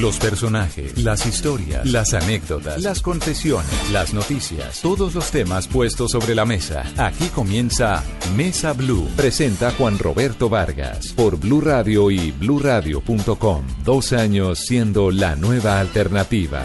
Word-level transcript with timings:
Los 0.00 0.20
personajes, 0.20 1.02
las 1.02 1.26
historias, 1.26 1.84
las 1.90 2.14
anécdotas, 2.14 2.80
las 2.80 3.02
confesiones, 3.02 3.90
las 3.90 4.14
noticias, 4.14 4.80
todos 4.80 5.12
los 5.12 5.32
temas 5.32 5.66
puestos 5.66 6.12
sobre 6.12 6.36
la 6.36 6.44
mesa. 6.44 6.84
Aquí 6.96 7.26
comienza 7.34 8.04
Mesa 8.36 8.74
Blue. 8.74 9.08
Presenta 9.16 9.72
Juan 9.72 9.98
Roberto 9.98 10.48
Vargas 10.48 11.12
por 11.14 11.36
Blue 11.36 11.60
Radio 11.60 12.12
y 12.12 12.30
bluradio.com. 12.30 13.64
Dos 13.84 14.12
años 14.12 14.60
siendo 14.60 15.10
la 15.10 15.34
nueva 15.34 15.80
alternativa. 15.80 16.62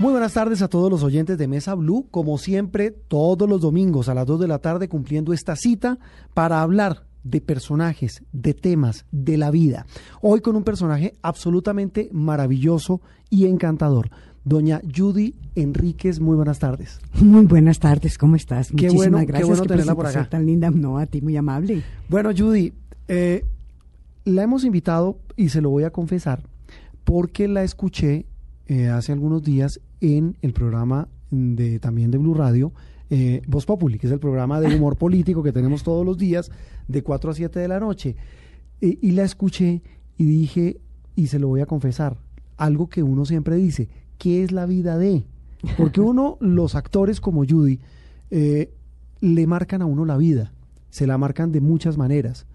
Muy 0.00 0.10
buenas 0.10 0.32
tardes 0.32 0.62
a 0.62 0.68
todos 0.68 0.90
los 0.90 1.04
oyentes 1.04 1.38
de 1.38 1.46
Mesa 1.46 1.76
Blue, 1.76 2.08
como 2.10 2.38
siempre, 2.38 2.90
todos 2.90 3.48
los 3.48 3.60
domingos 3.60 4.08
a 4.08 4.14
las 4.14 4.26
2 4.26 4.40
de 4.40 4.48
la 4.48 4.58
tarde 4.58 4.88
cumpliendo 4.88 5.32
esta 5.32 5.54
cita 5.54 6.00
para 6.34 6.60
hablar 6.60 7.04
de 7.24 7.40
personajes, 7.40 8.22
de 8.32 8.54
temas, 8.54 9.06
de 9.10 9.36
la 9.36 9.50
vida. 9.50 9.86
Hoy 10.20 10.40
con 10.40 10.54
un 10.54 10.62
personaje 10.62 11.14
absolutamente 11.22 12.08
maravilloso 12.12 13.00
y 13.30 13.46
encantador. 13.46 14.10
Doña 14.44 14.82
Judy 14.94 15.34
Enríquez, 15.54 16.20
muy 16.20 16.36
buenas 16.36 16.58
tardes. 16.58 17.00
Muy 17.20 17.46
buenas 17.46 17.78
tardes, 17.78 18.18
¿cómo 18.18 18.36
estás? 18.36 18.68
Qué 18.68 18.74
Muchísimas 18.74 18.96
bueno, 18.96 19.16
gracias. 19.26 19.38
qué 19.38 19.44
bueno 19.44 19.64
tenerla 19.64 19.94
por 19.94 20.06
acá. 20.06 20.28
tan 20.28 20.44
linda, 20.44 20.70
no, 20.70 20.98
a 20.98 21.06
ti 21.06 21.22
muy 21.22 21.36
amable. 21.36 21.82
Bueno, 22.10 22.30
Judy, 22.36 22.74
eh, 23.08 23.46
la 24.24 24.42
hemos 24.42 24.64
invitado 24.64 25.18
y 25.36 25.48
se 25.48 25.62
lo 25.62 25.70
voy 25.70 25.84
a 25.84 25.90
confesar 25.90 26.42
porque 27.04 27.48
la 27.48 27.62
escuché 27.62 28.26
eh, 28.66 28.88
hace 28.88 29.12
algunos 29.12 29.42
días 29.42 29.80
en 30.00 30.36
el 30.42 30.52
programa 30.52 31.08
de 31.30 31.78
también 31.78 32.10
de 32.10 32.18
Blue 32.18 32.34
Radio, 32.34 32.72
eh, 33.10 33.42
Voz 33.46 33.66
Populi, 33.66 33.98
que 33.98 34.06
es 34.06 34.12
el 34.12 34.18
programa 34.18 34.60
de 34.60 34.74
humor 34.74 34.96
político 34.96 35.42
que 35.42 35.52
tenemos 35.52 35.82
todos 35.82 36.04
los 36.04 36.18
días 36.18 36.50
de 36.88 37.02
4 37.02 37.30
a 37.30 37.34
7 37.34 37.58
de 37.58 37.68
la 37.68 37.80
noche. 37.80 38.16
Eh, 38.80 38.98
y 39.00 39.12
la 39.12 39.24
escuché 39.24 39.82
y 40.16 40.24
dije, 40.24 40.80
y 41.16 41.28
se 41.28 41.38
lo 41.38 41.48
voy 41.48 41.60
a 41.60 41.66
confesar, 41.66 42.18
algo 42.56 42.88
que 42.88 43.02
uno 43.02 43.24
siempre 43.24 43.56
dice, 43.56 43.88
¿qué 44.18 44.42
es 44.42 44.52
la 44.52 44.66
vida 44.66 44.98
de? 44.98 45.24
Porque 45.76 46.00
uno, 46.02 46.38
los 46.40 46.74
actores 46.74 47.20
como 47.20 47.44
Judy, 47.44 47.80
eh, 48.30 48.72
le 49.20 49.46
marcan 49.46 49.82
a 49.82 49.86
uno 49.86 50.04
la 50.04 50.16
vida, 50.16 50.52
se 50.90 51.06
la 51.06 51.18
marcan 51.18 51.52
de 51.52 51.60
muchas 51.60 51.98
maneras, 51.98 52.46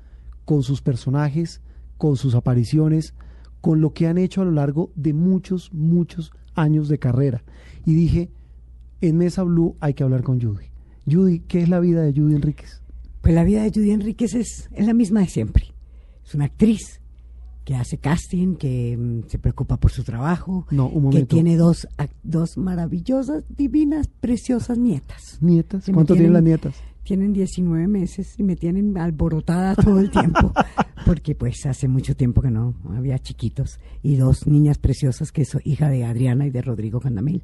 con 0.45 0.63
sus 0.63 0.81
personajes, 0.81 1.61
con 1.97 2.15
sus 2.15 2.33
apariciones, 2.35 3.13
con 3.61 3.81
lo 3.81 3.93
que 3.93 4.07
han 4.07 4.17
hecho 4.17 4.41
a 4.41 4.45
lo 4.45 4.51
largo 4.51 4.91
de 4.95 5.13
muchos, 5.13 5.71
muchos 5.73 6.31
años 6.55 6.87
de 6.87 6.99
carrera. 6.99 7.43
Y 7.85 7.93
dije, 7.93 8.29
en 9.01 9.17
Mesa 9.17 9.43
Blue 9.43 9.75
hay 9.79 9.93
que 9.93 10.03
hablar 10.03 10.23
con 10.23 10.41
Judy. 10.41 10.65
Judy, 11.09 11.39
¿qué 11.41 11.61
es 11.61 11.69
la 11.69 11.79
vida 11.79 12.01
de 12.03 12.11
Judy 12.13 12.35
Enríquez? 12.35 12.81
Pues 13.21 13.33
la 13.33 13.43
vida 13.43 13.63
de 13.63 13.71
Judy 13.71 13.91
Enríquez 13.91 14.33
es, 14.35 14.69
es 14.73 14.85
la 14.85 14.93
misma 14.93 15.21
de 15.21 15.27
siempre. 15.27 15.65
Es 16.25 16.35
una 16.35 16.45
actriz 16.45 17.01
que 17.65 17.75
hace 17.75 17.97
casting, 17.97 18.55
que 18.55 18.95
mm, 18.97 19.27
se 19.29 19.37
preocupa 19.39 19.77
por 19.77 19.91
su 19.91 20.03
trabajo, 20.03 20.65
No, 20.71 20.85
un 20.87 20.93
que 20.93 20.99
momento. 21.01 21.35
tiene 21.35 21.55
dos, 21.57 21.87
ac- 21.97 22.09
dos 22.23 22.57
maravillosas, 22.57 23.43
divinas, 23.49 24.07
preciosas 24.07 24.77
nietas. 24.77 25.37
¿Nietas? 25.41 25.85
Que 25.85 25.91
me 25.91 25.95
¿Cuánto 25.95 26.13
tienen 26.13 26.31
tienen- 26.31 26.33
las 26.33 26.43
nietas? 26.43 26.75
Tienen 27.03 27.33
19 27.33 27.87
meses 27.87 28.35
y 28.37 28.43
me 28.43 28.55
tienen 28.55 28.95
alborotada 28.97 29.73
todo 29.75 29.99
el 29.99 30.11
tiempo, 30.11 30.53
porque 31.07 31.33
pues 31.33 31.65
hace 31.65 31.87
mucho 31.87 32.15
tiempo 32.15 32.41
que 32.41 32.51
no 32.51 32.75
había 32.95 33.17
chiquitos. 33.17 33.79
Y 34.03 34.15
dos 34.15 34.45
niñas 34.45 34.77
preciosas, 34.77 35.31
que 35.31 35.43
soy 35.45 35.61
hija 35.65 35.89
de 35.89 36.05
Adriana 36.05 36.45
y 36.45 36.51
de 36.51 36.61
Rodrigo 36.61 36.99
Candamil. 36.99 37.41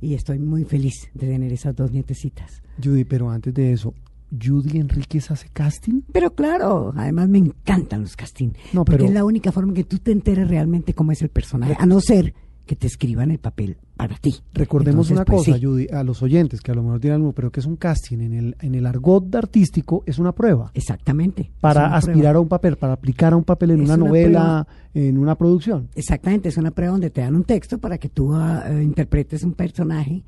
Y 0.00 0.14
estoy 0.14 0.38
muy 0.38 0.64
feliz 0.64 1.08
de 1.14 1.26
tener 1.26 1.52
esas 1.52 1.76
dos 1.76 1.92
nietecitas. 1.92 2.62
Judy, 2.82 3.04
pero 3.04 3.30
antes 3.30 3.52
de 3.52 3.72
eso, 3.72 3.94
¿Judy 4.30 4.78
Enríquez 4.78 5.30
hace 5.30 5.48
casting? 5.52 6.02
Pero 6.12 6.34
claro, 6.34 6.92
además 6.96 7.28
me 7.28 7.38
encantan 7.38 8.02
los 8.02 8.16
castings. 8.16 8.56
No, 8.72 8.84
porque 8.84 8.98
pero- 8.98 9.08
es 9.08 9.14
la 9.14 9.24
única 9.24 9.52
forma 9.52 9.74
que 9.74 9.84
tú 9.84 9.98
te 9.98 10.12
enteres 10.12 10.48
realmente 10.48 10.94
cómo 10.94 11.12
es 11.12 11.20
el 11.22 11.28
personaje, 11.28 11.76
a 11.78 11.86
no 11.86 12.00
ser 12.00 12.34
que 12.66 12.76
te 12.76 12.86
escriban 12.86 13.30
el 13.32 13.38
papel 13.38 13.76
para 14.00 14.16
ti. 14.16 14.34
Recordemos 14.54 15.10
Entonces, 15.10 15.12
una 15.12 15.24
pues, 15.24 15.46
cosa, 15.46 15.58
sí, 15.58 15.64
Judy, 15.64 15.88
a 15.92 16.02
los 16.02 16.22
oyentes 16.22 16.62
que 16.62 16.72
a 16.72 16.74
lo 16.74 16.82
mejor 16.82 17.00
tienen 17.00 17.20
algo, 17.20 17.32
pero 17.32 17.50
que 17.50 17.60
es 17.60 17.66
un 17.66 17.76
casting 17.76 18.18
en 18.20 18.32
el, 18.32 18.56
en 18.60 18.74
el 18.74 18.86
argot 18.86 19.34
artístico, 19.34 20.02
es 20.06 20.18
una 20.18 20.32
prueba. 20.32 20.70
Exactamente. 20.72 21.50
Para 21.60 21.94
aspirar 21.94 22.20
prueba. 22.20 22.38
a 22.38 22.40
un 22.40 22.48
papel, 22.48 22.76
para 22.76 22.94
aplicar 22.94 23.34
a 23.34 23.36
un 23.36 23.44
papel 23.44 23.72
en 23.72 23.80
Es 23.80 23.84
una 23.84 23.94
una 23.96 24.06
novela, 24.06 24.66
en 24.94 25.18
una 25.18 25.34
producción. 25.34 25.88
Exactamente, 25.94 26.48
es 26.48 26.56
una 26.56 26.70
prueba 26.70 26.92
donde 26.92 27.10
te 27.10 27.20
dan 27.20 27.36
un 27.36 27.44
texto 27.44 27.78
para 27.78 27.98
que 27.98 28.08
tú 28.08 28.34
eh, 28.34 28.82
interpretes 28.82 29.42
un 29.42 29.52
personaje 29.52 30.22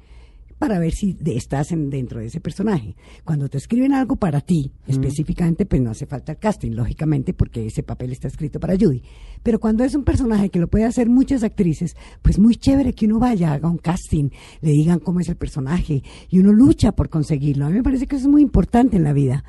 para 0.63 0.79
ver 0.79 0.93
si 0.93 1.15
de- 1.15 1.37
estás 1.37 1.73
en, 1.73 1.91
dentro 1.91 2.21
de 2.21 2.27
ese 2.27 2.41
personaje. 2.41 2.95
Cuando 3.25 3.49
te 3.49 3.59
escriben 3.59 3.93
algo 3.93 4.15
para 4.15 4.41
ti, 4.41 4.71
específicamente, 4.87 5.67
pues 5.67 5.83
no 5.83 5.91
hace 5.91 6.07
falta 6.07 6.31
el 6.31 6.39
casting, 6.39 6.71
lógicamente, 6.71 7.35
porque 7.35 7.67
ese 7.67 7.83
papel 7.83 8.13
está 8.13 8.29
escrito 8.29 8.61
para 8.61 8.75
Judy. 8.79 9.03
Pero 9.43 9.59
cuando 9.59 9.83
es 9.83 9.97
un 9.97 10.05
personaje 10.05 10.51
que 10.51 10.61
lo 10.61 10.69
puede 10.69 10.85
hacer 10.85 11.09
muchas 11.09 11.43
actrices, 11.43 11.97
pues 12.23 12.39
muy 12.39 12.55
chévere 12.55 12.93
que 12.93 13.07
uno 13.07 13.19
vaya, 13.19 13.53
haga 13.53 13.69
un 13.69 13.79
casting, 13.79 14.29
le 14.61 14.71
digan 14.71 15.01
cómo 15.01 15.19
es 15.19 15.29
el 15.29 15.35
personaje 15.37 16.05
y 16.31 16.39
uno 16.39 16.53
lucha 16.53 16.93
por 16.93 17.09
conseguirlo. 17.09 17.67
A 17.67 17.71
mí 17.71 17.75
me 17.79 17.83
parece 17.83 18.07
que 18.07 18.15
eso 18.15 18.27
es 18.27 18.31
muy 18.31 18.43
importante 18.43 18.97
en 18.97 19.03
la 19.03 19.13
vida. 19.13 19.43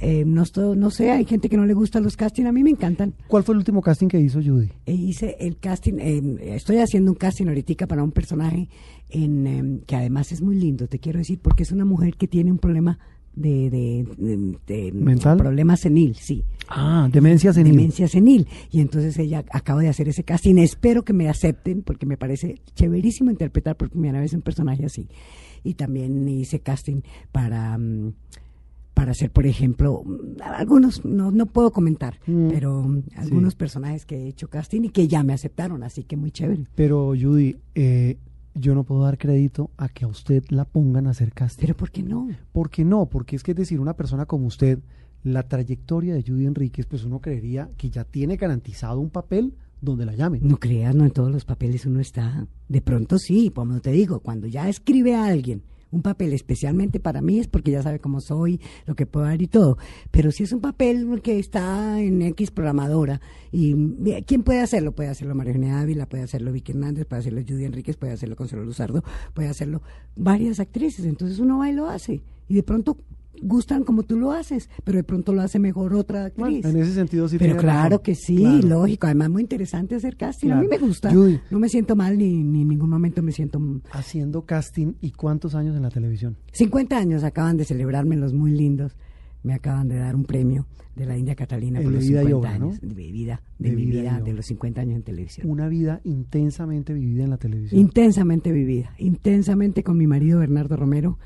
Eh, 0.00 0.24
no, 0.24 0.44
no 0.76 0.90
sé, 0.90 1.10
hay 1.10 1.24
gente 1.24 1.48
que 1.48 1.56
no 1.56 1.66
le 1.66 1.74
gustan 1.74 2.04
los 2.04 2.16
castings, 2.16 2.48
a 2.48 2.52
mí 2.52 2.62
me 2.62 2.70
encantan. 2.70 3.14
¿Cuál 3.26 3.42
fue 3.42 3.54
el 3.54 3.58
último 3.58 3.82
casting 3.82 4.06
que 4.08 4.20
hizo 4.20 4.40
Judy? 4.40 4.68
E 4.86 4.94
hice 4.94 5.36
el 5.40 5.58
casting, 5.58 5.94
eh, 5.98 6.54
estoy 6.54 6.76
haciendo 6.78 7.10
un 7.10 7.16
casting 7.16 7.46
ahorita 7.48 7.86
para 7.88 8.02
un 8.04 8.12
personaje 8.12 8.68
en, 9.10 9.46
eh, 9.46 9.80
que 9.86 9.96
además 9.96 10.30
es 10.32 10.40
muy 10.40 10.56
lindo, 10.56 10.86
te 10.86 10.98
quiero 11.00 11.18
decir, 11.18 11.40
porque 11.42 11.64
es 11.64 11.72
una 11.72 11.84
mujer 11.84 12.14
que 12.16 12.28
tiene 12.28 12.52
un 12.52 12.58
problema 12.58 12.98
de, 13.34 13.70
de, 13.70 14.06
de- 14.16 14.58
de- 14.66 14.92
¿Mental? 14.92 15.36
problema 15.36 15.76
senil, 15.76 16.14
sí, 16.16 16.44
Ah, 16.68 17.08
demencia 17.12 17.52
senil. 17.52 17.72
demencia 17.76 18.08
senil. 18.08 18.46
Y 18.70 18.80
entonces 18.80 19.16
ella 19.18 19.44
acaba 19.50 19.80
de 19.80 19.88
hacer 19.88 20.08
ese 20.08 20.22
casting, 20.24 20.56
espero 20.58 21.02
que 21.04 21.12
me 21.12 21.28
acepten, 21.28 21.82
porque 21.82 22.04
me 22.06 22.16
parece 22.16 22.56
chéverísimo 22.74 23.30
interpretar 23.30 23.76
por 23.76 23.90
primera 23.90 24.20
vez 24.20 24.32
un 24.32 24.42
personaje 24.42 24.84
así. 24.84 25.08
Y 25.64 25.74
también 25.74 26.28
hice 26.28 26.60
casting 26.60 27.00
para... 27.32 27.76
mm, 27.78 28.12
para 28.98 29.12
hacer, 29.12 29.30
por 29.30 29.46
ejemplo, 29.46 30.02
algunos, 30.42 31.04
no, 31.04 31.30
no 31.30 31.46
puedo 31.46 31.70
comentar, 31.70 32.18
Mm, 32.26 32.48
pero 32.48 32.84
algunos 33.14 33.54
personajes 33.54 34.04
que 34.04 34.16
he 34.16 34.26
hecho 34.26 34.48
casting 34.48 34.82
y 34.82 34.88
que 34.88 35.06
ya 35.06 35.22
me 35.22 35.32
aceptaron, 35.32 35.84
así 35.84 36.02
que 36.02 36.16
muy 36.16 36.32
chévere. 36.32 36.66
Pero 36.74 37.14
Judy, 37.18 37.58
eh, 37.76 38.18
yo 38.56 38.74
no 38.74 38.82
puedo 38.82 39.04
dar 39.04 39.16
crédito 39.16 39.70
a 39.76 39.88
que 39.88 40.04
a 40.04 40.08
usted 40.08 40.42
la 40.48 40.64
pongan 40.64 41.06
a 41.06 41.10
hacer 41.10 41.32
casting. 41.32 41.60
Pero 41.60 41.76
¿por 41.76 41.92
qué 41.92 42.02
no? 42.02 42.28
¿Por 42.50 42.70
qué 42.70 42.84
no? 42.84 43.06
Porque 43.06 43.36
es 43.36 43.44
que 43.44 43.52
es 43.52 43.56
decir, 43.56 43.78
una 43.78 43.94
persona 43.94 44.26
como 44.26 44.48
usted, 44.48 44.80
la 45.22 45.44
trayectoria 45.44 46.14
de 46.14 46.24
Judy 46.24 46.46
Enríquez, 46.46 46.86
pues 46.86 47.04
uno 47.04 47.20
creería 47.20 47.70
que 47.76 47.90
ya 47.90 48.02
tiene 48.02 48.34
garantizado 48.34 48.98
un 48.98 49.10
papel 49.10 49.54
donde 49.80 50.06
la 50.06 50.16
llamen. 50.16 50.40
No 50.42 50.58
creas, 50.58 50.92
no 50.92 51.04
en 51.04 51.12
todos 51.12 51.30
los 51.30 51.44
papeles 51.44 51.86
uno 51.86 52.00
está. 52.00 52.48
De 52.68 52.80
pronto 52.80 53.16
sí, 53.20 53.52
como 53.54 53.78
te 53.78 53.92
digo, 53.92 54.18
cuando 54.18 54.48
ya 54.48 54.68
escribe 54.68 55.14
a 55.14 55.26
alguien 55.26 55.62
un 55.90 56.02
papel 56.02 56.32
especialmente 56.32 57.00
para 57.00 57.20
mí 57.20 57.38
es 57.38 57.48
porque 57.48 57.70
ya 57.70 57.82
sabe 57.82 57.98
cómo 57.98 58.20
soy, 58.20 58.60
lo 58.86 58.94
que 58.94 59.06
puedo 59.06 59.26
dar 59.26 59.40
y 59.40 59.46
todo. 59.46 59.78
Pero 60.10 60.30
si 60.30 60.44
es 60.44 60.52
un 60.52 60.60
papel 60.60 61.20
que 61.22 61.38
está 61.38 62.00
en 62.00 62.22
X 62.22 62.50
programadora, 62.50 63.20
y 63.50 63.74
mira, 63.74 64.20
¿quién 64.22 64.42
puede 64.42 64.60
hacerlo? 64.60 64.92
Puede 64.92 65.08
hacerlo 65.08 65.34
María 65.34 65.80
Ávila, 65.80 66.06
puede 66.06 66.24
hacerlo 66.24 66.52
Vicky 66.52 66.72
Hernández, 66.72 67.06
puede 67.06 67.20
hacerlo 67.20 67.42
Judy 67.46 67.64
Enríquez, 67.64 67.96
puede 67.96 68.12
hacerlo 68.12 68.36
Consuelo 68.36 68.64
Luzardo, 68.64 69.02
puede 69.34 69.48
hacerlo 69.48 69.82
varias 70.16 70.60
actrices. 70.60 71.06
Entonces 71.06 71.38
uno 71.38 71.58
va 71.58 71.70
y 71.70 71.74
lo 71.74 71.88
hace. 71.88 72.22
Y 72.48 72.54
de 72.54 72.62
pronto 72.62 72.96
gustan 73.42 73.84
como 73.84 74.02
tú 74.02 74.16
lo 74.18 74.32
haces, 74.32 74.68
pero 74.84 74.96
de 74.98 75.04
pronto 75.04 75.32
lo 75.32 75.42
hace 75.42 75.58
mejor 75.58 75.94
otra 75.94 76.26
actriz. 76.26 76.62
Bueno, 76.62 76.68
en 76.68 76.76
ese 76.84 76.94
sentido 76.94 77.28
sí 77.28 77.38
Pero 77.38 77.56
claro 77.56 77.88
razón. 77.96 78.02
que 78.02 78.14
sí, 78.14 78.36
Claro. 78.36 78.68
lógico. 78.68 79.06
Además, 79.06 79.30
muy 79.30 79.42
interesante 79.42 79.94
hacer 79.94 80.16
casting. 80.16 80.50
A 80.50 80.60
mí 80.60 80.66
me 80.68 80.78
gusta. 80.78 81.12
Judy. 81.12 81.40
No 81.50 81.58
me 81.58 81.68
siento 81.68 81.96
mal 81.96 82.16
ni, 82.18 82.42
ni 82.42 82.62
en 82.62 82.68
ningún 82.68 82.90
momento 82.90 83.22
me 83.22 83.32
siento... 83.32 83.60
Haciendo 83.92 84.42
casting 84.46 84.94
y 85.00 85.12
cuántos 85.12 85.54
años 85.54 85.76
en 85.76 85.82
la 85.82 85.90
televisión. 85.90 86.36
50 86.52 86.96
años 86.96 87.24
acaban 87.24 87.56
de 87.56 87.64
celebrarme 87.64 88.16
los 88.16 88.32
muy 88.32 88.50
lindos. 88.52 88.96
Me 89.44 89.54
acaban 89.54 89.86
de 89.88 89.96
dar 89.96 90.16
un 90.16 90.24
premio 90.24 90.66
de 90.96 91.06
la 91.06 91.16
India 91.16 91.36
Catalina 91.36 91.78
El 91.78 91.84
por 91.84 91.92
de 91.92 91.98
los 92.00 92.08
vida 92.08 92.22
y 92.22 92.26
50 92.26 92.36
obra, 92.36 92.58
¿no? 92.58 92.66
años. 92.66 92.80
De 92.80 92.94
mi 92.94 93.12
vida, 93.12 93.40
de, 93.60 93.70
De 93.70 93.76
mi 93.76 93.84
vida 93.86 94.20
de 94.20 94.32
los 94.32 94.46
50 94.46 94.80
años 94.80 94.96
en 94.96 95.02
televisión. 95.04 95.48
Una 95.48 95.68
vida 95.68 96.00
intensamente 96.02 96.92
vivida 96.92 97.22
en 97.22 97.30
la 97.30 97.36
televisión. 97.36 97.80
Intensamente 97.80 98.50
vivida, 98.50 98.90
intensamente 98.98 99.84
con 99.84 99.96
mi 99.96 100.08
marido 100.08 100.40
Bernardo 100.40 100.76
Romero, 100.76 101.18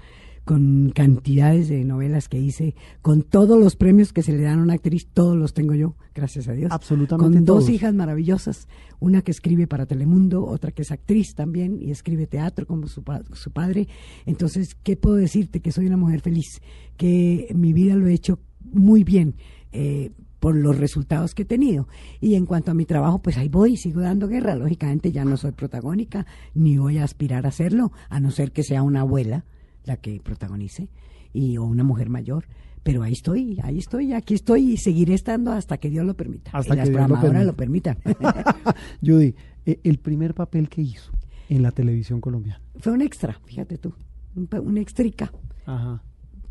con 0.44 0.90
cantidades 0.94 1.68
de 1.68 1.84
novelas 1.84 2.28
que 2.28 2.38
hice, 2.38 2.74
con 3.00 3.22
todos 3.22 3.58
los 3.58 3.76
premios 3.76 4.12
que 4.12 4.22
se 4.22 4.32
le 4.32 4.42
dan 4.42 4.58
a 4.58 4.62
una 4.62 4.74
actriz, 4.74 5.06
todos 5.12 5.36
los 5.36 5.54
tengo 5.54 5.74
yo, 5.74 5.94
gracias 6.14 6.48
a 6.48 6.52
Dios. 6.52 6.72
Absolutamente 6.72 7.36
Con 7.36 7.44
dos 7.44 7.68
hijas 7.68 7.94
maravillosas, 7.94 8.66
una 8.98 9.22
que 9.22 9.30
escribe 9.30 9.66
para 9.66 9.86
Telemundo, 9.86 10.44
otra 10.44 10.72
que 10.72 10.82
es 10.82 10.90
actriz 10.90 11.34
también 11.34 11.78
y 11.80 11.90
escribe 11.90 12.26
teatro 12.26 12.66
como 12.66 12.88
su, 12.88 13.02
su 13.32 13.50
padre. 13.52 13.88
Entonces, 14.26 14.74
¿qué 14.82 14.96
puedo 14.96 15.16
decirte? 15.16 15.60
Que 15.60 15.72
soy 15.72 15.86
una 15.86 15.96
mujer 15.96 16.20
feliz, 16.20 16.60
que 16.96 17.48
mi 17.54 17.72
vida 17.72 17.94
lo 17.94 18.08
he 18.08 18.14
hecho 18.14 18.38
muy 18.72 19.04
bien. 19.04 19.34
eh, 19.72 20.10
por 20.42 20.56
los 20.56 20.76
resultados 20.76 21.36
que 21.36 21.42
he 21.42 21.44
tenido. 21.44 21.86
Y 22.20 22.34
en 22.34 22.46
cuanto 22.46 22.72
a 22.72 22.74
mi 22.74 22.84
trabajo, 22.84 23.20
pues 23.22 23.38
ahí 23.38 23.48
voy, 23.48 23.76
sigo 23.76 24.00
dando 24.00 24.26
guerra. 24.26 24.56
Lógicamente 24.56 25.12
ya 25.12 25.24
no 25.24 25.36
soy 25.36 25.52
protagónica, 25.52 26.26
ni 26.52 26.78
voy 26.78 26.98
a 26.98 27.04
aspirar 27.04 27.46
a 27.46 27.50
hacerlo, 27.50 27.92
a 28.08 28.18
no 28.18 28.32
ser 28.32 28.50
que 28.50 28.64
sea 28.64 28.82
una 28.82 29.02
abuela 29.02 29.44
la 29.84 29.96
que 29.96 30.20
protagonice, 30.22 30.88
y, 31.32 31.56
o 31.56 31.64
una 31.64 31.84
mujer 31.84 32.08
mayor. 32.08 32.44
Pero 32.82 33.02
ahí 33.04 33.12
estoy, 33.12 33.58
ahí 33.62 33.78
estoy, 33.78 34.12
aquí 34.12 34.34
estoy 34.34 34.72
y 34.72 34.76
seguiré 34.76 35.14
estando 35.14 35.52
hasta 35.52 35.76
que 35.78 35.88
Dios 35.88 36.04
lo 36.04 36.14
permita. 36.14 36.50
Hasta 36.52 36.74
y 36.74 36.76
las 36.78 36.88
que 36.88 36.90
Dios 36.96 37.08
lo 37.08 37.14
programadoras 37.16 37.54
permita. 37.54 37.94
lo 37.94 38.00
permitan. 38.02 38.44
Judy, 39.04 39.34
Eh, 39.64 39.78
el 39.84 39.98
primer 39.98 40.34
papel 40.34 40.68
que 40.68 40.82
hizo 40.82 41.12
en 41.48 41.62
la 41.62 41.70
televisión 41.70 42.20
colombiana. 42.20 42.60
Fue 42.80 42.92
un 42.92 43.00
extra, 43.02 43.38
fíjate 43.44 43.78
tú, 43.78 43.94
un, 44.34 44.76
extrica. 44.78 45.30
Ajá. 45.66 46.02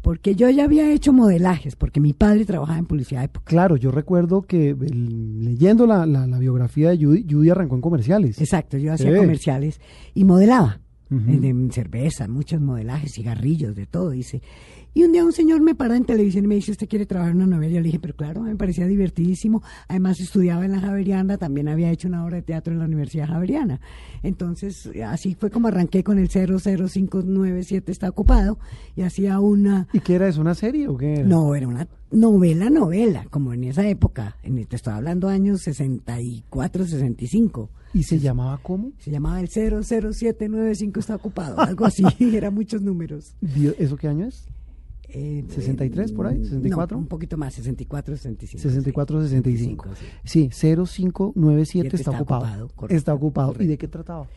Porque 0.02 0.34
yo 0.36 0.50
ya 0.50 0.64
había 0.64 0.92
hecho 0.94 1.12
modelajes, 1.14 1.76
porque 1.76 2.00
mi 2.00 2.14
padre 2.14 2.46
trabajaba 2.46 2.80
en 2.80 2.86
publicidad 2.86 3.20
de 3.22 3.26
época. 3.26 3.46
Claro, 3.46 3.76
yo 3.76 3.92
recuerdo 3.92 4.42
que 4.44 4.70
el- 4.70 5.44
leyendo 5.46 5.86
la, 5.86 6.06
la- 6.06 6.26
la 6.26 6.40
biografía 6.40 6.90
de 6.92 7.04
Judy, 7.06 7.26
Judy 7.30 7.50
arrancó 7.50 7.76
en 7.76 7.82
comerciales. 7.82 8.40
Exacto, 8.40 8.78
yo 8.78 8.94
hacía 8.94 9.12
Sí. 9.12 9.18
comerciales 9.18 9.80
y 10.16 10.24
modelaba. 10.24 10.80
Eh, 11.12 11.40
de 11.40 11.74
cerveza, 11.74 12.28
muchos 12.30 12.62
modelajes, 12.62 13.12
cigarrillos, 13.14 13.76
de 13.76 13.86
todo, 13.86 14.12
dice. 14.12 14.42
Y 14.94 15.04
un 15.04 15.14
día 15.14 15.24
un 15.24 15.32
señor 15.32 15.62
me 15.62 15.74
para 15.74 15.96
en 15.96 16.04
televisión 16.04 16.46
y 16.46 16.48
me 16.50 16.56
dice, 16.56 16.72
¿usted 16.72 16.90
quiere 16.90 17.06
trabajar 17.06 17.32
en 17.32 17.42
una 17.42 17.56
novela? 17.56 17.76
Yo 17.76 17.80
le 17.80 17.86
dije, 17.86 18.00
pero 18.00 18.14
claro, 18.14 18.42
me 18.42 18.56
parecía 18.58 18.86
divertidísimo. 18.86 19.64
Además 19.88 20.20
estudiaba 20.20 20.66
en 20.66 20.74
la 20.74 20.82
Javeriana, 20.82 21.38
también 21.38 21.70
había 21.70 21.92
hecho 21.92 22.10
una 22.10 22.26
obra 22.26 22.38
de 22.38 22.42
teatro 22.42 22.74
en 22.74 22.80
la 22.80 22.86
Universidad 22.86 23.28
Javeriana. 23.28 23.80
Entonces, 24.22 24.90
así 25.06 25.36
fue 25.36 25.50
como 25.50 25.70
arranqué 25.70 26.04
con 26.04 26.20
el 26.20 26.28
00597 26.28 27.92
está 27.92 28.10
ocupado 28.10 28.60
y 28.96 29.04
hacía 29.04 29.40
una... 29.40 29.88
¿Y 29.94 30.02
qué 30.02 30.16
era 30.16 30.28
eso? 30.28 30.42
¿Una 30.42 30.56
serie 30.56 30.90
o 30.90 30.98
qué 30.98 31.14
era? 31.14 31.24
No, 31.24 31.56
era 31.56 31.68
una 31.68 31.88
novela, 32.12 32.70
novela, 32.70 33.26
como 33.30 33.54
en 33.54 33.64
esa 33.64 33.88
época. 33.88 34.38
En, 34.44 34.64
te 34.66 34.76
estoy 34.76 34.94
hablando 34.94 35.30
años 35.30 35.62
64, 35.62 36.86
65. 36.86 37.70
¿Y 37.94 38.04
se 38.04 38.20
llamaba 38.20 38.60
cómo? 38.62 38.92
Se 39.00 39.12
llamaba 39.12 39.40
el 39.40 39.48
00795 39.50 41.00
está 41.00 41.16
ocupado, 41.16 41.60
algo 41.60 41.86
así, 41.86 42.04
eran 42.20 42.54
muchos 42.54 42.82
números. 42.82 43.36
¿Eso 43.78 43.96
qué 43.96 44.08
año 44.10 44.26
es? 44.28 44.46
Eh, 45.14 45.44
63 45.50 46.12
por 46.14 46.28
ahí, 46.28 46.38
eh, 46.42 46.46
64. 46.46 46.96
No, 46.96 47.02
un 47.02 47.08
poquito 47.08 47.38
más, 47.38 47.54
64, 47.54 48.16
65. 48.16 48.62
64, 48.62 49.22
65. 49.24 49.86
sí. 50.24 50.50
Sí, 50.52 50.76
0597 50.76 51.88
está, 51.88 51.98
Está 51.98 52.12
ocupado. 52.12 52.42
ocupado, 52.44 52.68
correcto, 52.76 52.96
está 52.98 53.14
ocupado. 53.14 53.56
¿Y 53.60 53.68
de 53.68 53.78
qué 53.78 53.88
trataba? 53.88 54.28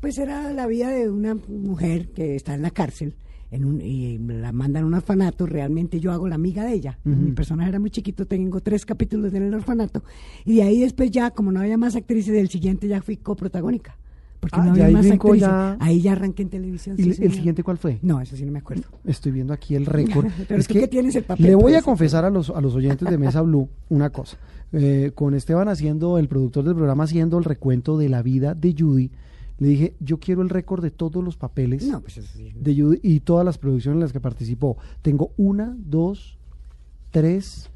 Pues 0.00 0.18
era 0.18 0.52
la 0.52 0.66
vida 0.66 0.90
de 0.90 1.08
una 1.10 1.34
mujer 1.34 2.08
que 2.10 2.34
está 2.36 2.54
en 2.54 2.62
la 2.62 2.70
cárcel 2.70 3.14
en 3.50 3.64
un, 3.64 3.80
y 3.80 4.18
la 4.18 4.52
mandan 4.52 4.82
a 4.84 4.86
un 4.86 4.94
orfanato. 4.94 5.46
Realmente 5.46 6.00
yo 6.00 6.10
hago 6.12 6.26
la 6.28 6.34
amiga 6.34 6.64
de 6.64 6.74
ella. 6.74 6.98
Mi 7.04 7.30
personaje 7.32 7.68
era 7.70 7.78
muy 7.78 7.90
chiquito, 7.90 8.26
tengo 8.26 8.60
tres 8.60 8.84
capítulos 8.84 9.32
en 9.34 9.44
el 9.44 9.54
orfanato. 9.54 10.02
Y 10.44 10.56
de 10.56 10.62
ahí 10.64 10.80
después 10.80 11.10
ya, 11.10 11.30
como 11.30 11.52
no 11.52 11.60
había 11.60 11.78
más 11.78 11.94
actrices, 11.96 12.34
del 12.34 12.48
siguiente 12.48 12.88
ya 12.88 13.00
fui 13.00 13.16
coprotagónica. 13.16 13.96
Porque 14.44 14.60
Ah, 14.60 14.64
no 14.64 14.70
había 14.72 14.90
más 14.90 15.06
actrices. 15.10 15.40
ya- 15.40 15.76
Ahí 15.80 16.00
ya 16.00 16.12
arranqué 16.12 16.42
en 16.42 16.48
televisión. 16.50 16.96
¿Y 16.98 17.12
sí, 17.14 17.22
el- 17.24 17.32
siguiente 17.34 17.62
cuál 17.62 17.78
fue? 17.78 17.98
No, 18.02 18.20
eso 18.20 18.36
sí 18.36 18.44
no 18.44 18.52
me 18.52 18.58
acuerdo. 18.60 18.84
Estoy 19.04 19.32
viendo 19.32 19.52
aquí 19.52 19.74
el 19.74 19.86
récord. 19.86 20.26
Pero 20.48 20.60
es 20.60 20.66
tú 20.66 20.74
que 20.74 20.80
que 20.80 20.88
tienes 20.88 21.14
el 21.16 21.24
papel, 21.24 21.46
le 21.46 21.54
voy 21.54 21.72
a 21.72 21.76
pues. 21.76 21.84
confesar 21.84 22.24
a 22.24 22.30
los, 22.30 22.50
a 22.50 22.60
los 22.60 22.74
oyentes 22.74 23.08
de 23.08 23.18
Mesa 23.18 23.40
Blue 23.42 23.68
una 23.88 24.10
cosa. 24.10 24.36
Eh, 24.72 25.12
con 25.14 25.34
Esteban 25.34 25.68
haciendo, 25.68 26.18
el 26.18 26.28
productor 26.28 26.64
del 26.64 26.74
programa, 26.74 27.04
haciendo 27.04 27.38
el 27.38 27.44
recuento 27.44 27.96
de 27.96 28.08
la 28.08 28.22
vida 28.22 28.54
de 28.54 28.74
Judy, 28.78 29.10
le 29.58 29.68
dije, 29.68 29.94
yo 30.00 30.18
quiero 30.18 30.42
el 30.42 30.48
récord 30.50 30.82
de 30.82 30.90
todos 30.90 31.22
los 31.22 31.36
papeles 31.36 31.86
No, 31.86 32.00
pues 32.00 32.14
sí. 32.14 32.52
de 32.58 32.74
Judy 32.74 32.98
y 33.02 33.20
todas 33.20 33.44
las 33.44 33.56
producciones 33.56 33.96
en 33.96 34.00
las 34.00 34.12
que 34.12 34.18
participó. 34.20 34.76
Tengo 35.00 35.30
una, 35.36 35.76
dos, 35.78 36.36
tres, 37.12 37.70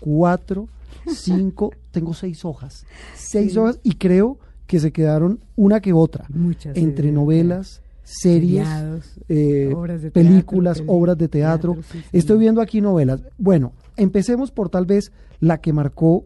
cuatro, 0.00 0.68
cinco, 1.08 1.72
tengo 1.90 2.14
seis 2.14 2.44
hojas. 2.44 2.86
Seis 3.16 3.52
Sí. 3.52 3.58
hojas 3.58 3.80
y 3.82 3.94
creo 3.96 4.38
que 4.66 4.80
se 4.80 4.92
quedaron 4.92 5.40
una 5.56 5.80
que 5.80 5.92
otra. 5.92 6.26
Muchas. 6.28 6.76
entre 6.76 7.12
novelas, 7.12 7.82
series, 8.02 8.66
seriados, 8.66 9.20
eh, 9.28 9.72
obras 9.74 10.02
de 10.02 10.10
películas, 10.10 10.78
teatro, 10.78 10.94
obras 10.94 11.18
de 11.18 11.28
teatro. 11.28 11.72
teatro, 11.74 11.90
sí, 11.92 11.98
sí. 12.00 12.18
Estoy 12.18 12.38
viendo 12.38 12.60
aquí 12.60 12.80
novelas. 12.80 13.22
Bueno, 13.38 13.72
empecemos 13.96 14.50
por 14.50 14.68
tal 14.68 14.86
vez 14.86 15.12
la 15.40 15.60
que 15.60 15.72
marcó, 15.72 16.24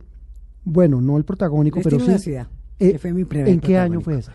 bueno, 0.65 1.01
no 1.01 1.17
el 1.17 1.25
protagónico, 1.25 1.81
Destino 1.81 2.05
pero 2.05 2.19
sí. 2.19 2.23
ciudad. 2.25 2.49
Eh, 2.79 2.93
que 2.93 2.99
fue 2.99 3.13
mi 3.13 3.27
¿En 3.31 3.61
qué 3.61 3.79
año 3.79 4.01
fue 4.01 4.19
esa? 4.19 4.35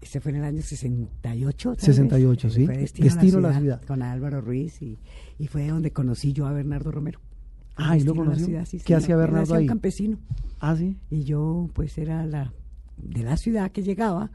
Ese 0.00 0.20
fue 0.20 0.32
en 0.32 0.38
el 0.38 0.44
año 0.44 0.60
68. 0.60 1.76
tal 1.76 1.80
68, 1.80 2.48
vez. 2.48 2.54
sí. 2.54 2.66
Fue 2.66 2.76
Destino, 2.76 3.04
Destino 3.06 3.38
a 3.38 3.40
la 3.40 3.48
la 3.50 3.58
ciudad. 3.58 3.82
Con 3.86 4.02
Álvaro 4.02 4.40
Ruiz 4.40 4.82
y, 4.82 4.98
y 5.38 5.46
fue 5.46 5.66
donde 5.68 5.92
conocí 5.92 6.32
yo 6.32 6.46
a 6.46 6.52
Bernardo 6.52 6.90
Romero. 6.90 7.20
Ah, 7.76 7.96
¿y 7.96 8.02
lo 8.02 8.12
ciudad, 8.36 8.66
sí, 8.66 8.80
¿Qué 8.84 8.94
hacía 8.94 9.16
Bernardo 9.16 9.54
ahí? 9.54 9.62
un 9.62 9.68
campesino. 9.68 10.18
Ah, 10.60 10.76
sí. 10.76 10.96
Y 11.10 11.24
yo, 11.24 11.68
pues, 11.72 11.98
era 11.98 12.24
la 12.26 12.52
de 12.96 13.22
la 13.22 13.36
ciudad 13.36 13.70
que 13.70 13.82
llegaba, 13.82 14.30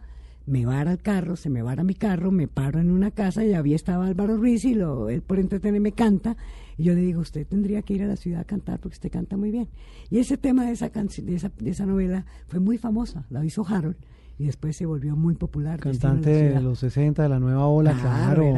me 0.45 0.65
vara 0.65 0.91
al 0.91 0.99
carro, 0.99 1.35
se 1.35 1.49
me 1.49 1.61
vara 1.61 1.83
mi 1.83 1.93
carro, 1.93 2.31
me 2.31 2.47
paro 2.47 2.79
en 2.79 2.89
una 2.89 3.11
casa 3.11 3.45
y 3.45 3.53
había 3.53 3.75
estaba 3.75 4.07
Álvaro 4.07 4.37
Ruiz 4.37 4.65
y 4.65 4.73
lo, 4.73 5.09
él 5.09 5.21
por 5.21 5.39
entretenerme 5.39 5.91
canta. 5.91 6.37
Y 6.77 6.83
yo 6.83 6.93
le 6.93 7.01
digo, 7.01 7.21
usted 7.21 7.45
tendría 7.45 7.81
que 7.83 7.93
ir 7.93 8.03
a 8.03 8.07
la 8.07 8.15
ciudad 8.15 8.41
a 8.41 8.45
cantar 8.45 8.79
porque 8.79 8.95
usted 8.95 9.11
canta 9.11 9.37
muy 9.37 9.51
bien. 9.51 9.67
Y 10.09 10.17
ese 10.17 10.37
tema 10.37 10.65
de 10.65 10.71
esa, 10.71 10.89
de 10.89 11.35
esa, 11.35 11.51
de 11.57 11.69
esa 11.69 11.85
novela 11.85 12.25
fue 12.47 12.59
muy 12.59 12.77
famosa, 12.77 13.25
la 13.29 13.45
hizo 13.45 13.65
Harold 13.67 13.97
y 14.39 14.45
después 14.45 14.75
se 14.75 14.85
volvió 14.85 15.15
muy 15.15 15.35
popular. 15.35 15.79
Cantante 15.79 16.29
de 16.29 16.61
los 16.61 16.79
60, 16.79 17.21
de 17.21 17.29
la 17.29 17.39
nueva 17.39 17.67
ola, 17.67 17.91
Claro, 17.93 18.53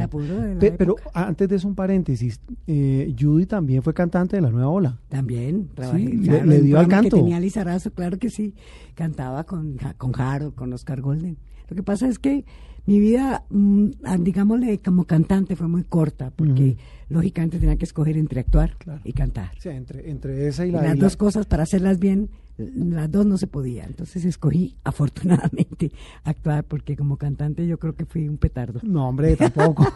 Pe- 0.59 0.71
pero 0.73 0.95
antes 1.13 1.49
de 1.49 1.55
eso, 1.57 1.67
un 1.67 1.75
paréntesis. 1.75 2.39
eh, 2.67 3.13
Judy 3.19 3.47
también 3.47 3.81
fue 3.81 3.93
cantante 3.93 4.35
de 4.37 4.41
la 4.43 4.51
nueva 4.51 4.69
ola. 4.69 4.99
También 5.09 5.69
trabajé. 5.73 5.97
Sí, 5.99 6.07
le- 6.17 6.27
claro, 6.27 6.45
le 6.45 6.61
dio 6.61 6.79
al 6.79 6.87
canto. 6.87 7.17
Que 7.17 7.21
tenía 7.23 7.39
Lizarazo, 7.39 7.91
claro 7.91 8.17
que 8.19 8.29
sí. 8.29 8.53
Cantaba 8.95 9.43
con, 9.43 9.77
con 9.97 10.11
Harold, 10.21 10.53
con 10.55 10.71
Oscar 10.71 11.01
Golden. 11.01 11.37
Lo 11.67 11.75
que 11.75 11.83
pasa 11.83 12.07
es 12.07 12.19
que 12.19 12.45
mi 12.85 12.99
vida, 12.99 13.43
mm, 13.49 13.87
digámosle, 14.19 14.79
como 14.79 15.05
cantante 15.05 15.55
fue 15.55 15.67
muy 15.67 15.83
corta, 15.83 16.31
porque 16.35 16.77
lógicamente 17.09 17.59
tenía 17.59 17.75
que 17.77 17.85
escoger 17.85 18.17
entre 18.17 18.41
actuar 18.41 18.75
Claro. 18.77 19.01
y 19.03 19.13
cantar. 19.13 19.51
Sea, 19.59 19.75
entre, 19.75 20.09
entre 20.11 20.47
esa 20.47 20.65
y 20.65 20.69
Y 20.69 20.71
la... 20.73 20.81
las 20.83 20.95
y 20.95 20.97
la- 20.99 21.03
dos 21.05 21.17
cosas, 21.17 21.45
para 21.45 21.63
hacerlas 21.63 21.99
bien, 21.99 22.29
las 22.75 23.11
dos 23.11 23.25
no 23.25 23.37
se 23.37 23.47
podía. 23.47 23.83
Entonces 23.85 24.25
escogí, 24.25 24.75
afortunadamente, 24.83 25.91
actuar, 26.23 26.63
porque 26.63 26.95
como 26.95 27.17
cantante 27.17 27.65
yo 27.67 27.77
creo 27.79 27.95
que 27.95 28.05
fui 28.05 28.27
un 28.27 28.37
petardo. 28.37 28.79
No, 28.83 29.07
hombre, 29.09 29.35
tampoco. 29.35 29.85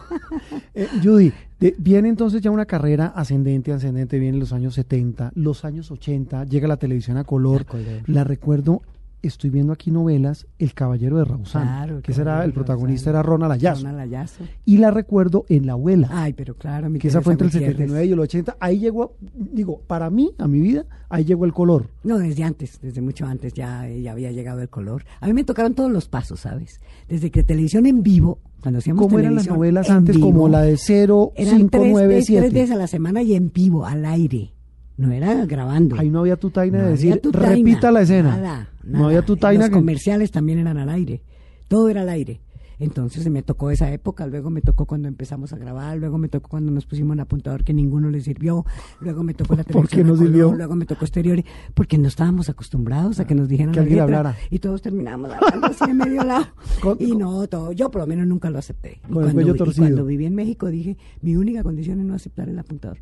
Eh, 0.74 0.88
Judy, 1.02 1.32
de- 1.58 1.74
viene 1.78 2.10
entonces 2.10 2.42
ya 2.42 2.50
una 2.50 2.66
carrera 2.66 3.06
ascendente, 3.06 3.72
ascendente, 3.72 4.18
viene 4.18 4.36
los 4.36 4.52
años 4.52 4.74
70, 4.74 5.32
los 5.34 5.64
años 5.64 5.90
80, 5.90 6.44
llega 6.44 6.68
la 6.68 6.76
televisión 6.76 7.16
a 7.16 7.24
color. 7.24 7.62
A 7.62 7.64
color. 7.64 8.02
La 8.06 8.24
recuerdo, 8.24 8.82
estoy 9.26 9.50
viendo 9.50 9.72
aquí 9.72 9.90
novelas, 9.90 10.46
El 10.58 10.74
Caballero 10.74 11.18
de 11.18 11.24
Rausán, 11.24 11.62
Claro, 11.64 12.02
que 12.02 12.12
Caballero 12.12 12.42
el 12.44 12.52
protagonista 12.52 13.10
Rausán. 13.12 13.20
era 13.20 13.22
Ronald 13.22 13.52
Ayazo. 13.52 13.82
Ronald 13.84 14.00
Ayazo. 14.00 14.44
Y 14.64 14.78
la 14.78 14.90
recuerdo 14.90 15.44
en 15.48 15.66
La 15.66 15.72
Abuela, 15.72 16.08
Ay, 16.10 16.32
pero 16.32 16.54
claro, 16.54 16.88
mi 16.90 16.98
que 16.98 17.08
esa 17.08 17.20
fue 17.22 17.32
entre 17.34 17.46
el 17.46 17.52
Teresa 17.52 17.72
Gutiérrez. 17.72 17.88
79 17.90 18.06
y 18.06 18.12
el 18.12 18.18
80. 18.20 18.56
Ahí 18.60 18.78
llegó, 18.78 19.16
digo, 19.34 19.80
para 19.86 20.10
mí, 20.10 20.32
a 20.38 20.46
mi 20.48 20.60
vida, 20.60 20.84
ahí 21.08 21.24
llegó 21.24 21.44
el 21.44 21.52
color. 21.52 21.90
No, 22.04 22.18
desde 22.18 22.44
antes, 22.44 22.78
desde 22.80 23.00
mucho 23.00 23.26
antes 23.26 23.52
ya, 23.54 23.88
ya 23.88 24.12
había 24.12 24.32
llegado 24.32 24.60
el 24.62 24.68
color. 24.68 25.04
A 25.20 25.26
mí 25.26 25.32
me 25.32 25.44
tocaron 25.44 25.74
todos 25.74 25.90
los 25.90 26.08
pasos, 26.08 26.40
¿sabes? 26.40 26.80
Desde 27.08 27.30
que 27.30 27.42
televisión 27.42 27.86
en 27.86 28.02
vivo, 28.02 28.38
cuando 28.60 28.78
hacíamos 28.78 29.02
¿Cómo 29.06 29.18
eran 29.18 29.34
las 29.34 29.44
televisión 29.44 29.56
novelas 29.58 29.90
antes? 29.90 30.16
vivo, 30.16 30.28
Como 30.32 30.48
la 30.48 30.62
de 30.62 30.76
0, 30.76 31.32
eran 31.36 31.56
5, 31.58 31.68
tres, 31.70 31.92
9, 31.92 32.06
veces- 32.08 32.26
tres 32.26 32.40
7. 32.40 32.54
veces 32.54 32.70
a 32.74 32.76
la 32.78 32.86
semana 32.86 33.22
y 33.22 33.34
en 33.34 33.52
vivo, 33.52 33.84
al 33.86 34.04
aire. 34.04 34.52
No 34.96 35.12
era 35.12 35.44
grabando. 35.46 35.96
Ahí 35.98 36.08
no 36.10 36.20
había 36.20 36.36
tu 36.36 36.50
taina 36.50 36.78
No 36.78 36.84
de 36.84 36.90
decir, 36.92 37.20
tutaina, 37.20 37.48
repita 37.50 37.90
la 37.92 38.02
escena. 38.02 38.36
Nada, 38.36 38.68
No 38.82 39.06
había 39.06 39.22
tu 39.22 39.34
nada. 39.34 39.40
taina 39.48 39.64
Los 39.64 39.70
que... 39.70 39.74
comerciales 39.74 40.30
también 40.30 40.58
eran 40.58 40.78
al 40.78 40.88
aire. 40.88 41.22
Todo 41.68 41.88
era 41.90 42.02
al 42.02 42.08
aire. 42.08 42.40
Entonces 42.78 43.26
me 43.30 43.42
tocó 43.42 43.70
esa 43.70 43.90
época, 43.90 44.26
luego 44.26 44.50
me 44.50 44.60
tocó 44.60 44.84
cuando 44.84 45.08
empezamos 45.08 45.50
a 45.54 45.56
grabar, 45.56 45.96
luego 45.96 46.18
me 46.18 46.28
tocó 46.28 46.50
cuando 46.50 46.70
nos 46.70 46.84
pusimos 46.84 47.14
el 47.14 47.20
apuntador 47.20 47.64
que 47.64 47.72
ninguno 47.72 48.10
le 48.10 48.20
sirvió, 48.20 48.66
luego 49.00 49.22
me 49.22 49.32
tocó 49.32 49.56
la 49.56 49.64
¿Por 49.64 49.88
qué 49.88 49.96
televisión 49.96 50.06
no 50.08 50.12
a 50.12 50.16
color, 50.18 50.28
sirvió? 50.28 50.54
luego 50.54 50.76
me 50.76 50.84
tocó 50.84 51.04
exteriores, 51.06 51.46
porque 51.72 51.96
no 51.96 52.06
estábamos 52.08 52.50
acostumbrados 52.50 53.18
a 53.18 53.26
que 53.26 53.34
nos 53.34 53.48
dijeran 53.48 53.72
Que 53.72 53.80
alguien 53.80 54.00
letra, 54.00 54.18
hablara. 54.18 54.36
y 54.50 54.58
todos 54.58 54.82
terminamos 54.82 55.30
hablando 55.32 55.68
así 55.68 55.86
de 55.86 55.94
medio 55.94 56.22
lado. 56.22 56.48
Con- 56.82 56.98
y 57.00 57.16
no, 57.16 57.46
todo, 57.48 57.72
yo 57.72 57.90
por 57.90 58.02
lo 58.02 58.06
menos 58.06 58.26
nunca 58.26 58.50
lo 58.50 58.58
acepté. 58.58 59.00
Y 59.08 59.08
Con 59.08 59.08
el 59.08 59.12
cuando, 59.14 59.32
cuello 59.32 59.52
vi- 59.54 59.56
y 59.56 59.58
torcido. 59.58 59.86
cuando 59.86 60.04
viví 60.04 60.26
en 60.26 60.34
México 60.34 60.66
dije, 60.66 60.98
mi 61.22 61.34
única 61.36 61.62
condición 61.62 62.00
es 62.00 62.04
no 62.04 62.12
aceptar 62.12 62.50
el 62.50 62.58
apuntador. 62.58 62.98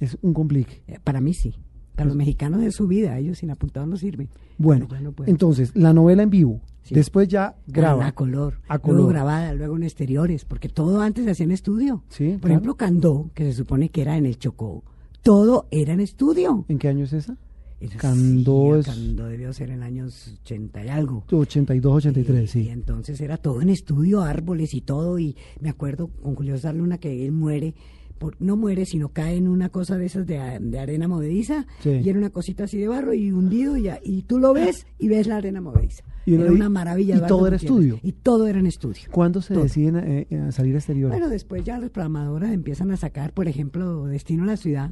Es 0.00 0.18
un 0.22 0.34
complique. 0.34 0.82
Eh, 0.86 0.98
Para 1.02 1.20
mí 1.20 1.34
sí. 1.34 1.54
Para 1.94 2.08
los 2.08 2.16
mexicanos 2.16 2.62
es 2.62 2.74
su 2.74 2.86
vida, 2.86 3.16
ellos 3.18 3.38
sin 3.38 3.50
apuntador 3.50 3.88
no 3.88 3.96
sirven. 3.96 4.28
Bueno, 4.58 4.86
yo 4.90 5.00
no 5.00 5.12
puedo. 5.12 5.30
entonces, 5.30 5.72
la 5.74 5.94
novela 5.94 6.22
en 6.22 6.28
vivo. 6.30 6.60
Sí. 6.82 6.94
Después 6.94 7.26
ya 7.26 7.56
graba. 7.66 8.06
A 8.06 8.12
color. 8.12 8.60
A 8.68 8.74
Luego 8.76 8.82
color. 8.98 9.08
grabada, 9.12 9.54
luego 9.54 9.76
en 9.76 9.82
exteriores, 9.84 10.44
porque 10.44 10.68
todo 10.68 11.00
antes 11.00 11.24
se 11.24 11.30
hacía 11.30 11.44
en 11.44 11.52
estudio. 11.52 12.04
Sí, 12.10 12.32
Por 12.32 12.40
claro. 12.40 12.52
ejemplo, 12.54 12.74
Candó, 12.76 13.30
que 13.34 13.44
se 13.44 13.52
supone 13.54 13.88
que 13.88 14.02
era 14.02 14.16
en 14.18 14.26
el 14.26 14.38
Chocó, 14.38 14.84
todo 15.22 15.66
era 15.70 15.94
en 15.94 16.00
estudio. 16.00 16.66
¿En 16.68 16.78
qué 16.78 16.88
año 16.88 17.04
es 17.04 17.12
esa? 17.14 17.36
Eso 17.80 17.98
Candó 17.98 18.74
sí, 18.74 18.80
es- 18.80 18.86
Candó 18.86 19.26
debió 19.26 19.52
ser 19.52 19.70
en 19.70 19.82
años 19.82 20.38
80 20.42 20.84
y 20.84 20.88
algo. 20.88 21.24
82, 21.30 21.94
83, 21.96 22.44
Y 22.56 22.64
sí. 22.64 22.68
entonces 22.68 23.20
era 23.20 23.36
todo 23.38 23.60
en 23.62 23.70
estudio, 23.70 24.20
árboles 24.22 24.72
y 24.74 24.80
todo. 24.82 25.18
Y 25.18 25.34
me 25.60 25.70
acuerdo 25.70 26.08
con 26.08 26.34
Julio 26.36 26.54
César 26.56 26.74
Luna 26.74 26.98
que 26.98 27.24
él 27.24 27.32
muere, 27.32 27.74
por, 28.18 28.36
no 28.40 28.56
muere, 28.56 28.86
sino 28.86 29.08
cae 29.10 29.36
en 29.36 29.48
una 29.48 29.68
cosa 29.68 29.96
de 29.98 30.06
esas 30.06 30.26
de, 30.26 30.58
de 30.60 30.78
arena 30.78 31.08
movediza. 31.08 31.66
Sí. 31.80 31.90
Y 32.04 32.08
era 32.08 32.18
una 32.18 32.30
cosita 32.30 32.64
así 32.64 32.78
de 32.78 32.88
barro 32.88 33.14
y 33.14 33.30
hundido. 33.32 33.76
Y, 33.76 33.82
ya- 33.82 34.00
y 34.02 34.22
tú 34.22 34.38
lo 34.38 34.52
ves 34.52 34.86
y 34.98 35.08
ves 35.08 35.26
la 35.26 35.36
arena 35.36 35.60
movediza. 35.60 36.02
Y 36.24 36.34
era 36.34 36.50
una 36.50 36.68
maravilla. 36.68 37.16
y 37.18 37.26
todo 37.28 37.46
era 37.46 37.54
estudio. 37.56 38.00
Y 38.02 38.10
todo 38.12 38.48
era 38.48 38.58
en 38.58 38.66
estudio. 38.66 39.02
¿Cuándo 39.12 39.40
se 39.40 39.54
Todo. 39.54 39.62
deciden 39.62 39.96
eh, 39.96 40.26
eh, 40.28 40.38
a 40.38 40.50
salir 40.52 40.74
a 40.74 40.78
exteriores? 40.78 41.16
Bueno, 41.16 41.30
después 41.30 41.62
ya 41.62 41.78
las 41.78 41.90
programadoras 41.90 42.52
empiezan 42.52 42.90
a 42.90 42.96
sacar, 42.96 43.32
por 43.32 43.46
ejemplo, 43.46 44.06
Destino 44.06 44.42
a 44.42 44.46
la 44.46 44.56
Ciudad. 44.56 44.90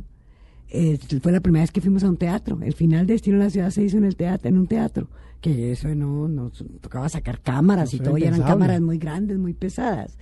eh, 0.71 0.99
fue 1.23 1.33
la 1.33 1.41
primera 1.41 1.63
vez 1.65 1.73
que 1.73 1.81
fuimos 1.81 2.05
a 2.05 2.09
un 2.09 2.17
teatro. 2.19 2.59
El 2.63 2.73
final 2.75 3.07
de 3.07 3.15
Destino 3.15 3.37
a 3.37 3.45
la 3.45 3.51
Ciudad 3.51 3.71
se 3.71 3.83
hizo 3.83 3.97
en 3.99 4.05
el 4.05 4.15
teatro, 4.17 4.49
en 4.49 4.59
un 4.59 4.67
teatro. 4.69 5.09
Que 5.41 5.73
eso 5.73 5.93
no, 5.95 6.27
nos 6.29 6.65
tocaba 6.81 7.09
sacar 7.09 7.41
cámaras 7.43 7.93
y 7.95 7.99
todo, 7.99 8.17
y 8.17 8.23
eran 8.25 8.41
cámaras 8.43 8.81
muy 8.81 8.97
grandes, 8.99 9.37
muy 9.39 9.53
pesadas. 9.55 10.17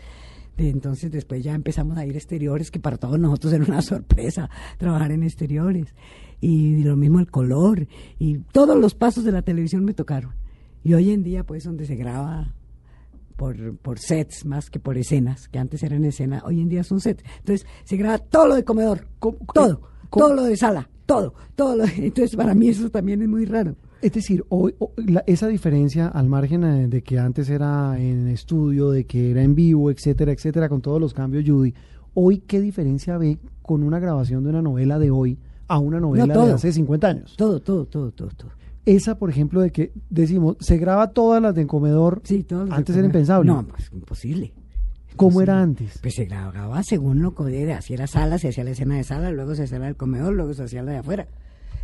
De 0.56 0.68
entonces 0.68 1.10
después 1.10 1.42
ya 1.42 1.54
empezamos 1.54 1.96
a 1.96 2.04
ir 2.04 2.14
exteriores, 2.14 2.70
que 2.70 2.78
para 2.80 2.98
todos 2.98 3.18
nosotros 3.18 3.52
era 3.52 3.64
una 3.64 3.82
sorpresa 3.82 4.50
trabajar 4.78 5.12
en 5.12 5.22
exteriores. 5.22 5.94
Y 6.40 6.82
lo 6.82 6.96
mismo 6.96 7.20
el 7.20 7.30
color, 7.30 7.86
y 8.18 8.38
todos 8.52 8.76
los 8.78 8.94
pasos 8.94 9.24
de 9.24 9.32
la 9.32 9.42
televisión 9.42 9.84
me 9.84 9.94
tocaron. 9.94 10.32
Y 10.84 10.94
hoy 10.94 11.10
en 11.12 11.22
día, 11.22 11.44
pues, 11.44 11.64
donde 11.64 11.86
se 11.86 11.94
graba 11.94 12.52
por, 13.36 13.76
por 13.78 13.98
sets 13.98 14.44
más 14.44 14.68
que 14.68 14.78
por 14.80 14.98
escenas, 14.98 15.48
que 15.48 15.58
antes 15.58 15.82
eran 15.82 16.04
escenas, 16.04 16.42
hoy 16.44 16.60
en 16.60 16.68
día 16.68 16.84
son 16.84 17.00
sets. 17.00 17.22
Entonces 17.38 17.66
se 17.84 17.96
graba 17.96 18.18
todo 18.18 18.48
lo 18.48 18.54
de 18.56 18.64
comedor, 18.64 19.06
¿Cómo- 19.18 19.38
todo, 19.54 19.80
todo 20.10 20.34
lo 20.34 20.42
de 20.44 20.56
sala, 20.56 20.90
todo, 21.06 21.34
todo 21.54 21.76
lo 21.76 21.84
Entonces 21.96 22.36
para 22.36 22.54
mí 22.54 22.68
eso 22.68 22.90
también 22.90 23.22
es 23.22 23.28
muy 23.28 23.44
raro. 23.46 23.76
Es 24.02 24.12
decir, 24.12 24.44
hoy, 24.48 24.74
la- 24.96 25.22
esa 25.26 25.46
diferencia 25.48 26.08
al 26.08 26.28
margen 26.28 26.64
eh, 26.64 26.88
de 26.88 27.02
que 27.02 27.18
antes 27.18 27.48
era 27.48 27.96
en 27.98 28.26
estudio, 28.28 28.90
de 28.90 29.04
que 29.04 29.30
era 29.30 29.42
en 29.42 29.54
vivo, 29.54 29.90
etcétera, 29.90 30.32
etcétera, 30.32 30.68
con 30.68 30.80
todos 30.82 31.00
los 31.00 31.14
cambios, 31.14 31.44
Judy, 31.46 31.72
hoy 32.14 32.38
qué 32.38 32.60
diferencia 32.60 33.16
ve 33.16 33.38
con 33.62 33.82
una 33.84 34.00
grabación 34.00 34.42
de 34.42 34.50
una 34.50 34.60
novela 34.60 34.98
de 34.98 35.10
hoy 35.12 35.38
a 35.68 35.78
una 35.78 36.00
novela 36.00 36.26
de 36.26 36.34
todo. 36.34 36.54
hace 36.54 36.72
50 36.72 37.06
años? 37.08 37.34
Todo, 37.36 37.60
todo, 37.60 37.86
todo, 37.86 38.10
todo, 38.10 38.28
todo. 38.36 38.50
Esa, 38.84 39.16
por 39.16 39.30
ejemplo, 39.30 39.60
de 39.60 39.70
que 39.70 39.92
decimos, 40.10 40.56
se 40.58 40.76
graba 40.76 41.10
todas 41.12 41.40
las 41.40 41.54
de 41.54 41.66
comedor, 41.68 42.20
Sí, 42.24 42.44
de 42.48 42.66
antes 42.70 42.96
era 42.96 43.06
impensable. 43.06 43.48
No, 43.50 43.64
pues 43.66 43.88
imposible. 43.92 44.52
¿Cómo 45.14 45.40
era 45.42 45.62
antes? 45.62 45.98
Pues 46.02 46.14
se 46.14 46.24
grababa 46.24 46.82
según 46.82 47.22
lo 47.22 47.34
que 47.34 47.62
era. 47.62 47.80
Si 47.82 47.94
era 47.94 48.06
sala, 48.08 48.38
se 48.38 48.48
hacía 48.48 48.64
la 48.64 48.70
escena 48.70 48.96
de 48.96 49.04
sala, 49.04 49.30
luego 49.30 49.54
se 49.54 49.62
hacía 49.64 49.78
la 49.78 49.86
del 49.86 49.96
comedor, 49.96 50.34
luego 50.34 50.52
se 50.54 50.64
hacía 50.64 50.82
la 50.82 50.92
de 50.92 50.98
afuera. 50.98 51.28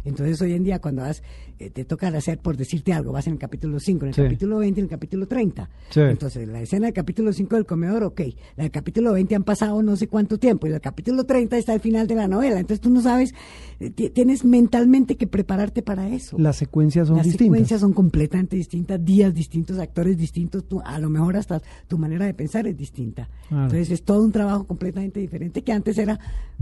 Entonces 0.05 0.40
hoy 0.43 0.52
en 0.52 0.64
día 0.64 0.78
cuando 0.81 1.02
vas, 1.02 1.23
eh, 1.59 1.71
te 1.71 1.85
toca 1.85 2.09
hacer, 2.09 2.38
por 2.38 2.57
decirte 2.57 2.93
algo, 2.93 3.12
vas 3.12 3.26
en 3.26 3.35
el 3.35 3.38
capítulo 3.38 3.78
5, 3.81 4.05
en 4.05 4.09
el 4.09 4.14
Sí. 4.14 4.23
capítulo 4.23 4.59
20, 4.59 4.81
en 4.81 4.85
el 4.85 4.90
capítulo 4.90 5.26
30. 5.26 5.69
Sí. 5.90 6.00
Entonces 6.00 6.49
la 6.49 6.61
escena 6.62 6.87
del 6.87 6.95
capítulo 6.95 7.33
5 7.33 7.57
del 7.57 7.67
comedor, 7.67 8.02
ok. 8.05 8.21
La 8.57 8.64
del 8.64 8.71
capítulo 8.71 9.12
20 9.12 9.35
han 9.35 9.45
pasado 9.45 9.83
no 9.83 9.97
sé 9.97 10.09
cuánto 10.09 10.38
tiempo 10.38 10.67
y 10.67 10.71
el 10.73 10.81
capítulo 10.81 11.25
30 11.25 11.57
está 11.59 11.73
al 11.73 11.81
final 11.81 12.07
de 12.07 12.14
la 12.14 12.28
novela. 12.28 12.61
Entonces 12.61 12.81
tú 12.81 12.90
no 12.90 13.00
sabes, 13.02 13.35
eh, 13.81 13.90
ti- 13.90 14.11
tienes 14.11 14.45
mentalmente 14.45 15.17
que 15.17 15.26
prepararte 15.26 15.83
para 15.83 16.09
eso. 16.09 16.38
Las 16.38 16.57
secuencias 16.57 17.09
son 17.09 17.17
Las 17.19 17.26
distintas. 17.26 17.47
secuencias 17.47 17.81
son 17.81 17.93
completamente 17.93 18.57
distintas, 18.57 19.05
días 19.05 19.35
distintos, 19.35 19.78
actores 19.78 20.17
distintos, 20.17 20.64
tú- 20.67 20.81
a 20.85 20.99
lo 20.99 21.11
mejor 21.11 21.37
hasta 21.37 21.61
tu 21.88 21.99
manera 21.99 22.25
de 22.26 22.35
pensar 22.35 22.67
es 22.67 22.76
distinta. 22.76 23.28
Claro. 23.49 23.64
Entonces 23.64 23.90
es 23.90 24.02
todo 24.05 24.23
un 24.23 24.33
trabajo 24.33 24.64
completamente 24.67 25.21
diferente 25.21 25.62
que 25.62 25.73
antes 25.73 25.99
era 25.99 26.19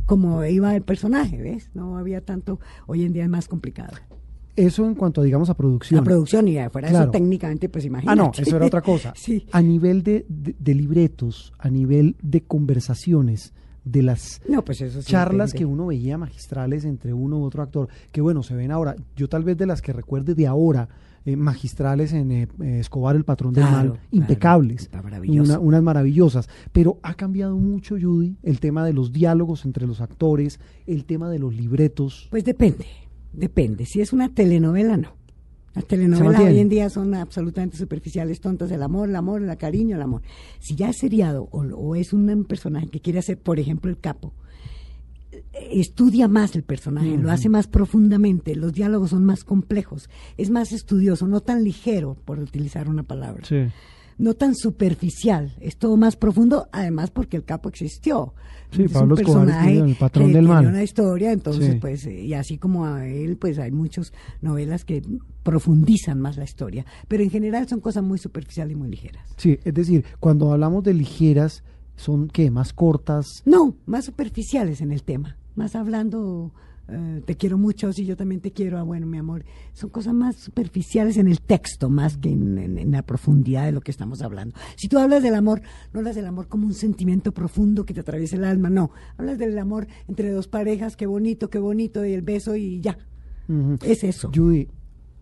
como 0.06 0.44
iba 0.44 0.74
el 0.76 0.82
personaje, 0.82 1.40
¿ves? 1.42 1.70
No 1.74 1.96
había 1.98 2.20
tanto, 2.20 2.60
hoy 2.86 3.04
en 3.04 3.12
día 3.12 3.25
es 3.26 3.30
más 3.30 3.48
complicado. 3.48 3.92
Eso 4.56 4.86
en 4.86 4.94
cuanto, 4.94 5.22
digamos, 5.22 5.50
a 5.50 5.54
producción. 5.54 5.98
La 5.98 6.04
producción 6.04 6.48
y 6.48 6.56
afuera 6.58 6.88
Claro. 6.88 7.04
eso 7.04 7.10
técnicamente, 7.12 7.68
pues 7.68 7.84
Ah, 7.84 7.88
imagínate. 7.88 8.16
no, 8.16 8.32
eso 8.34 8.56
era 8.56 8.64
otra 8.66 8.80
cosa. 8.80 9.12
sí. 9.16 9.46
A 9.52 9.60
nivel 9.60 10.02
de, 10.02 10.24
de- 10.30 10.56
de 10.58 10.74
libretos, 10.74 11.52
a 11.58 11.68
nivel 11.68 12.16
de 12.22 12.40
conversaciones, 12.42 13.52
de 13.84 14.02
las 14.02 14.40
No, 14.48 14.64
pues 14.64 14.80
eso 14.80 15.00
sí 15.00 15.08
charlas 15.12 15.50
depende. 15.52 15.58
que 15.58 15.64
uno 15.66 15.86
veía 15.86 16.18
magistrales 16.18 16.84
entre 16.84 17.12
uno 17.12 17.38
u 17.38 17.44
otro 17.44 17.62
actor, 17.62 17.88
que 18.10 18.20
bueno, 18.20 18.42
se 18.42 18.54
ven 18.56 18.72
ahora, 18.72 18.96
yo 19.14 19.28
tal 19.28 19.44
vez 19.44 19.56
de 19.58 19.66
las 19.66 19.80
que 19.80 19.92
recuerde 19.92 20.34
de 20.34 20.46
ahora, 20.48 20.88
eh, 21.24 21.36
magistrales 21.36 22.12
en 22.12 22.32
eh, 22.32 22.48
eh, 22.62 22.78
Escobar, 22.80 23.14
el 23.14 23.24
patrón 23.24 23.52
del 23.52 23.62
Claro, 23.64 23.76
mal, 23.76 23.86
claro. 23.92 24.00
impecables, 24.10 24.90
una- 25.28 25.58
unas 25.60 25.82
maravillosas, 25.82 26.48
pero 26.72 26.98
ha 27.02 27.14
cambiado 27.14 27.56
mucho, 27.56 27.96
Judy, 28.00 28.36
el 28.42 28.58
tema 28.58 28.84
de 28.84 28.92
los 28.92 29.12
diálogos 29.12 29.64
entre 29.64 29.86
los 29.86 30.00
actores, 30.00 30.58
el 30.86 31.04
tema 31.04 31.30
de 31.30 31.38
los 31.38 31.54
libretos. 31.54 32.26
Pues 32.30 32.44
depende, 32.44 32.86
depende. 33.36 33.86
Si 33.86 34.00
es 34.00 34.12
una 34.12 34.28
telenovela, 34.28 34.96
no. 34.96 35.14
Las 35.74 35.86
telenovelas 35.86 36.40
hoy 36.40 36.58
en 36.58 36.70
día 36.70 36.88
son 36.88 37.14
absolutamente 37.14 37.76
superficiales, 37.76 38.40
tontas, 38.40 38.70
el 38.70 38.82
amor, 38.82 39.10
el 39.10 39.16
amor, 39.16 39.42
el 39.42 39.56
cariño, 39.58 39.96
el 39.96 40.02
amor. 40.02 40.22
Si 40.58 40.74
ya 40.74 40.88
es 40.88 40.96
seriado 40.96 41.48
o, 41.52 41.60
o 41.60 41.94
es 41.94 42.14
un 42.14 42.44
personaje 42.44 42.88
que 42.88 43.00
quiere 43.00 43.18
hacer, 43.18 43.38
por 43.38 43.60
ejemplo, 43.60 43.90
el 43.90 43.98
capo, 43.98 44.32
eh, 45.32 45.42
estudia 45.72 46.28
más 46.28 46.56
el 46.56 46.62
personaje, 46.62 47.18
lo 47.18 47.30
hace 47.30 47.50
más 47.50 47.66
profundamente, 47.66 48.54
los 48.54 48.72
diálogos 48.72 49.10
son 49.10 49.24
más 49.24 49.44
complejos, 49.44 50.08
es 50.38 50.48
más 50.48 50.72
estudioso, 50.72 51.26
no 51.26 51.40
tan 51.40 51.62
ligero, 51.62 52.16
por 52.24 52.38
utilizar 52.38 52.88
una 52.88 53.02
palabra 53.02 53.44
no 54.18 54.34
tan 54.34 54.54
superficial, 54.54 55.54
es 55.60 55.76
todo 55.76 55.96
más 55.96 56.16
profundo, 56.16 56.68
además 56.72 57.10
porque 57.10 57.36
el 57.36 57.44
capo 57.44 57.68
existió. 57.68 58.34
Sí, 58.72 58.82
Es 58.84 58.92
Pablo 58.92 59.14
un 59.14 59.22
personaje 59.22 59.76
El 59.78 59.94
patrón 59.94 60.28
que 60.28 60.32
del 60.34 60.48
mal. 60.48 60.66
una 60.66 60.82
historia, 60.82 61.30
entonces 61.32 61.72
Sí. 61.72 61.78
pues, 61.80 62.06
y 62.06 62.34
así 62.34 62.58
como 62.58 62.84
a 62.86 63.06
él, 63.06 63.36
pues 63.36 63.58
hay 63.58 63.70
muchas 63.70 64.12
novelas 64.40 64.84
que 64.84 65.02
profundizan 65.42 66.20
más 66.20 66.36
la 66.36 66.44
historia, 66.44 66.84
pero 67.08 67.22
en 67.22 67.30
general 67.30 67.68
son 67.68 67.80
cosas 67.80 68.02
muy 68.02 68.18
superficiales 68.18 68.72
y 68.72 68.76
muy 68.78 68.88
ligeras. 68.90 69.24
Sí, 69.36 69.58
es 69.64 69.74
decir, 69.74 70.04
cuando 70.18 70.52
hablamos 70.52 70.82
de 70.82 70.94
ligeras, 70.94 71.62
son 71.96 72.28
¿qué? 72.28 72.50
Más 72.50 72.72
cortas. 72.72 73.26
No, 73.44 73.76
más 73.86 74.04
superficiales 74.06 74.80
en 74.80 74.90
el 74.92 75.02
tema, 75.04 75.36
más 75.54 75.76
hablando, 75.76 76.52
eh, 76.88 77.20
te 77.24 77.36
quiero 77.36 77.58
mucho, 77.58 77.92
si 77.92 78.04
yo 78.06 78.16
también 78.16 78.40
te 78.40 78.52
quiero, 78.52 78.78
ah, 78.78 78.82
bueno, 78.82 79.06
mi 79.06 79.18
amor, 79.18 79.44
son 79.72 79.90
cosas 79.90 80.14
más 80.14 80.36
superficiales 80.36 81.16
en 81.16 81.26
el 81.28 81.40
texto, 81.40 81.90
más 81.90 82.16
que 82.16 82.30
en, 82.30 82.58
en- 82.58 82.78
en 82.78 82.90
la 82.92 83.02
profundidad 83.02 83.64
de 83.66 83.72
lo 83.72 83.80
que 83.80 83.90
estamos 83.90 84.22
hablando. 84.22 84.54
Si 84.76 84.88
tú 84.88 84.98
hablas 84.98 85.22
del 85.22 85.34
amor, 85.34 85.62
no 85.92 86.00
hablas 86.00 86.14
del 86.14 86.26
amor 86.26 86.46
como 86.48 86.66
un 86.66 86.74
sentimiento 86.74 87.32
profundo 87.32 87.84
que 87.84 87.92
te 87.94 88.00
atraviesa 88.00 88.36
el 88.36 88.44
alma, 88.44 88.70
no, 88.70 88.90
hablas 89.16 89.38
del 89.38 89.58
amor 89.58 89.86
entre 90.06 90.30
dos 90.30 90.46
parejas, 90.48 90.96
qué 90.96 91.06
bonito, 91.06 91.50
qué 91.50 91.58
bonito, 91.58 92.04
y 92.04 92.12
el 92.12 92.22
beso 92.22 92.54
y 92.56 92.80
ya, 92.80 92.96
es 93.84 94.04
eso. 94.04 94.30
Judy, 94.34 94.68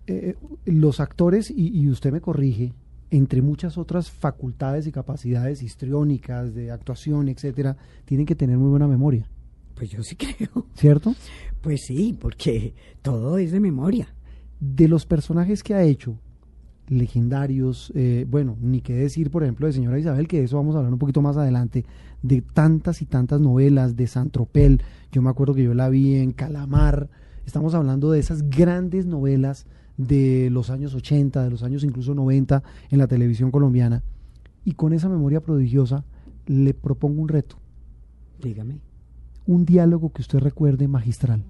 eh, 0.06 0.34
los 0.66 1.00
actores, 1.00 1.50
y, 1.50 1.68
y 1.78 1.88
usted 1.88 2.12
me 2.12 2.20
corrige, 2.20 2.74
entre 3.10 3.42
muchas 3.42 3.78
otras 3.78 4.10
facultades 4.10 4.86
y 4.86 4.92
capacidades 4.92 5.62
histriónicas, 5.62 6.54
de 6.54 6.70
actuación, 6.70 7.28
etcétera, 7.28 7.76
tienen 8.04 8.26
que 8.26 8.34
tener 8.34 8.58
muy 8.58 8.68
buena 8.70 8.88
memoria, 8.88 9.26
Pues 9.76 9.90
yo 9.90 10.02
sí 10.02 10.16
creo, 10.16 10.66
¿cierto? 10.74 11.14
Pues 11.64 11.86
sí, 11.86 12.16
porque 12.18 12.74
todo 13.02 13.38
es 13.38 13.50
de 13.50 13.58
memoria. 13.58 14.14
De 14.60 14.86
los 14.86 15.06
personajes 15.06 15.62
que 15.62 15.74
ha 15.74 15.82
hecho, 15.82 16.18
legendarios, 16.88 17.90
eh, 17.94 18.26
bueno, 18.28 18.56
ni 18.60 18.82
qué 18.82 18.94
decir, 18.94 19.30
por 19.30 19.42
ejemplo, 19.42 19.66
de 19.66 19.72
Señora 19.72 19.98
Isabel, 19.98 20.28
que 20.28 20.38
de 20.38 20.44
eso 20.44 20.56
vamos 20.56 20.74
a 20.74 20.78
hablar 20.78 20.92
un 20.92 20.98
poquito 20.98 21.22
más 21.22 21.38
adelante, 21.38 21.86
de 22.22 22.42
tantas 22.42 23.00
y 23.00 23.06
tantas 23.06 23.40
novelas, 23.40 23.96
de 23.96 24.06
Santropel, 24.06 24.82
yo 25.10 25.22
me 25.22 25.30
acuerdo 25.30 25.54
que 25.54 25.62
yo 25.62 25.72
la 25.74 25.88
vi 25.88 26.16
en 26.16 26.32
Calamar, 26.32 27.08
estamos 27.46 27.74
hablando 27.74 28.10
de 28.10 28.20
esas 28.20 28.48
grandes 28.50 29.06
novelas 29.06 29.66
de 29.96 30.50
los 30.50 30.68
años 30.68 30.94
80, 30.94 31.44
de 31.44 31.50
los 31.50 31.62
años 31.62 31.82
incluso 31.82 32.14
90 32.14 32.62
en 32.90 32.98
la 32.98 33.06
televisión 33.06 33.50
colombiana, 33.50 34.02
y 34.66 34.72
con 34.72 34.92
esa 34.92 35.08
memoria 35.08 35.40
prodigiosa 35.40 36.04
le 36.46 36.74
propongo 36.74 37.22
un 37.22 37.28
reto, 37.28 37.56
Dígame. 38.42 38.80
un 39.46 39.64
diálogo 39.64 40.12
que 40.12 40.20
usted 40.20 40.40
recuerde 40.40 40.88
magistral, 40.88 41.44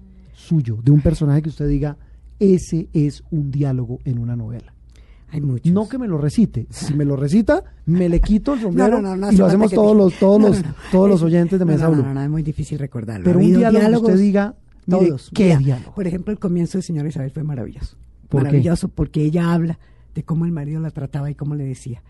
suyo, 0.45 0.77
de 0.83 0.91
un 0.91 1.01
personaje 1.01 1.41
que 1.41 1.49
usted 1.49 1.67
diga, 1.67 1.97
ese 2.39 2.87
es 2.93 3.23
un 3.31 3.51
diálogo 3.51 3.99
en 4.05 4.19
una 4.19 4.35
novela. 4.35 4.73
Hay 5.31 5.41
muchos. 5.41 5.71
No 5.73 5.89
que 5.89 5.97
me 5.97 6.07
lo 6.07 6.17
recite. 6.17 6.67
Si 6.69 6.93
me 6.93 7.03
lo 7.03 7.15
recita, 7.15 7.63
me 7.85 8.07
le 8.07 8.21
quito 8.21 8.53
el 8.53 8.61
sombrero 8.61 9.01
no, 9.01 9.15
no, 9.15 9.27
no 9.27 9.31
y 9.31 9.35
lo 9.37 9.45
hacemos 9.47 9.71
todos 9.71 9.91
te- 9.91 9.97
los 9.97 10.13
todos 10.19 10.41
los 10.41 10.63
todos 10.91 11.09
los 11.09 11.19
Es- 11.19 11.23
oyentes 11.25 11.59
de 11.59 11.65
Mesa 11.65 11.85
no, 11.85 11.91
Blue. 11.93 12.03
No, 12.03 12.13
no, 12.13 12.21
es 12.21 12.29
muy 12.29 12.43
difícil 12.43 12.77
recordarlo. 12.79 13.23
Pero 13.25 13.39
Ha 13.39 13.41
un 13.41 13.47
diálogo 13.57 14.05
que 14.05 14.11
usted 14.13 14.23
diga, 14.23 14.55
mire, 14.85 15.07
Todos. 15.07 15.31
¿qué 15.33 15.45
Mira, 15.45 15.57
diálogo? 15.59 15.93
Por 15.95 16.07
ejemplo, 16.07 16.31
el 16.31 16.39
comienzo 16.39 16.77
de 16.77 16.83
Señora 16.83 17.09
Isabel 17.09 17.31
fue 17.31 17.43
maravilloso. 17.43 17.97
¿Por 18.29 18.41
qué? 18.41 18.45
maravilloso 18.45 18.87
porque 18.89 19.23
ella 19.23 19.51
habla 19.53 19.79
de 20.13 20.23
cómo 20.23 20.45
el 20.45 20.51
marido 20.51 20.79
la 20.79 20.91
trataba 20.91 21.29
y 21.31 21.35
cómo 21.35 21.55
le 21.55 21.65
decía. 21.65 22.01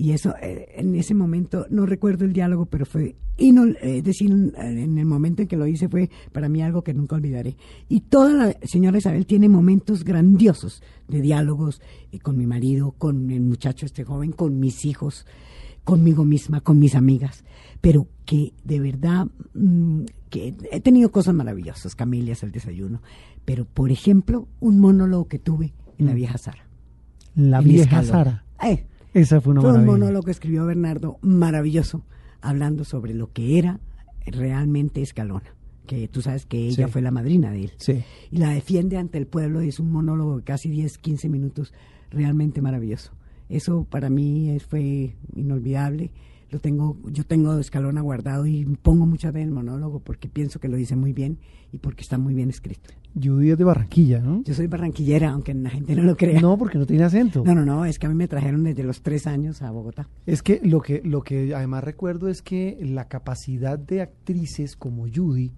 Y 0.00 0.12
eso, 0.12 0.32
eh, 0.40 0.68
en 0.76 0.94
ese 0.94 1.12
momento, 1.12 1.66
no 1.70 1.84
recuerdo 1.84 2.24
el 2.24 2.32
diálogo, 2.32 2.66
pero 2.66 2.86
fue, 2.86 3.16
inol- 3.36 3.76
eh, 3.82 3.98
es 3.98 4.04
decir, 4.04 4.30
en 4.30 4.96
el 4.96 5.04
momento 5.06 5.42
en 5.42 5.48
que 5.48 5.56
lo 5.56 5.66
hice 5.66 5.88
fue 5.88 6.08
para 6.30 6.48
mí 6.48 6.62
algo 6.62 6.82
que 6.82 6.94
nunca 6.94 7.16
olvidaré. 7.16 7.56
Y 7.88 8.02
toda 8.02 8.32
la 8.32 8.56
señora 8.62 8.98
Isabel 8.98 9.26
tiene 9.26 9.48
momentos 9.48 10.04
grandiosos 10.04 10.84
de 11.08 11.20
diálogos 11.20 11.82
eh, 12.12 12.20
con 12.20 12.36
mi 12.38 12.46
marido, 12.46 12.92
con 12.92 13.32
el 13.32 13.40
muchacho 13.40 13.86
este 13.86 14.04
joven, 14.04 14.30
con 14.30 14.60
mis 14.60 14.84
hijos, 14.84 15.26
conmigo 15.82 16.24
misma, 16.24 16.60
con 16.60 16.78
mis 16.78 16.94
amigas, 16.94 17.42
pero 17.80 18.06
que 18.24 18.52
de 18.62 18.78
verdad, 18.78 19.26
mm, 19.54 20.02
que 20.30 20.54
he 20.70 20.80
tenido 20.80 21.10
cosas 21.10 21.34
maravillosas, 21.34 21.96
Camilias, 21.96 22.44
el 22.44 22.52
desayuno, 22.52 23.02
pero 23.44 23.64
por 23.64 23.90
ejemplo, 23.90 24.46
un 24.60 24.78
monólogo 24.78 25.26
que 25.26 25.40
tuve 25.40 25.72
en 25.98 26.06
La 26.06 26.12
Mm. 26.12 26.16
Vieja 26.16 26.38
Sara. 26.38 26.68
La 27.34 27.60
vieja. 27.60 28.02
Sara. 28.04 28.44
Eh, 28.64 28.84
Esa 29.18 29.40
fue 29.40 29.52
una 29.52 29.60
fue 29.62 29.72
un 29.72 29.84
monólogo 29.86 30.24
que 30.24 30.30
escribió 30.30 30.64
Bernardo 30.66 31.18
maravilloso, 31.22 32.04
hablando 32.40 32.84
sobre 32.84 33.14
lo 33.14 33.32
que 33.32 33.58
era 33.58 33.80
realmente 34.26 35.02
Escalona, 35.02 35.54
que 35.86 36.06
tú 36.08 36.22
sabes 36.22 36.46
que 36.46 36.58
ella 36.68 36.86
Sí. 36.86 36.92
fue 36.92 37.02
la 37.02 37.10
madrina 37.10 37.50
de 37.50 37.64
él. 37.64 37.72
Sí. 37.78 38.02
Y 38.30 38.38
la 38.38 38.50
defiende 38.50 38.96
ante 38.96 39.18
el 39.18 39.26
pueblo, 39.26 39.62
y 39.62 39.68
es 39.68 39.80
un 39.80 39.90
monólogo 39.90 40.38
de 40.38 40.44
casi 40.44 40.68
10, 40.68 40.98
15 40.98 41.28
minutos, 41.28 41.72
realmente 42.10 42.60
maravilloso. 42.60 43.12
Eso 43.48 43.84
para 43.84 44.10
mí 44.10 44.58
fue 44.68 45.16
inolvidable. 45.34 46.10
lo 46.50 46.60
tengo, 46.60 46.96
yo 47.12 47.24
tengo 47.24 47.58
Escalona 47.58 48.00
guardado 48.00 48.46
y 48.46 48.64
pongo 48.80 49.04
muchas 49.04 49.34
veces 49.34 49.48
el 49.48 49.52
monólogo 49.54 50.00
porque 50.00 50.28
pienso 50.30 50.60
que 50.60 50.68
lo 50.68 50.78
dice 50.78 50.96
muy 50.96 51.12
bien 51.12 51.36
y 51.72 51.78
porque 51.78 52.00
está 52.00 52.16
muy 52.16 52.32
bien 52.32 52.48
escrito. 52.48 52.88
Judy 53.22 53.50
es 53.50 53.58
de 53.58 53.64
Barranquilla, 53.64 54.20
¿no? 54.20 54.42
Yo 54.44 54.54
soy 54.54 54.66
barranquillera, 54.66 55.30
aunque 55.30 55.54
la 55.54 55.70
gente 55.70 55.94
no 55.94 56.02
lo 56.02 56.16
crea. 56.16 56.40
No, 56.40 56.56
porque 56.56 56.78
no 56.78 56.86
tiene 56.86 57.04
acento. 57.04 57.42
No, 57.44 57.54
no, 57.54 57.64
no, 57.64 57.84
es 57.84 57.98
que 57.98 58.06
a 58.06 58.08
mí 58.08 58.14
me 58.14 58.28
trajeron 58.28 58.64
desde 58.64 58.82
los 58.82 59.02
tres 59.02 59.26
años 59.26 59.62
a 59.62 59.70
Bogotá. 59.70 60.08
Es 60.26 60.42
que 60.42 60.60
lo 60.62 60.80
que, 60.80 61.02
lo 61.04 61.22
que 61.22 61.54
además 61.54 61.84
recuerdo 61.84 62.28
es 62.28 62.42
que 62.42 62.78
la 62.80 63.08
capacidad 63.08 63.78
de 63.78 64.02
actrices 64.02 64.76
como 64.76 65.06
Judy 65.12 65.52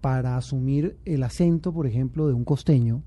para 0.00 0.36
asumir 0.36 0.96
el 1.04 1.22
acento, 1.22 1.72
por 1.72 1.86
ejemplo, 1.86 2.28
de 2.28 2.34
un 2.34 2.44
costeño 2.44 3.02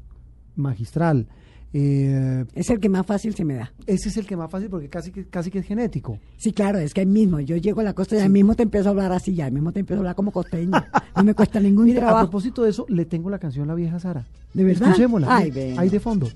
magistral. 0.55 1.27
Eh, 1.73 2.45
Es 2.55 2.69
el 2.69 2.79
que 2.79 2.89
más 2.89 3.05
fácil 3.05 3.35
se 3.35 3.45
me 3.45 3.55
da. 3.55 3.71
ese 3.85 4.09
es 4.09 4.17
el 4.17 4.25
que 4.25 4.35
más 4.35 4.49
fácil 4.49 4.69
porque 4.69 4.89
casi 4.89 5.11
que, 5.11 5.25
casi 5.25 5.51
que 5.51 5.59
es 5.59 5.65
genético. 5.65 6.17
Sí, 6.37 6.51
claro, 6.51 6.79
es 6.79 6.93
que 6.93 7.01
ahí 7.01 7.05
mismo, 7.05 7.39
yo 7.39 7.57
llego 7.57 7.81
a 7.81 7.83
la 7.83 7.93
costa 7.93 8.15
y 8.15 8.19
ahí 8.19 8.29
mismo 8.29 8.55
te 8.55 8.63
empiezo 8.63 8.87
a 8.89 8.91
hablar 8.91 9.11
así, 9.11 9.35
ya 9.35 9.45
ahí 9.45 9.51
mismo 9.51 9.71
te 9.71 9.79
empiezo 9.81 9.99
a 9.99 10.01
hablar 10.01 10.15
como 10.15 10.31
costeño. 10.31 10.71
No 11.15 11.23
me 11.23 11.33
cuesta 11.33 11.59
ningún 11.59 11.85
Mire, 11.85 11.99
a 11.99 12.01
trabajo. 12.05 12.25
propósito 12.27 12.63
de 12.63 12.71
eso, 12.71 12.85
le 12.89 13.05
tengo 13.05 13.29
la 13.29 13.39
canción 13.39 13.67
La 13.67 13.75
Vieja 13.75 13.99
Sara. 13.99 14.25
¿De 14.53 14.63
verdad? 14.63 14.89
Escuchémosla. 14.89 15.27
Ay, 15.35 15.51
ahí- 15.77 15.89
de 15.89 15.99
fondo. 15.99 16.27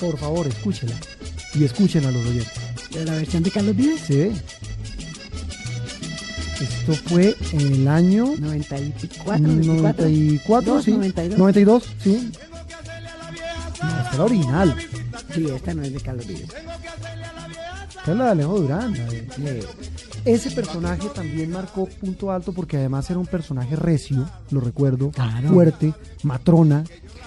Por 0.00 0.16
favor, 0.18 0.46
escúchela. 0.46 0.94
Y 1.54 1.64
escuchen 1.64 2.04
a 2.04 2.10
los 2.10 2.24
oyentes. 2.26 2.52
De 2.92 3.04
la 3.04 3.12
versión 3.14 3.42
de 3.42 3.50
Carlos 3.50 3.74
Vives, 3.76 4.00
Sí. 4.00 4.30
Esto 6.60 6.92
fue 7.08 7.36
en 7.52 7.60
el 7.60 7.88
año 7.88 8.34
94, 8.40 9.38
94. 9.46 10.04
94, 10.04 10.74
Dos, 10.74 10.84
sí. 10.84 10.90
92. 10.90 11.38
92, 11.38 11.84
sí. 12.02 12.30
Esta 14.10 14.12
es 14.12 14.18
la 14.18 14.24
original. 14.24 14.74
Sí, 15.34 15.46
esta 15.54 15.74
no 15.74 15.82
es 15.82 15.92
de 15.92 16.00
Carlos 16.00 16.26
Vives. 16.26 16.44
Esta 16.44 18.12
es 18.12 18.16
la 18.18 18.24
de 18.24 18.30
Alejo 18.30 18.60
Durán. 18.60 18.94
Ese 20.24 20.50
personaje 20.50 21.08
también 21.14 21.50
marcó 21.50 21.86
punto 21.86 22.30
alto 22.30 22.52
porque 22.52 22.76
además 22.76 23.08
era 23.10 23.18
un 23.18 23.26
personaje 23.26 23.76
recio, 23.76 24.28
lo 24.50 24.60
recuerdo, 24.60 25.10
Claro. 25.10 25.48
fuerte, 25.48 25.94
matrona. 26.22 26.84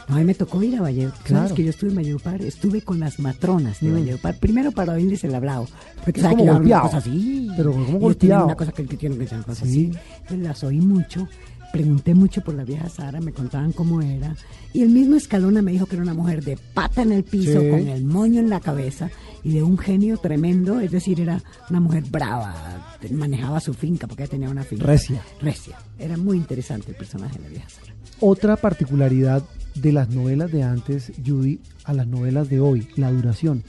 No, 0.07 0.15
a 0.15 0.19
mí 0.19 0.25
me 0.25 0.33
tocó 0.33 0.61
ir 0.61 0.75
a 0.77 0.81
Valledupar. 0.81 1.19
Claro. 1.23 1.43
Sabes 1.43 1.53
que 1.53 1.63
yo 1.63 1.69
estuve 1.69 1.89
en 1.91 1.95
Valledupar, 1.97 2.41
estuve 2.41 2.81
con 2.81 2.99
las 2.99 3.19
matronas 3.19 3.79
de 3.79 3.89
Mm. 3.89 3.93
Valledupar. 3.93 4.35
Primero 4.39 4.71
para 4.71 4.93
oírles 4.93 5.23
el 5.23 5.33
hablado. 5.35 5.67
Porque 6.03 6.19
Es 6.19 6.25
como 6.27 6.31
hablo 6.39 6.43
una 6.43 6.53
golpeado. 6.59 6.83
cosa 6.83 6.97
así. 6.97 7.49
Pero 7.55 7.71
como 7.71 7.99
golpeado. 7.99 8.45
Una 8.45 8.55
cosa 8.55 8.71
que 8.71 8.85
que 8.85 8.97
tienen 8.97 9.19
que 9.19 9.27
ser 9.27 9.41
cosa 9.43 9.65
Sí. 9.65 9.91
así. 10.27 10.37
Las 10.37 10.63
oí 10.63 10.81
mucho. 10.81 11.27
Pregunté 11.71 12.13
mucho 12.13 12.41
por 12.41 12.53
la 12.53 12.65
vieja 12.65 12.89
Sara, 12.89 13.21
me 13.21 13.31
contaban 13.31 13.71
cómo 13.71 14.01
era. 14.01 14.35
Y 14.73 14.81
el 14.81 14.89
mismo 14.89 15.15
Escalona 15.15 15.61
me 15.61 15.71
dijo 15.71 15.85
que 15.85 15.95
era 15.95 16.03
una 16.03 16.13
mujer 16.13 16.43
de 16.43 16.57
pata 16.73 17.01
en 17.03 17.13
el 17.13 17.23
piso, 17.23 17.61
Sí. 17.61 17.69
con 17.69 17.87
el 17.87 18.03
moño 18.03 18.39
en 18.41 18.49
la 18.49 18.59
cabeza 18.59 19.09
y 19.43 19.53
de 19.53 19.63
un 19.63 19.77
genio 19.77 20.17
tremendo. 20.17 20.79
Es 20.81 20.91
decir, 20.91 21.21
era 21.21 21.41
una 21.69 21.79
mujer 21.79 22.03
brava, 22.11 22.97
manejaba 23.11 23.59
su 23.61 23.73
finca 23.73 24.05
porque 24.07 24.23
ella 24.23 24.31
tenía 24.31 24.49
una 24.49 24.63
finca. 24.63 24.85
Recia. 24.85 25.21
Recia. 25.41 25.77
Era 25.97 26.17
muy 26.17 26.37
interesante 26.37 26.91
el 26.91 26.97
personaje 26.97 27.37
de 27.37 27.43
la 27.43 27.49
vieja 27.49 27.69
Sara. 27.69 27.93
Otra 28.19 28.55
particularidad 28.57 29.43
de 29.75 29.91
las 29.93 30.09
novelas 30.09 30.51
de 30.51 30.63
antes, 30.63 31.13
Judy, 31.25 31.59
a 31.85 31.93
las 31.93 32.05
novelas 32.07 32.49
de 32.49 32.59
hoy, 32.59 32.87
la 32.97 33.11
duración. 33.11 33.63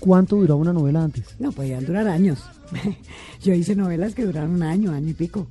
¿Cuánto 0.00 0.36
duraba 0.36 0.60
una 0.60 0.72
novela 0.72 1.02
antes? 1.02 1.24
No, 1.38 1.50
podían 1.52 1.84
durar 1.84 2.06
años. 2.08 2.40
Yo 3.42 3.54
hice 3.54 3.74
novelas 3.74 4.14
que 4.14 4.24
duraron 4.24 4.50
un 4.52 4.62
año, 4.62 4.92
año 4.92 5.08
y 5.10 5.14
pico. 5.14 5.46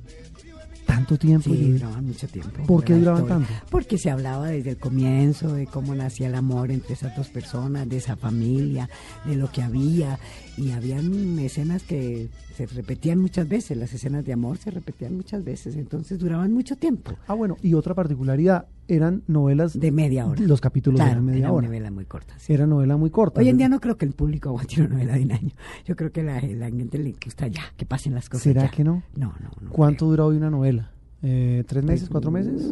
Tanto 0.88 1.18
tiempo. 1.18 1.50
Sí, 1.50 1.72
duraban 1.72 2.06
mucho 2.06 2.26
tiempo. 2.26 2.62
¿Por 2.66 2.82
qué 2.82 2.94
duraban 2.94 3.22
historia. 3.22 3.46
tanto? 3.46 3.66
Porque 3.70 3.98
se 3.98 4.10
hablaba 4.10 4.46
desde 4.48 4.70
el 4.70 4.78
comienzo 4.78 5.52
de 5.52 5.66
cómo 5.66 5.94
nacía 5.94 6.28
el 6.28 6.34
amor 6.34 6.70
entre 6.70 6.94
esas 6.94 7.14
dos 7.14 7.28
personas, 7.28 7.86
de 7.86 7.98
esa 7.98 8.16
familia, 8.16 8.88
de 9.26 9.36
lo 9.36 9.52
que 9.52 9.60
había. 9.62 10.18
Y 10.58 10.72
habían 10.72 11.38
escenas 11.38 11.82
que 11.84 12.28
se 12.56 12.66
repetían 12.66 13.20
muchas 13.20 13.48
veces, 13.48 13.76
las 13.76 13.92
escenas 13.92 14.24
de 14.24 14.32
amor 14.32 14.56
se 14.58 14.70
repetían 14.72 15.14
muchas 15.16 15.44
veces, 15.44 15.76
entonces 15.76 16.18
duraban 16.18 16.52
mucho 16.52 16.74
tiempo. 16.76 17.12
Ah, 17.28 17.34
bueno, 17.34 17.56
y 17.62 17.74
otra 17.74 17.94
particularidad, 17.94 18.66
eran 18.88 19.22
novelas 19.28 19.78
De 19.78 19.92
media 19.92 20.26
hora. 20.26 20.40
Los 20.42 20.60
capítulos 20.60 20.96
Claro, 20.98 21.12
eran 21.12 21.24
media 21.26 21.38
era 21.40 21.52
hora. 21.52 21.58
una 21.58 21.68
novela 21.68 21.90
muy 21.92 22.04
corta. 22.06 22.34
sí. 22.38 22.52
Era 22.52 22.66
novela 22.66 22.96
muy 22.96 23.10
corta. 23.10 23.40
Hoy 23.40 23.48
en 23.48 23.56
día 23.58 23.68
no 23.68 23.80
creo 23.80 23.96
que 23.96 24.04
el 24.06 24.12
público 24.14 24.48
aguante 24.48 24.80
una 24.80 24.88
novela 24.94 25.14
de 25.14 25.22
un 25.24 25.32
año. 25.32 25.50
Yo 25.86 25.94
creo 25.94 26.10
que 26.10 26.22
la, 26.24 26.40
la 26.40 26.70
gente 26.70 26.98
le 26.98 27.14
gusta 27.24 27.46
ya, 27.46 27.62
que 27.76 27.86
pasen 27.86 28.14
las 28.14 28.28
cosas. 28.28 28.42
¿Será 28.42 28.62
ya. 28.64 28.70
que 28.70 28.82
no? 28.82 29.02
No, 29.14 29.34
no, 29.40 29.50
no. 29.60 29.70
¿Cuánto 29.70 29.98
creo. 30.06 30.10
dura 30.10 30.24
hoy 30.24 30.36
una 30.38 30.50
novela? 30.50 30.90
Eh, 31.22 31.64
¿Tres 31.66 31.84
meses, 31.84 32.08
cuatro 32.08 32.30
meses? 32.30 32.62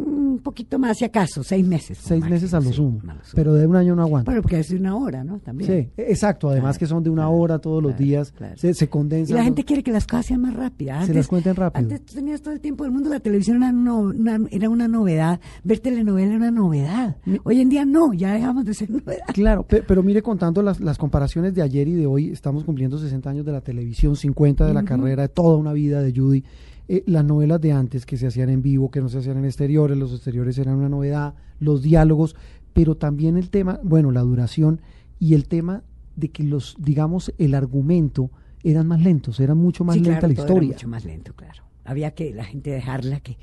Poquito 0.46 0.78
más, 0.78 0.96
si 0.98 1.04
acaso, 1.04 1.42
seis 1.42 1.66
meses. 1.66 1.98
Seis 2.00 2.20
máximo, 2.20 2.35
meses 2.35 2.54
a 2.54 2.61
lo 2.61 2.68
sí, 2.70 2.72
sumo. 2.76 3.00
a 3.02 3.14
lo 3.14 3.24
sumo. 3.24 3.32
Pero 3.35 3.54
de 3.54 3.66
un 3.66 3.74
año 3.74 3.96
no 3.96 4.02
aguanta. 4.02 4.30
Bueno, 4.30 4.42
porque 4.42 4.61
es 4.61 4.68
de 4.68 4.76
una 4.76 4.96
hora, 4.96 5.24
¿no? 5.24 5.40
También. 5.40 5.68
Sí, 5.96 6.02
exacto. 6.02 6.48
Además 6.48 6.76
Claro, 6.76 6.78
que 6.78 6.87
son 6.87 7.02
de 7.02 7.11
una 7.11 7.22
claro, 7.22 7.37
hora 7.37 7.59
todos 7.59 7.82
los 7.82 7.96
días. 7.98 8.32
Se, 8.54 8.72
se 8.74 8.85
Y 8.85 8.88
condensan. 8.88 9.37
la 9.37 9.42
gente 9.44 9.64
quiere 9.64 9.82
que 9.82 9.90
las 9.90 10.06
cosas 10.06 10.26
sean 10.26 10.40
más 10.42 10.54
rápidas. 10.54 11.06
Se 11.06 11.12
las 11.14 11.26
cuenten 11.26 11.56
rápido. 11.56 11.92
Antes 11.94 12.14
tenías 12.14 12.40
todo 12.40 12.54
el 12.54 12.61
tiempo 12.61 12.85
del 12.85 12.92
mundo, 12.92 13.11
la 13.11 13.18
televisión 13.20 13.56
era, 13.59 13.72
no- 13.72 13.98
una, 13.98 14.38
era 14.50 14.70
una 14.70 14.87
novedad, 14.87 15.40
ver 15.64 15.80
telenovela 15.80 16.28
era 16.28 16.37
una 16.37 16.50
novedad. 16.52 17.16
Hoy 17.42 17.61
en 17.61 17.68
día 17.68 17.85
no, 17.85 18.12
ya 18.14 18.32
dejamos 18.32 18.64
de 18.64 18.74
ser 18.74 18.88
novedad. 18.90 19.26
Claro, 19.35 19.64
pe- 19.64 19.82
pero 19.82 20.02
mire, 20.04 20.22
contando 20.22 20.62
las, 20.62 20.78
las 20.80 20.96
comparaciones 20.96 21.54
de 21.54 21.62
ayer 21.62 21.88
y 21.88 21.94
de 21.94 22.06
hoy, 22.06 22.30
estamos 22.30 22.62
cumpliendo 22.62 22.98
60 22.98 23.28
años 23.28 23.44
de 23.44 23.50
la 23.52 23.61
televisión, 23.62 24.14
50 24.14 24.64
de 24.64 24.74
la 24.74 24.85
carrera, 24.85 25.22
de 25.22 25.28
toda 25.28 25.56
una 25.56 25.72
vida 25.72 26.00
de 26.02 26.12
Judy. 26.14 26.44
Eh, 26.88 27.03
las 27.07 27.25
novelas 27.25 27.61
de 27.61 27.72
antes 27.72 28.07
que 28.07 28.16
se 28.16 28.27
hacían 28.27 28.49
en 28.49 28.62
vivo, 28.62 28.90
que 28.90 29.01
no 29.01 29.09
se 29.09 29.18
hacían 29.18 29.38
en 29.38 29.44
exteriores, 29.44 29.96
los 29.99 30.12
exteriores 30.12 30.57
eran 30.59 30.77
una 30.77 30.88
novedad, 30.88 31.35
los 31.59 31.83
diálogos, 31.83 32.37
pero 32.72 32.96
también 32.96 33.37
el 33.37 33.51
tema, 33.51 33.81
bueno, 33.83 34.12
la 34.12 34.20
duración 34.20 34.81
y 35.18 35.35
el 35.35 35.49
tema 35.49 35.83
de 36.14 36.29
que 36.31 36.42
los, 36.44 36.77
digamos, 36.79 37.33
el 37.38 37.55
argumento 37.55 38.31
eran 38.62 38.87
más 38.87 39.01
lentos, 39.03 39.40
era 39.40 39.55
mucho 39.55 39.85
más 39.85 39.94
Sí, 39.96 40.01
lenta 40.03 40.20
claro, 40.20 40.29
la 40.29 40.35
todo 40.35 40.44
era 40.46 40.53
historia. 40.55 40.75
mucho 40.77 40.88
más 40.88 41.05
lento, 41.05 41.35
claro. 41.35 41.62
Había 41.85 42.11
que 42.12 42.33
la 42.35 42.44
gente 42.44 42.70
dejarla 42.70 43.20
que, 43.20 43.38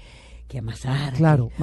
que 0.47 0.59
amasara. 0.59 1.15
Claro, 1.17 1.49
que- 1.49 1.57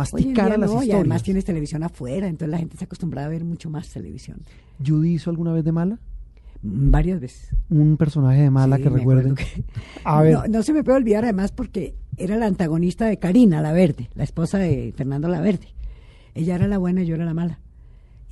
día 0.50 0.58
las 0.58 0.70
no, 0.70 0.82
Y 0.82 0.90
además 0.92 1.02
historias. 1.18 1.22
tienes 1.22 1.44
televisión 1.44 1.82
afuera, 1.82 2.26
entonces 2.28 2.50
la 2.50 2.58
gente 2.58 2.76
se 2.76 2.84
acostumbraba 2.84 3.26
a 3.26 3.30
ver 3.30 3.44
mucho 3.44 3.68
más 3.70 3.88
televisión. 3.90 4.38
¿Judy 4.84 5.14
hizo 5.14 5.30
alguna 5.30 5.52
vez 5.52 5.64
de 5.64 5.72
mala? 5.72 5.98
Varias 6.62 7.20
veces. 7.20 7.54
Un 7.70 7.96
personaje 7.96 8.42
de 8.42 8.50
mala 8.50 8.76
Sí, 8.76 8.82
que 8.82 8.88
recuerden. 8.90 9.34
que- 9.34 9.64
A 10.04 10.22
ver, 10.22 10.34
No, 10.34 10.46
no 10.46 10.62
se 10.62 10.72
me 10.74 10.84
puede 10.84 10.98
olvidar 10.98 11.24
además 11.24 11.52
porque 11.52 11.94
era 12.16 12.36
la 12.36 12.46
antagonista 12.46 13.06
de 13.06 13.18
Karina 13.18 13.62
La 13.62 13.72
Verde, 13.72 14.10
la 14.14 14.24
esposa 14.24 14.58
de 14.58 14.92
Fernando 14.96 15.28
La 15.28 15.40
Verde. 15.40 15.68
Ella 16.34 16.54
era 16.56 16.68
la 16.68 16.78
buena 16.78 17.02
y 17.02 17.06
yo 17.06 17.14
era 17.14 17.24
la 17.24 17.34
mala. 17.34 17.60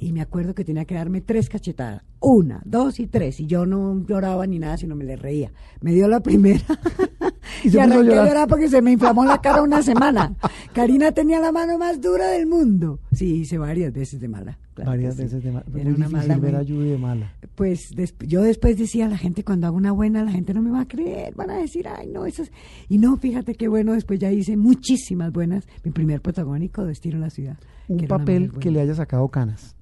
Y 0.00 0.12
me 0.12 0.20
acuerdo 0.20 0.54
que 0.54 0.64
tenía 0.64 0.84
que 0.84 0.94
darme 0.94 1.20
tres 1.22 1.48
cachetadas. 1.48 2.02
Una, 2.20 2.60
dos 2.64 3.00
y 3.00 3.06
tres. 3.08 3.40
Y 3.40 3.46
yo 3.46 3.66
no 3.66 4.04
lloraba 4.06 4.46
ni 4.46 4.58
nada, 4.60 4.76
sino 4.76 4.94
me 4.94 5.04
le 5.04 5.16
reía. 5.16 5.50
Me 5.80 5.92
dio 5.92 6.06
la 6.06 6.20
primera. 6.20 6.60
Y 7.64 7.68
y 7.68 7.78
arranqué 7.78 7.94
a 7.96 8.02
llorar. 8.02 8.28
llorar 8.28 8.48
porque 8.48 8.68
se 8.68 8.80
me 8.82 8.92
inflamó 8.92 9.24
la 9.24 9.40
cara 9.40 9.62
una 9.62 9.82
semana. 9.82 10.34
Karina 10.72 11.12
tenía 11.12 11.40
la 11.40 11.52
mano 11.52 11.78
más 11.78 12.00
dura 12.00 12.28
del 12.28 12.46
mundo. 12.46 13.00
Sí, 13.12 13.36
hice 13.40 13.58
varias 13.58 13.92
veces 13.92 14.20
de 14.20 14.28
mala. 14.28 14.58
claro 14.74 14.90
varias 14.92 15.16
sí. 15.16 15.22
veces 15.22 15.42
de 15.42 15.50
mala. 15.52 15.64
Era 15.74 15.84
Muy 15.84 15.92
una 15.94 16.08
mala 16.08 16.36
ver 16.38 16.54
a 16.56 16.58
muy- 16.58 16.68
Judy 16.68 16.88
de 16.90 16.98
mala. 16.98 17.32
pues 17.54 17.90
desp- 17.94 18.26
yo 18.26 18.42
después 18.42 18.76
decía 18.78 19.06
a 19.06 19.08
la 19.08 19.18
gente 19.18 19.42
cuando 19.44 19.66
hago 19.66 19.76
una 19.76 19.92
buena 19.92 20.22
la 20.24 20.30
gente 20.30 20.54
no 20.54 20.62
me 20.62 20.70
va 20.70 20.82
a 20.82 20.88
creer 20.88 21.34
van 21.34 21.50
a 21.50 21.56
decir 21.56 21.88
ay 21.88 22.06
no 22.06 22.24
eso 22.26 22.42
es-". 22.42 22.52
y 22.88 22.98
no 22.98 23.16
fíjate 23.16 23.54
qué 23.56 23.66
bueno 23.66 23.92
después 23.94 24.20
ya 24.20 24.30
hice 24.30 24.56
muchísimas 24.56 25.32
buenas 25.32 25.64
mi 25.82 25.90
primer 25.90 26.20
protagónico 26.20 26.84
de 26.84 26.92
Estilo 26.92 27.16
en 27.16 27.22
la 27.22 27.30
ciudad 27.30 27.58
un 27.88 28.06
papel 28.06 28.52
que 28.60 28.70
le 28.70 28.80
haya 28.80 28.94
sacado 28.94 29.26
canas. 29.28 29.74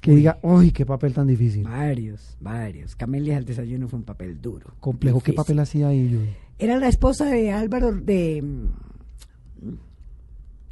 Que 0.00 0.12
diga, 0.12 0.38
uy, 0.42 0.70
qué 0.70 0.86
papel 0.86 1.12
tan 1.12 1.26
difícil. 1.26 1.64
varios 1.64 2.36
varios 2.40 2.94
Camelia 2.96 3.36
al 3.36 3.44
desayuno 3.44 3.86
fue 3.88 3.98
un 4.00 4.04
papel 4.04 4.40
duro 4.40 4.72
Complejo, 4.80 5.20
¿qué 5.20 5.32
papel 5.32 5.58
hacía 5.60 5.88
ahí, 5.88 6.08
Judy? 6.08 6.28
Era 6.58 6.76
la 6.78 6.88
esposa 6.88 7.26
de 7.26 7.52
Álvaro 7.52 7.92
de 7.92 8.42
mm, 8.42 9.72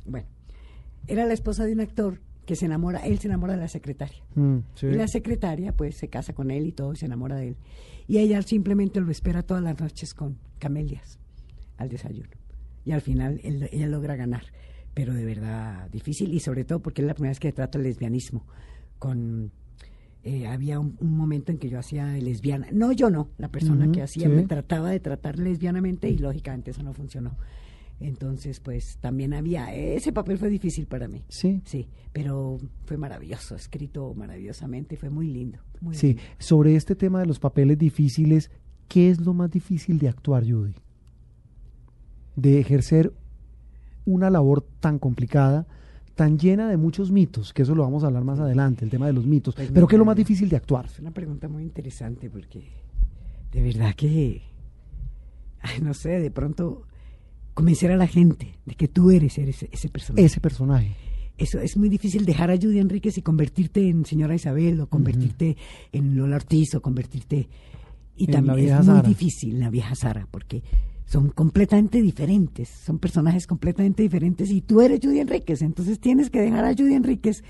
bueno 0.07 0.27
era 1.07 1.25
la 1.27 1.35
esposa 1.35 1.65
de 1.65 1.73
un 1.73 1.81
actor 1.81 2.21
que 2.45 2.57
se 2.57 2.67
enamora 2.67 3.01
él 3.07 3.19
se 3.19 3.29
enamora 3.29 3.55
de 3.55 3.61
la 3.61 3.69
secretaria 3.69 4.23
Mm, 4.35 4.59
sí. 4.75 4.87
Y 4.87 4.93
la 4.95 5.09
secretaria, 5.09 5.73
pues, 5.73 5.97
se 5.97 6.09
casa 6.09 6.35
con 6.35 6.51
él 6.51 6.67
y 6.67 6.73
todo, 6.73 6.93
y 6.93 6.97
se 6.97 7.07
enamora 7.07 7.37
de 7.37 7.49
él. 7.49 7.57
Y 8.07 8.19
ella 8.19 8.43
simplemente 8.43 9.01
lo 9.01 9.11
espera 9.11 9.43
todas 9.43 9.63
las 9.63 9.81
noches 9.81 10.13
con 10.13 10.37
camelias 10.59 11.19
al 11.79 11.89
desayuno. 11.89 12.29
Y 12.85 12.93
al 12.93 13.01
final 13.01 13.41
él- 13.43 13.67
ella 13.73 13.87
logra 13.87 14.15
ganar, 14.15 14.43
pero 14.93 15.15
de 15.15 15.25
verdad 15.25 15.89
difícil, 15.91 16.35
y 16.35 16.41
sobre 16.41 16.65
todo 16.67 16.81
porque 16.81 17.01
es 17.01 17.07
la 17.09 17.15
primera 17.15 17.31
vez 17.31 17.41
que 17.41 17.51
trata 17.51 17.79
el 17.79 17.85
lesbianismo. 17.85 18.45
Con, 18.99 19.53
eh, 20.27 20.49
había 20.49 20.81
un, 20.81 20.97
un 20.99 21.17
momento 21.17 21.53
en 21.53 21.59
que 21.59 21.69
yo 21.69 21.79
hacía 21.79 22.09
lesbiana. 22.15 22.67
No, 22.73 22.91
yo 22.91 23.11
no, 23.11 23.29
la 23.39 23.49
persona 23.49 23.93
que 23.93 24.03
hacía 24.03 24.25
sí. 24.25 24.29
me 24.29 24.43
trataba 24.43 24.91
de 24.91 24.99
tratar 24.99 25.39
lesbianamente 25.39 26.11
y 26.11 26.19
lógicamente 26.19 26.73
eso 26.73 26.83
no 26.83 26.93
funcionó. 26.93 27.37
Entonces, 28.01 28.59
pues 28.59 28.99
también 29.01 29.35
había, 29.35 29.73
ese 29.73 30.13
papel 30.13 30.37
fue 30.37 30.49
difícil 30.49 30.89
para 30.89 31.07
mí. 31.07 31.23
Sí, 31.29 31.63
Sí, 31.65 31.87
pero 32.13 32.59
fue 32.87 32.97
maravilloso, 32.97 33.55
escrito 33.55 34.15
maravillosamente, 34.15 34.97
fue 34.97 35.11
muy 35.11 35.29
lindo. 35.29 35.61
Muy 35.81 35.95
sí. 35.95 36.09
lindo. 36.09 36.23
Sobre 36.41 36.75
este 36.75 36.97
tema 36.97 37.21
de 37.21 37.27
los 37.27 37.39
papeles 37.39 37.79
difíciles, 37.79 38.51
¿qué 38.89 39.11
es 39.11 39.21
lo 39.21 39.33
más 39.33 39.53
difícil 39.53 40.01
de 40.01 40.09
actuar, 40.09 40.43
Judy? 40.43 40.75
De 42.35 42.59
ejercer 42.59 43.13
una 44.05 44.29
labor 44.29 44.67
tan 44.81 44.99
complicada, 44.99 45.69
tan 46.17 46.39
llena 46.39 46.69
de 46.69 46.77
muchos 46.77 47.13
mitos, 47.13 47.53
que 47.53 47.63
eso 47.63 47.75
lo 47.75 47.83
vamos 47.85 48.03
a 48.03 48.09
hablar 48.09 48.25
más 48.25 48.41
adelante, 48.41 48.85
el 48.85 48.91
tema 48.91 49.07
de 49.07 49.13
los 49.13 49.27
mitos. 49.27 49.55
Pues 49.55 49.71
Pero 49.73 49.87
¿qué 49.87 49.95
es 49.95 49.99
lo 49.99 50.05
más 50.05 50.17
difícil 50.17 50.49
de 50.49 50.57
actuar? 50.57 50.87
Es 50.87 50.99
una 50.99 51.13
pregunta 51.13 51.47
muy 51.47 51.63
interesante 51.63 52.29
porque 52.31 52.65
de 53.53 53.63
verdad 53.63 53.95
que 53.95 54.43
ay, 55.61 55.81
no 55.83 55.95
sé, 55.95 56.19
de 56.21 56.31
pronto 56.31 56.83
convencer 57.55 57.93
a 57.93 57.97
la 57.97 58.07
gente 58.07 58.55
de 58.65 58.75
que 58.75 58.89
tú 58.89 59.11
eres, 59.11 59.39
eres 59.39 59.63
ese 59.71 59.89
personaje. 59.89 60.25
Ese 60.25 60.41
personaje. 60.41 60.95
Eso 61.39 61.61
es 61.61 61.77
muy 61.77 61.91
difícil 61.91 62.25
dejar 62.25 62.51
a 62.51 62.57
Judy 62.57 62.79
Enríquez 62.79 63.19
y 63.19 63.23
convertirte 63.23 63.87
en 63.89 64.07
señora 64.07 64.35
Isabel 64.35 64.81
o 64.81 64.87
convertirte 64.89 65.57
en 65.93 66.17
Lola 66.17 66.37
Ortiz 66.37 66.75
o 66.75 66.81
convertirte 66.81 67.49
y 68.17 68.25
En 68.25 68.31
la 68.31 68.37
también 68.39 68.69
es 68.71 68.77
muy 68.77 68.87
Sara. 68.87 69.09
difícil 69.09 69.61
la 69.61 69.69
vieja 69.69 69.95
Sara 69.95 70.27
porque 70.31 70.63
son 71.07 71.31
completamente 71.31 72.03
diferentes, 72.03 72.69
son 72.69 72.99
personajes 72.99 73.47
completamente 73.47 74.03
diferentes 74.03 74.51
y 74.51 74.61
tú 74.61 74.81
eres 74.81 75.01
Judy 75.03 75.21
Enríquez, 75.21 75.63
entonces 75.63 76.01
tienes 76.01 76.31
que 76.31 76.41
dejar 76.41 76.65
a 76.65 76.75
Judy 76.75 76.95
Enríquez 76.95 77.45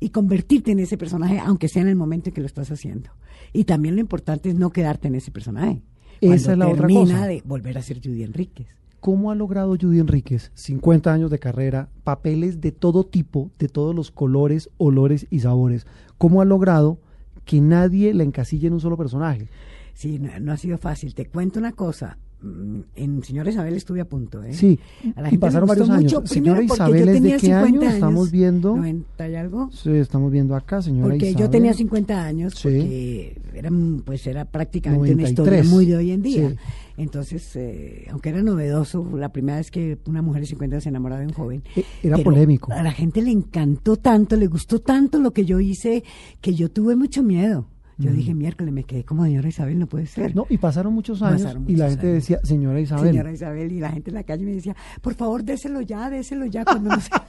y 0.00 0.08
convertirte 0.08 0.72
en 0.72 0.80
ese 0.80 0.98
personaje 0.98 1.38
aunque 1.38 1.68
sea 1.68 1.82
en 1.82 1.88
el 1.88 1.96
momento 1.96 2.30
en 2.30 2.34
que 2.34 2.40
lo 2.40 2.46
estás 2.46 2.70
haciendo. 2.70 3.10
Y 3.52 3.64
también 3.64 3.94
lo 3.94 4.00
importante 4.00 4.48
es 4.48 4.54
no 4.56 4.70
quedarte 4.70 5.08
en 5.08 5.14
ese 5.14 5.30
personaje. 5.30 5.82
Esa 6.20 6.26
Cuando 6.26 6.52
es 6.52 6.58
la 6.58 6.68
otra 6.68 6.88
cosa. 6.88 7.26
de 7.26 7.42
volver 7.44 7.78
a 7.78 7.82
ser 7.82 8.00
Judy 8.02 8.22
Enríquez. 8.22 8.68
¿Cómo 9.00 9.30
ha 9.30 9.34
logrado 9.34 9.76
Judy 9.78 9.98
Enríquez, 10.00 10.50
50 10.54 11.12
años 11.12 11.30
de 11.30 11.38
carrera, 11.38 11.90
papeles 12.04 12.62
de 12.62 12.72
todo 12.72 13.04
tipo, 13.04 13.50
de 13.58 13.68
todos 13.68 13.94
los 13.94 14.10
colores, 14.10 14.70
olores 14.78 15.26
y 15.28 15.40
sabores? 15.40 15.86
¿Cómo 16.16 16.40
ha 16.40 16.46
logrado 16.46 16.98
que 17.44 17.60
nadie 17.60 18.14
la 18.14 18.22
encasille 18.22 18.66
en 18.68 18.72
un 18.72 18.80
solo 18.80 18.96
personaje? 18.96 19.48
Sí, 19.92 20.18
no, 20.18 20.30
no 20.40 20.52
ha 20.52 20.56
sido 20.56 20.78
fácil. 20.78 21.14
Te 21.14 21.26
cuento 21.26 21.58
una 21.58 21.72
cosa. 21.72 22.18
Mm, 22.44 22.80
En 22.96 23.22
Señora 23.24 23.50
Isabel 23.50 23.74
estuve 23.74 24.00
a 24.00 24.04
punto, 24.08 24.42
¿eh? 24.42 24.52
Sí, 24.52 24.78
A 25.16 25.22
la 25.22 25.28
y 25.28 25.30
gente 25.32 25.32
le 25.32 25.38
pasaron 25.38 25.68
varios 25.68 25.90
años. 25.90 26.12
mucho, 26.12 26.26
Señora 26.26 26.60
porque 26.60 26.74
Isabel, 26.74 27.08
¿es 27.08 27.22
de 27.22 27.28
qué 27.28 27.52
año 27.52 27.64
50 27.66 27.66
años, 27.86 27.94
estamos 27.94 28.30
viendo? 28.30 28.76
90 28.76 29.28
y 29.28 29.34
algo. 29.36 29.70
Sí, 29.72 29.90
estamos 29.90 30.30
viendo 30.30 30.54
acá, 30.54 30.82
señora 30.82 31.08
Porque 31.10 31.30
Isabel. 31.30 31.46
yo 31.46 31.50
tenía 31.50 31.72
50 31.74 32.24
años, 32.24 32.54
Sí. 32.54 32.68
porque 32.68 33.40
era, 33.54 33.70
pues 34.04 34.26
era 34.26 34.44
prácticamente 34.44 35.12
una 35.12 35.22
93. 35.22 35.30
historia 35.30 35.64
muy 35.74 35.86
de 35.86 35.96
hoy 35.96 36.10
en 36.12 36.22
día. 36.22 36.50
Sí. 36.50 36.56
Entonces, 36.96 37.50
eh, 37.56 38.06
aunque 38.10 38.28
era 38.28 38.40
novedoso, 38.42 39.04
la 39.16 39.30
primera 39.30 39.58
vez 39.58 39.70
que 39.72 39.98
una 40.06 40.22
mujer 40.22 40.42
de 40.42 40.46
50 40.46 40.80
se 40.80 40.90
enamoraba 40.90 41.20
de 41.22 41.26
un 41.26 41.32
joven. 41.32 41.62
E- 41.74 41.84
Era 42.04 42.18
polémico. 42.18 42.72
A 42.72 42.82
la 42.84 42.92
gente 42.92 43.20
le 43.20 43.32
encantó 43.32 43.96
tanto, 43.96 44.36
le 44.36 44.46
gustó 44.46 44.78
tanto 44.80 45.18
lo 45.18 45.32
que 45.32 45.44
yo 45.44 45.58
hice, 45.58 46.04
que 46.40 46.54
yo 46.54 46.70
tuve 46.70 46.94
mucho 46.94 47.22
miedo. 47.24 47.66
Yo 47.96 48.10
dije, 48.12 48.34
miércoles, 48.34 48.72
me 48.74 48.84
quedé 48.84 49.04
como 49.04 49.24
señora 49.24 49.48
Isabel, 49.48 49.78
no 49.78 49.86
puede 49.86 50.06
ser. 50.06 50.34
No, 50.34 50.46
y 50.48 50.58
pasaron 50.58 50.92
muchos 50.94 51.22
años 51.22 51.42
Pasaron 51.42 51.64
y 51.68 51.76
la 51.76 51.88
gente 51.90 52.06
años. 52.08 52.14
decía, 52.16 52.40
señora 52.42 52.80
Isabel. 52.80 53.10
Señora 53.12 53.32
Isabel, 53.32 53.72
y 53.72 53.78
la 53.80 53.90
gente 53.90 54.10
en 54.10 54.14
la 54.14 54.24
calle 54.24 54.44
me 54.44 54.52
decía, 54.52 54.74
por 55.00 55.14
favor, 55.14 55.44
déselo 55.44 55.80
ya, 55.80 56.10
déselo 56.10 56.46
ya. 56.46 56.64
Cuando 56.64 56.90
no 56.90 57.00
sé. 57.00 57.10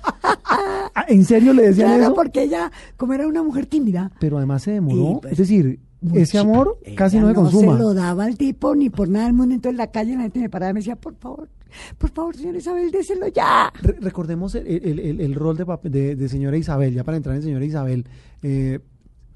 Ah, 0.97 1.05
¿En 1.09 1.25
serio 1.25 1.53
le 1.53 1.63
decían 1.63 1.87
Claro, 1.89 2.03
eso? 2.03 2.13
porque 2.15 2.43
ella, 2.43 2.71
como 2.97 3.13
era 3.13 3.27
una 3.27 3.43
mujer 3.43 3.65
tímida, 3.65 4.11
Pero 4.19 4.37
además 4.37 4.63
se 4.63 4.71
demoró. 4.71 5.19
Pues, 5.21 5.33
es 5.33 5.37
decir, 5.39 5.79
ese 6.13 6.37
amor 6.37 6.77
ella 6.83 6.95
casi 6.95 7.19
no 7.19 7.27
se 7.27 7.33
No 7.33 7.41
consuma. 7.41 7.73
se 7.73 7.79
lo 7.79 7.93
daba 7.93 8.23
al 8.25 8.37
tipo 8.37 8.73
ni 8.75 8.89
por 8.89 9.09
nada 9.09 9.25
del 9.25 9.33
mundo. 9.33 9.53
Entonces 9.55 9.73
en 9.73 9.77
la 9.77 9.91
calle 9.91 10.15
la 10.15 10.21
gente 10.23 10.39
me 10.39 10.49
paraba 10.49 10.69
y 10.69 10.73
me 10.75 10.79
decía, 10.79 10.95
por 10.95 11.15
favor, 11.15 11.49
por 11.97 12.09
favor, 12.11 12.35
señora 12.37 12.57
Isabel, 12.59 12.89
déselo 12.91 13.27
ya. 13.27 13.71
Re- 13.81 13.97
recordemos 13.99 14.55
el, 14.55 14.65
el- 14.67 14.99
el- 14.99 15.21
el 15.21 15.35
rol 15.35 15.57
de, 15.57 15.89
de- 15.89 16.15
de 16.15 16.29
señora 16.29 16.55
Isabel, 16.57 16.93
ya 16.93 17.03
para 17.03 17.17
entrar 17.17 17.35
en 17.35 17.41
señora 17.43 17.65
Isabel. 17.65 18.05
eh, 18.41 18.79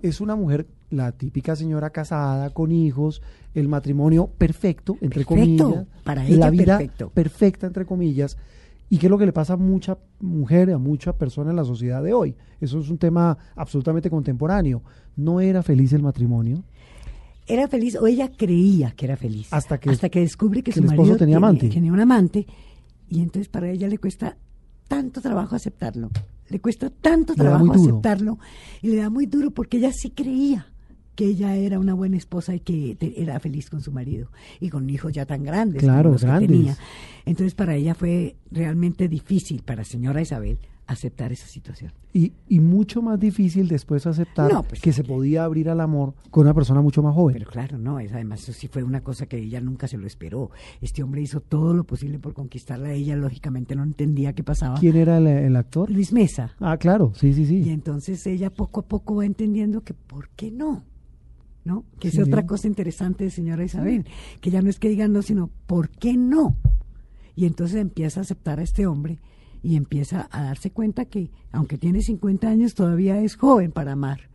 es 0.01 0.21
una 0.21 0.35
mujer, 0.35 0.65
la 0.91 1.11
típica 1.11 1.55
señora 1.55 1.89
casada, 1.91 2.49
con 2.51 2.71
hijos, 2.71 3.21
el 3.53 3.67
matrimonio 3.67 4.27
perfecto, 4.37 4.93
entre 5.01 5.23
Perfecto, 5.25 5.63
comillas. 5.65 5.87
para 6.03 6.23
la 6.23 6.29
ella 6.29 6.49
vida 6.49 6.77
perfecto. 6.77 7.09
perfecta, 7.09 7.67
entre 7.67 7.85
comillas. 7.85 8.37
¿Y 8.91 8.97
qué 8.97 9.05
es 9.05 9.11
lo 9.11 9.17
que 9.19 9.25
le 9.27 9.33
pasa 9.33 9.53
a 9.53 9.57
mucha 9.57 9.97
mujer, 10.19 10.71
a 10.71 10.79
mucha 10.79 11.13
persona 11.13 11.51
en 11.51 11.55
la 11.57 11.63
sociedad 11.63 12.01
de 12.03 12.13
hoy? 12.13 12.35
Eso 12.59 12.79
es 12.79 12.89
un 12.89 12.97
tema 12.97 13.37
absolutamente 13.55 14.09
contemporáneo. 14.09 14.81
No 15.15 15.39
era 15.41 15.61
feliz 15.61 15.93
el 15.93 16.01
matrimonio. 16.01 16.63
Era 17.45 17.67
feliz, 17.67 17.95
o 17.95 18.07
ella 18.07 18.31
creía 18.35 18.91
que 18.91 19.05
era 19.05 19.15
feliz. 19.15 19.47
Hasta 19.51 19.79
que- 19.79 19.89
hasta 19.91 20.09
que 20.09 20.19
descubre 20.21 20.61
que, 20.63 20.71
que 20.71 20.73
su 20.73 20.79
el 20.79 20.85
esposo 20.85 21.01
marido 21.01 21.17
tenía 21.17 21.39
tiene- 21.59 21.73
tenía 21.73 21.93
un 21.93 21.99
amante. 21.99 22.47
Y 23.07 23.21
entonces 23.21 23.47
para 23.49 23.69
ella 23.69 23.87
le 23.87 23.97
cuesta 23.99 24.37
tanto 24.87 25.21
trabajo 25.21 25.55
aceptarlo. 25.55 26.09
Le 26.49 26.59
cuesta 26.59 26.89
tanto 26.89 27.35
trabajo 27.35 27.71
aceptarlo. 27.73 28.39
Y 28.81 28.87
le 28.89 28.97
da 28.97 29.09
muy 29.11 29.27
duro 29.27 29.51
porque 29.51 29.77
ella 29.77 29.91
sí 29.93 30.09
creía 30.09 30.65
que 31.19 31.25
ella 31.25 31.53
era 31.57 31.79
una 31.79 31.93
buena 31.93 32.15
esposa 32.15 32.55
y 32.55 32.61
que 32.61 32.95
te- 32.97 33.21
era 33.21 33.37
feliz 33.41 33.69
con 33.69 33.81
su 33.81 33.91
marido 33.91 34.29
y 34.61 34.69
con 34.69 34.89
hijos 34.89 35.11
ya 35.11 35.25
tan 35.25 35.43
grandes 35.43 35.83
Claro, 35.83 36.15
que 36.15 36.25
tenía. 36.47 36.77
Entonces 37.25 37.55
para 37.55 37.75
ella 37.75 37.93
fue 37.93 38.37
realmente 38.51 39.09
difícil, 39.09 39.61
para 39.63 39.83
señora 39.83 40.21
Isabel, 40.21 40.59
aceptar 40.87 41.31
esa 41.33 41.45
situación. 41.45 41.91
Y, 42.13 42.31
y 42.47 42.61
mucho 42.61 43.01
más 43.01 43.19
difícil 43.19 43.67
después 43.67 44.07
aceptar 44.07 44.51
No, 44.51 44.63
pues, 44.63 44.79
que 44.81 44.93
se 44.93 45.03
podía 45.03 45.43
abrir 45.43 45.69
al 45.69 45.81
amor 45.81 46.15
con 46.31 46.43
una 46.45 46.53
persona 46.53 46.81
mucho 46.81 47.03
más 47.03 47.13
joven. 47.13 47.33
Pero 47.37 47.51
claro, 47.51 47.77
no, 47.77 47.99
es, 47.99 48.11
además 48.13 48.41
eso 48.41 48.53
sí 48.53 48.67
fue 48.69 48.81
una 48.83 49.01
cosa 49.01 49.25
que 49.27 49.37
ella 49.37 49.59
nunca 49.59 49.87
se 49.89 49.97
lo 49.97 50.07
esperó. 50.07 50.49
Este 50.81 51.03
hombre 51.03 51.21
hizo 51.21 51.41
todo 51.41 51.73
lo 51.73 51.83
posible 51.83 52.17
por 52.17 52.33
conquistarla 52.33 52.93
ella, 52.93 53.15
lógicamente 53.17 53.75
no 53.75 53.83
entendía 53.83 54.31
qué 54.33 54.43
pasaba. 54.43 54.79
¿Quién 54.79 54.95
era 54.95 55.17
el, 55.17 55.27
el 55.27 55.55
actor? 55.57 55.91
Luis 55.91 56.11
Mesa. 56.13 56.55
Ah, 56.61 56.77
claro, 56.77 57.11
sí, 57.13 57.33
sí, 57.33 57.41
Y 57.43 57.63
sí. 57.65 57.69
entonces 57.69 58.25
ella 58.25 58.49
poco 58.49 58.79
a 58.79 58.83
poco 58.85 59.15
va 59.17 59.25
entendiendo 59.25 59.81
que 59.81 59.93
por 59.93 60.29
qué 60.29 60.49
no. 60.49 60.83
¿No? 61.65 61.85
Que 61.99 62.09
Sí. 62.09 62.19
es 62.21 62.27
otra 62.27 62.45
cosa 62.45 62.67
interesante 62.67 63.25
de 63.25 63.29
señora 63.31 63.63
Isabel, 63.63 64.05
que 64.41 64.49
ya 64.49 64.61
no 64.61 64.69
es 64.69 64.79
que 64.79 64.89
digan 64.89 65.11
no, 65.13 65.21
sino 65.21 65.49
¿por 65.67 65.89
qué 65.89 66.15
no? 66.17 66.55
Y 67.35 67.45
entonces 67.45 67.77
empieza 67.77 68.21
a 68.21 68.23
aceptar 68.23 68.59
a 68.59 68.63
este 68.63 68.87
hombre 68.87 69.19
y 69.61 69.75
empieza 69.75 70.27
a 70.31 70.43
darse 70.43 70.71
cuenta 70.71 71.05
que 71.05 71.31
aunque 71.51 71.77
tiene 71.77 72.01
50 72.01 72.47
años 72.47 72.75
todavía 72.75 73.21
es 73.21 73.35
joven 73.35 73.71
para 73.71 73.91
amar, 73.91 74.29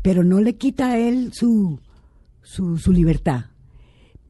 pero 0.00 0.24
no 0.24 0.40
le 0.40 0.56
quita 0.56 0.92
a 0.92 0.98
él 0.98 1.32
su, 1.32 1.78
su, 2.42 2.78
su 2.78 2.92
libertad. 2.92 3.46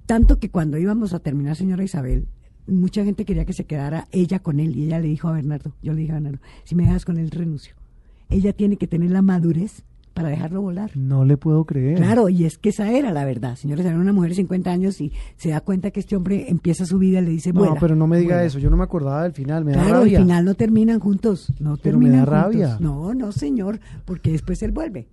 Tanto 0.07 0.39
que 0.39 0.51
cuando 0.51 0.79
íbamos 0.79 1.15
a 1.15 1.21
terminar, 1.21 1.57
señora 1.57 1.85
Isabel, 1.85 2.27
mucha 2.67 3.05
gente 3.05 3.25
quería 3.25 3.45
que 3.45 3.53
se 3.53 3.65
quedara 3.67 4.09
ella 4.11 4.41
con 4.41 4.59
él 4.61 4.77
y 4.77 4.85
ella 4.85 4.99
le 4.99 5.09
dijo 5.09 5.29
a 5.29 5.33
Bernardo, 5.33 5.75
yo 5.83 5.93
le 5.93 6.01
dije 6.01 6.13
a 6.13 6.17
Bernardo, 6.17 6.41
si 6.65 6.75
me 6.75 6.83
dejas 6.85 7.05
con 7.05 7.19
él 7.19 7.31
renuncio. 7.31 7.75
Ella 8.29 8.53
tiene 8.53 8.77
que 8.77 8.87
tener 8.89 9.11
la 9.11 9.23
madurez 9.23 9.85
para 10.15 10.29
dejarlo 10.29 10.61
volar. 10.63 10.91
No 10.97 11.25
le 11.25 11.37
puedo 11.37 11.65
creer. 11.65 11.97
Claro, 11.99 12.29
y 12.29 12.45
es 12.45 12.59
que 12.59 12.69
esa 12.69 12.91
era 12.93 13.13
la 13.13 13.25
verdad. 13.25 13.57
Señora 13.57 13.81
Isabel, 13.83 13.99
una 14.01 14.13
mujer 14.13 14.31
de 14.31 14.37
50 14.37 14.71
años 14.71 15.01
y 15.01 15.13
se 15.37 15.51
da 15.51 15.61
cuenta 15.61 15.91
que 15.91 16.01
este 16.01 16.17
hombre 16.17 16.47
empieza 16.49 16.85
su 16.87 16.99
vida 16.99 17.21
y 17.21 17.25
le 17.25 17.31
dice, 17.31 17.53
No, 17.53 17.61
vuela, 17.61 17.77
pero 17.81 17.97
no 17.97 18.07
me 18.07 18.19
diga 18.19 18.35
vuela". 18.37 18.45
eso. 18.47 18.59
Yo 18.59 18.71
no 18.71 18.77
me 18.77 18.85
acordaba 18.85 19.23
del 19.23 19.33
final. 19.33 19.65
Me 19.65 19.73
da 19.73 19.83
Claro, 19.85 20.03
al 20.03 20.09
final 20.11 20.45
no 20.45 20.55
terminan 20.55 21.01
juntos, 21.01 21.53
no 21.61 21.77
Pero 21.79 21.99
me 21.99 22.07
terminan 22.07 22.27
da 22.27 22.43
juntos. 22.43 22.61
rabia. 22.61 22.77
No, 22.81 23.15
no, 23.15 23.33
señor, 23.33 23.81
porque 24.05 24.33
después 24.33 24.63
él 24.63 24.73
vuelve. 24.73 25.09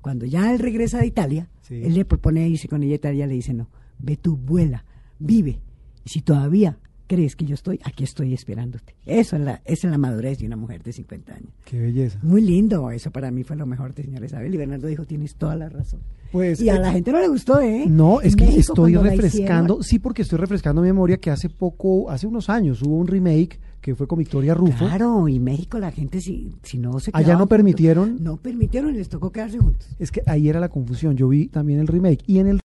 Cuando 0.00 0.24
ya 0.26 0.52
él 0.52 0.58
regresa 0.60 0.98
de 0.98 1.06
Italia, 1.06 1.48
Sí. 1.62 1.74
él 1.84 1.94
le 1.94 2.04
propone 2.04 2.48
irse 2.48 2.68
con 2.68 2.82
ella 2.82 2.92
a 2.92 2.96
Italia, 2.96 3.26
le 3.26 3.34
dice, 3.34 3.52
no, 3.52 3.68
ve 3.98 4.16
tú, 4.16 4.36
vuela, 4.36 4.84
vive. 5.18 5.60
Y 6.04 6.08
si 6.08 6.22
todavía 6.22 6.78
crees 7.08 7.34
que 7.34 7.44
yo 7.44 7.54
estoy, 7.54 7.80
aquí 7.82 8.04
estoy 8.04 8.34
esperándote. 8.34 8.94
Eso 9.04 9.34
es 9.34 9.42
la, 9.42 9.62
esa 9.64 9.88
es 9.88 9.90
la 9.90 9.98
madurez 9.98 10.38
de 10.38 10.46
una 10.46 10.56
mujer 10.56 10.82
de 10.82 10.92
50 10.92 11.34
años. 11.34 11.50
Qué 11.64 11.80
belleza. 11.80 12.20
Muy 12.22 12.42
lindo, 12.42 12.90
eso 12.92 13.10
para 13.10 13.32
mí 13.32 13.42
fue 13.42 13.56
lo 13.56 13.66
mejor 13.66 13.94
de 13.94 14.04
señora 14.04 14.26
Isabel. 14.26 14.54
Y 14.54 14.58
Bernardo 14.58 14.86
dijo, 14.86 15.04
tienes 15.04 15.34
toda 15.34 15.56
la 15.56 15.68
razón. 15.68 16.00
Pues, 16.30 16.60
y 16.60 16.68
a 16.68 16.76
eh, 16.76 16.80
la 16.80 16.92
gente 16.92 17.10
no 17.10 17.20
le 17.20 17.28
gustó, 17.28 17.58
¿eh? 17.58 17.86
No, 17.88 18.20
es 18.20 18.36
que 18.36 18.44
México, 18.44 18.60
estoy 18.60 18.94
refrescando, 18.96 19.82
sí, 19.82 19.98
porque 19.98 20.22
estoy 20.22 20.38
refrescando 20.38 20.82
mi 20.82 20.88
memoria 20.88 21.16
que 21.16 21.30
hace 21.30 21.48
poco, 21.48 22.10
hace 22.10 22.26
unos 22.26 22.50
años, 22.50 22.82
hubo 22.82 22.96
un 22.96 23.06
remake 23.06 23.58
que 23.80 23.94
fue 23.94 24.06
con 24.06 24.18
Victoria 24.18 24.52
Rufo. 24.52 24.84
Claro, 24.84 25.26
y 25.28 25.40
México 25.40 25.78
la 25.78 25.90
gente 25.90 26.20
si, 26.20 26.52
si 26.62 26.76
no 26.76 27.00
se 27.00 27.10
Allá 27.14 27.32
no 27.32 27.40
juntos, 27.40 27.56
permitieron. 27.56 28.22
No 28.22 28.36
permitieron 28.36 28.94
y 28.94 28.98
les 28.98 29.08
tocó 29.08 29.32
quedarse 29.32 29.58
juntos. 29.58 29.88
Es 29.98 30.10
que 30.10 30.22
ahí 30.26 30.48
era 30.48 30.60
la 30.60 30.68
confusión. 30.68 31.16
Yo 31.16 31.28
vi 31.28 31.46
también 31.46 31.80
el 31.80 31.86
remake. 31.86 32.22
Y 32.26 32.38
en 32.38 32.48
el 32.48 32.60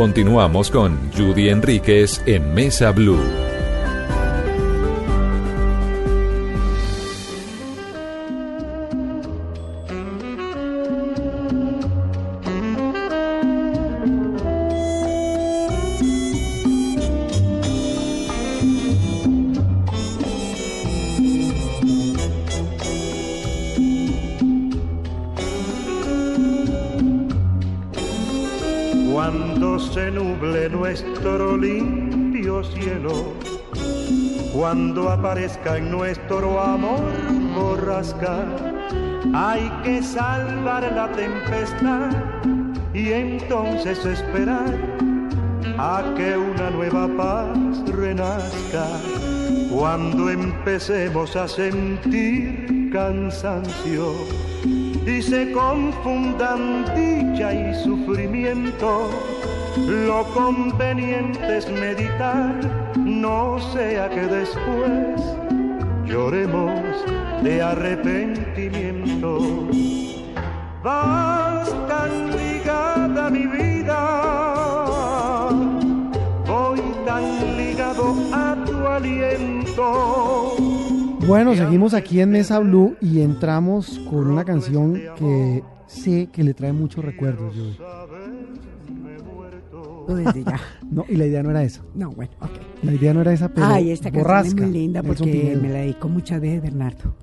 Continuamos 0.00 0.70
con 0.70 1.12
Judy 1.12 1.50
Enríquez 1.50 2.22
en 2.24 2.54
Mesa 2.54 2.90
Blue. 2.90 3.49
En 35.66 35.90
nuestro 35.90 36.58
amor 36.60 37.12
borrasca, 37.54 38.44
hay 39.34 39.70
que 39.84 40.02
salvar 40.02 40.90
la 40.92 41.12
tempestad 41.12 42.10
y 42.94 43.12
entonces 43.12 44.04
esperar 44.04 44.74
a 45.78 46.02
que 46.16 46.36
una 46.36 46.70
nueva 46.70 47.08
paz 47.16 47.58
renazca. 47.86 48.86
Cuando 49.70 50.30
empecemos 50.30 51.36
a 51.36 51.46
sentir 51.46 52.90
cansancio 52.92 54.14
y 55.06 55.22
se 55.22 55.52
confundan 55.52 56.84
dicha 56.94 57.52
y 57.52 57.74
sufrimiento, 57.84 59.10
Lo 59.86 60.24
conveniente 60.34 61.58
es 61.58 61.70
meditar, 61.70 62.79
sea 63.80 64.10
que 64.10 64.20
después 64.20 65.22
lloremos 66.04 66.82
de 67.42 67.62
arrepentimiento. 67.62 69.38
Vas 70.84 71.70
tan 71.88 72.30
ligada 72.30 73.30
mi 73.30 73.46
vida, 73.46 73.98
voy 76.46 76.82
tan 77.06 77.56
ligado 77.56 78.14
a 78.34 78.54
tu 78.66 78.86
aliento. 78.86 80.56
Bueno, 81.26 81.54
seguimos 81.54 81.94
aquí 81.94 82.20
en 82.20 82.32
Mesa 82.32 82.58
Blue 82.58 82.98
y 83.00 83.22
entramos 83.22 83.98
con 84.10 84.26
una 84.26 84.44
canción 84.44 85.00
que 85.16 85.64
sé 85.86 86.28
que 86.30 86.44
le 86.44 86.52
trae 86.52 86.74
muchos 86.74 87.02
recuerdos. 87.02 87.54
Judy. 87.54 87.78
Tú 90.10 90.16
desde 90.16 90.44
ya. 90.44 90.60
No, 90.90 91.04
y 91.08 91.16
la 91.16 91.26
idea 91.26 91.42
no 91.42 91.50
era 91.50 91.62
esa. 91.62 91.82
No, 91.94 92.10
bueno, 92.12 92.32
ok. 92.40 92.50
La 92.82 92.92
idea 92.94 93.14
no 93.14 93.20
era 93.20 93.32
esa, 93.32 93.48
pero 93.48 93.66
Ay, 93.66 93.90
esta 93.90 94.04
canción 94.10 94.22
borrasca. 94.24 94.48
es 94.48 94.54
muy 94.70 94.72
linda 94.78 95.02
porque 95.02 95.58
me 95.60 95.68
la 95.68 95.78
dedicó 95.80 96.08
muchas 96.08 96.40
veces 96.40 96.62
Bernardo. 96.62 97.14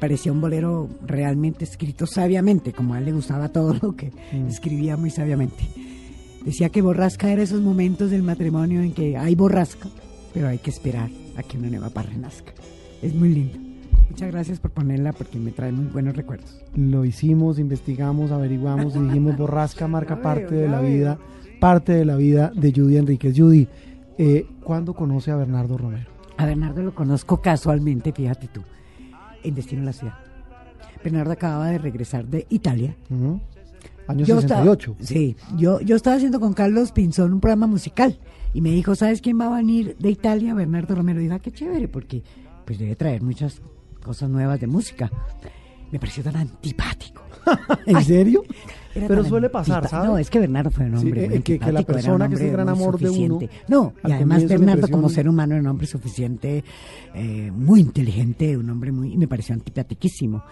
Parecía 0.00 0.30
un 0.32 0.40
bolero 0.40 0.88
realmente 1.04 1.64
escrito 1.64 2.06
sabiamente, 2.06 2.72
como 2.72 2.94
a 2.94 2.98
él 2.98 3.04
le 3.06 3.12
gustaba 3.12 3.48
todo 3.48 3.74
lo 3.82 3.96
que 3.96 4.10
Mm. 4.32 4.46
escribía 4.48 4.96
muy 4.96 5.10
sabiamente. 5.10 5.64
Decía 6.44 6.68
que 6.70 6.82
borrasca 6.82 7.30
era 7.30 7.42
esos 7.42 7.60
momentos 7.60 8.10
del 8.10 8.22
matrimonio 8.22 8.80
en 8.80 8.92
que 8.92 9.16
hay 9.16 9.34
borrasca, 9.34 9.88
pero 10.32 10.48
hay 10.48 10.58
que 10.58 10.70
esperar 10.70 11.10
a 11.36 11.42
que 11.42 11.58
una 11.58 11.68
nueva 11.68 11.90
parra 11.90 12.16
nazca. 12.16 12.52
Es 13.02 13.12
muy 13.14 13.28
lindo. 13.30 13.58
Muchas 14.08 14.30
gracias 14.32 14.60
por 14.60 14.70
ponerla 14.70 15.12
porque 15.12 15.38
me 15.38 15.50
trae 15.50 15.72
muy 15.72 15.86
buenos 15.86 16.16
recuerdos. 16.16 16.60
Lo 16.74 17.04
hicimos, 17.04 17.58
investigamos, 17.58 18.30
averiguamos 18.30 18.94
y 18.96 19.00
dijimos 19.00 19.36
borrasca 19.36 19.88
marca 19.88 20.22
parte 20.22 20.54
de 20.54 20.68
la 20.68 20.80
vida, 20.80 21.18
parte 21.60 21.92
de 21.92 22.04
la 22.04 22.16
vida 22.16 22.50
de 22.54 22.72
Judy 22.72 22.96
Enríquez. 22.96 23.34
Judy, 23.36 23.68
eh, 24.18 24.46
¿cuándo 24.62 24.94
conoce 24.94 25.30
a 25.30 25.36
Bernardo 25.36 25.76
Romero? 25.78 26.06
A 26.36 26.46
Bernardo 26.46 26.82
lo 26.82 26.94
conozco 26.94 27.40
casualmente, 27.40 28.12
fíjate 28.12 28.48
tú, 28.48 28.62
en 29.42 29.54
Destino 29.54 29.82
a 29.82 29.86
la 29.86 29.92
Ciudad. 29.92 30.14
Bernardo 31.02 31.32
acababa 31.32 31.68
de 31.70 31.78
regresar 31.78 32.26
de 32.26 32.46
Italia 32.50 32.96
Ujú. 33.10 33.40
Año 34.08 34.24
Yo 34.24 34.38
estaba- 34.38 34.60
68. 34.62 34.96
sí, 35.00 35.36
yo, 35.56 35.80
yo 35.80 35.94
estaba 35.94 36.16
haciendo 36.16 36.40
con 36.40 36.54
Carlos 36.54 36.92
Pinzón 36.92 37.32
un 37.34 37.40
programa 37.40 37.66
musical 37.66 38.18
y 38.54 38.60
me 38.62 38.70
dijo, 38.70 38.94
¿sabes 38.94 39.20
quién 39.20 39.38
va 39.38 39.46
a 39.52 39.56
venir 39.58 39.96
de 39.98 40.10
Italia? 40.10 40.54
Bernardo 40.54 40.94
Romero. 40.94 41.20
Y 41.20 41.24
dije, 41.24 41.34
ah, 41.34 41.38
qué 41.40 41.52
chévere, 41.52 41.88
porque 41.88 42.22
pues 42.64 42.78
debe 42.78 42.96
traer 42.96 43.20
muchas 43.22 43.60
cosas 44.02 44.30
nuevas 44.30 44.58
de 44.60 44.66
música. 44.66 45.10
Me 45.92 45.98
pareció 45.98 46.22
tan 46.22 46.36
antipático. 46.36 47.20
¿En 47.86 48.02
serio? 48.02 48.42
Pero 49.06 49.24
suele 49.24 49.48
pasar, 49.50 49.86
¿sabes? 49.88 50.08
No, 50.08 50.18
es 50.18 50.30
que 50.30 50.38
Bernardo 50.40 50.70
fue 50.70 50.86
un 50.86 50.98
Sí, 50.98 51.06
hombre 51.06 51.24
eh, 51.24 51.28
muy 51.28 51.38
que- 51.42 51.58
que 51.58 51.72
la 51.72 51.82
persona 51.82 52.28
que 52.28 52.34
es 52.34 52.40
el 52.40 52.50
gran 52.52 52.68
amor 52.68 52.98
de 52.98 53.10
uno. 53.10 53.38
No, 53.68 53.92
y 54.04 54.12
además 54.12 54.48
Bernardo 54.48 54.88
como 54.88 55.08
ser 55.08 55.28
humano 55.28 55.54
era 55.54 55.60
un 55.62 55.68
hombre 55.68 55.86
suficiente, 55.86 56.64
eh, 57.14 57.50
muy 57.54 57.80
inteligente, 57.80 58.56
un 58.56 58.68
hombre 58.70 58.90
muy... 58.92 59.16
me 59.16 59.28
pareció 59.28 59.54
antipatiquísimo. 59.54 60.42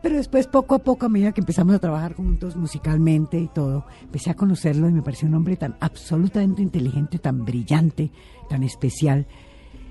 Pero 0.00 0.14
después, 0.16 0.46
poco 0.46 0.76
a 0.76 0.78
poco, 0.78 1.06
a 1.06 1.08
medida 1.08 1.32
que 1.32 1.40
empezamos 1.40 1.74
a 1.74 1.80
trabajar 1.80 2.14
juntos 2.14 2.54
musicalmente 2.54 3.40
y 3.40 3.48
todo, 3.48 3.84
empecé 4.02 4.30
a 4.30 4.34
conocerlo 4.34 4.88
y 4.88 4.92
me 4.92 5.02
pareció 5.02 5.26
un 5.26 5.34
hombre 5.34 5.56
tan 5.56 5.74
absolutamente 5.80 6.62
inteligente, 6.62 7.18
tan 7.18 7.44
brillante, 7.44 8.12
tan 8.48 8.62
especial. 8.62 9.26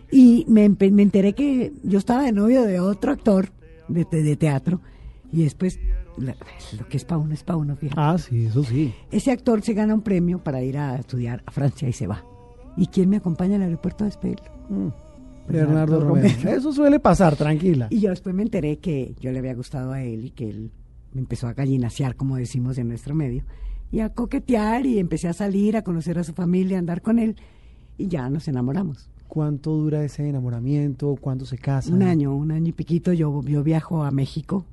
Y 0.10 0.46
me, 0.48 0.70
me 0.70 1.02
enteré 1.04 1.34
que 1.34 1.74
yo 1.84 1.98
estaba 2.00 2.24
de 2.24 2.32
novio 2.32 2.64
de 2.64 2.80
otro 2.80 3.12
actor 3.12 3.50
de, 3.90 4.06
te- 4.06 4.24
de 4.24 4.38
teatro 4.38 4.80
y 5.34 5.44
después, 5.44 5.78
lo 6.18 6.88
que 6.90 6.98
es 6.98 7.06
para 7.06 7.20
uno 7.20 7.34
es 7.34 7.44
para 7.44 7.58
uno, 7.58 7.76
fíjate. 7.76 8.00
Ah, 8.02 8.18
sí, 8.18 8.46
eso 8.46 8.64
sí. 8.64 8.94
Ese 9.12 9.32
actor 9.32 9.62
se 9.62 9.74
gana 9.74 9.94
un 9.94 10.02
premio 10.02 10.44
para 10.44 10.62
ir 10.64 10.78
a 10.78 10.96
estudiar 10.96 11.44
a 11.46 11.52
Francia 11.52 11.88
y 11.88 11.94
se 11.94 12.08
va. 12.08 12.24
¿Y 12.76 12.88
quién 12.88 13.10
me 13.10 13.18
acompaña 13.18 13.56
al 13.56 13.64
aeropuerto 13.64 14.04
a 14.04 14.08
despedirlo? 14.08 14.46
Mm. 14.70 14.88
Bernardo 15.48 15.68
Bernardo 15.68 16.00
Romero. 16.02 16.36
Romero. 16.36 16.58
Eso 16.58 16.74
suele 16.74 17.00
pasar, 17.00 17.36
tranquila. 17.36 17.88
Y 17.90 18.02
yo 18.02 18.10
después 18.10 18.36
me 18.36 18.44
enteré 18.44 18.80
que 18.80 19.16
yo 19.20 19.32
le 19.32 19.40
había 19.40 19.54
gustado 19.54 19.94
a 19.94 20.04
él 20.04 20.26
y 20.26 20.32
que 20.32 20.50
él 20.50 20.72
me 21.14 21.22
empezó 21.22 21.48
a 21.48 21.54
gallinasear, 21.54 22.16
como 22.16 22.36
decimos 22.36 22.78
en 22.78 22.90
nuestro 22.90 23.16
medio, 23.16 23.44
y 23.92 24.02
a 24.02 24.10
coquetear 24.10 24.86
y 24.86 25.00
empecé 25.00 25.30
a 25.30 25.34
salir, 25.34 25.78
a 25.78 25.84
conocer 25.84 26.20
a 26.20 26.24
su 26.24 26.34
familia, 26.34 26.78
a 26.78 26.80
andar 26.80 27.02
con 27.02 27.20
él 27.20 27.38
y 27.98 28.08
ya 28.08 28.30
nos 28.30 28.48
enamoramos. 28.48 29.10
¿Cuánto 29.28 29.72
dura 29.72 30.04
ese 30.04 30.28
enamoramiento? 30.28 31.16
¿Cuándo 31.20 31.46
se 31.46 31.58
casan? 31.58 31.94
Un 31.94 32.04
año, 32.04 32.36
un 32.36 32.52
año 32.52 32.70
y 32.70 32.74
piquito, 32.74 33.14
yo, 33.14 33.42
yo 33.44 33.64
viajo 33.64 34.04
a 34.04 34.12
México 34.12 34.66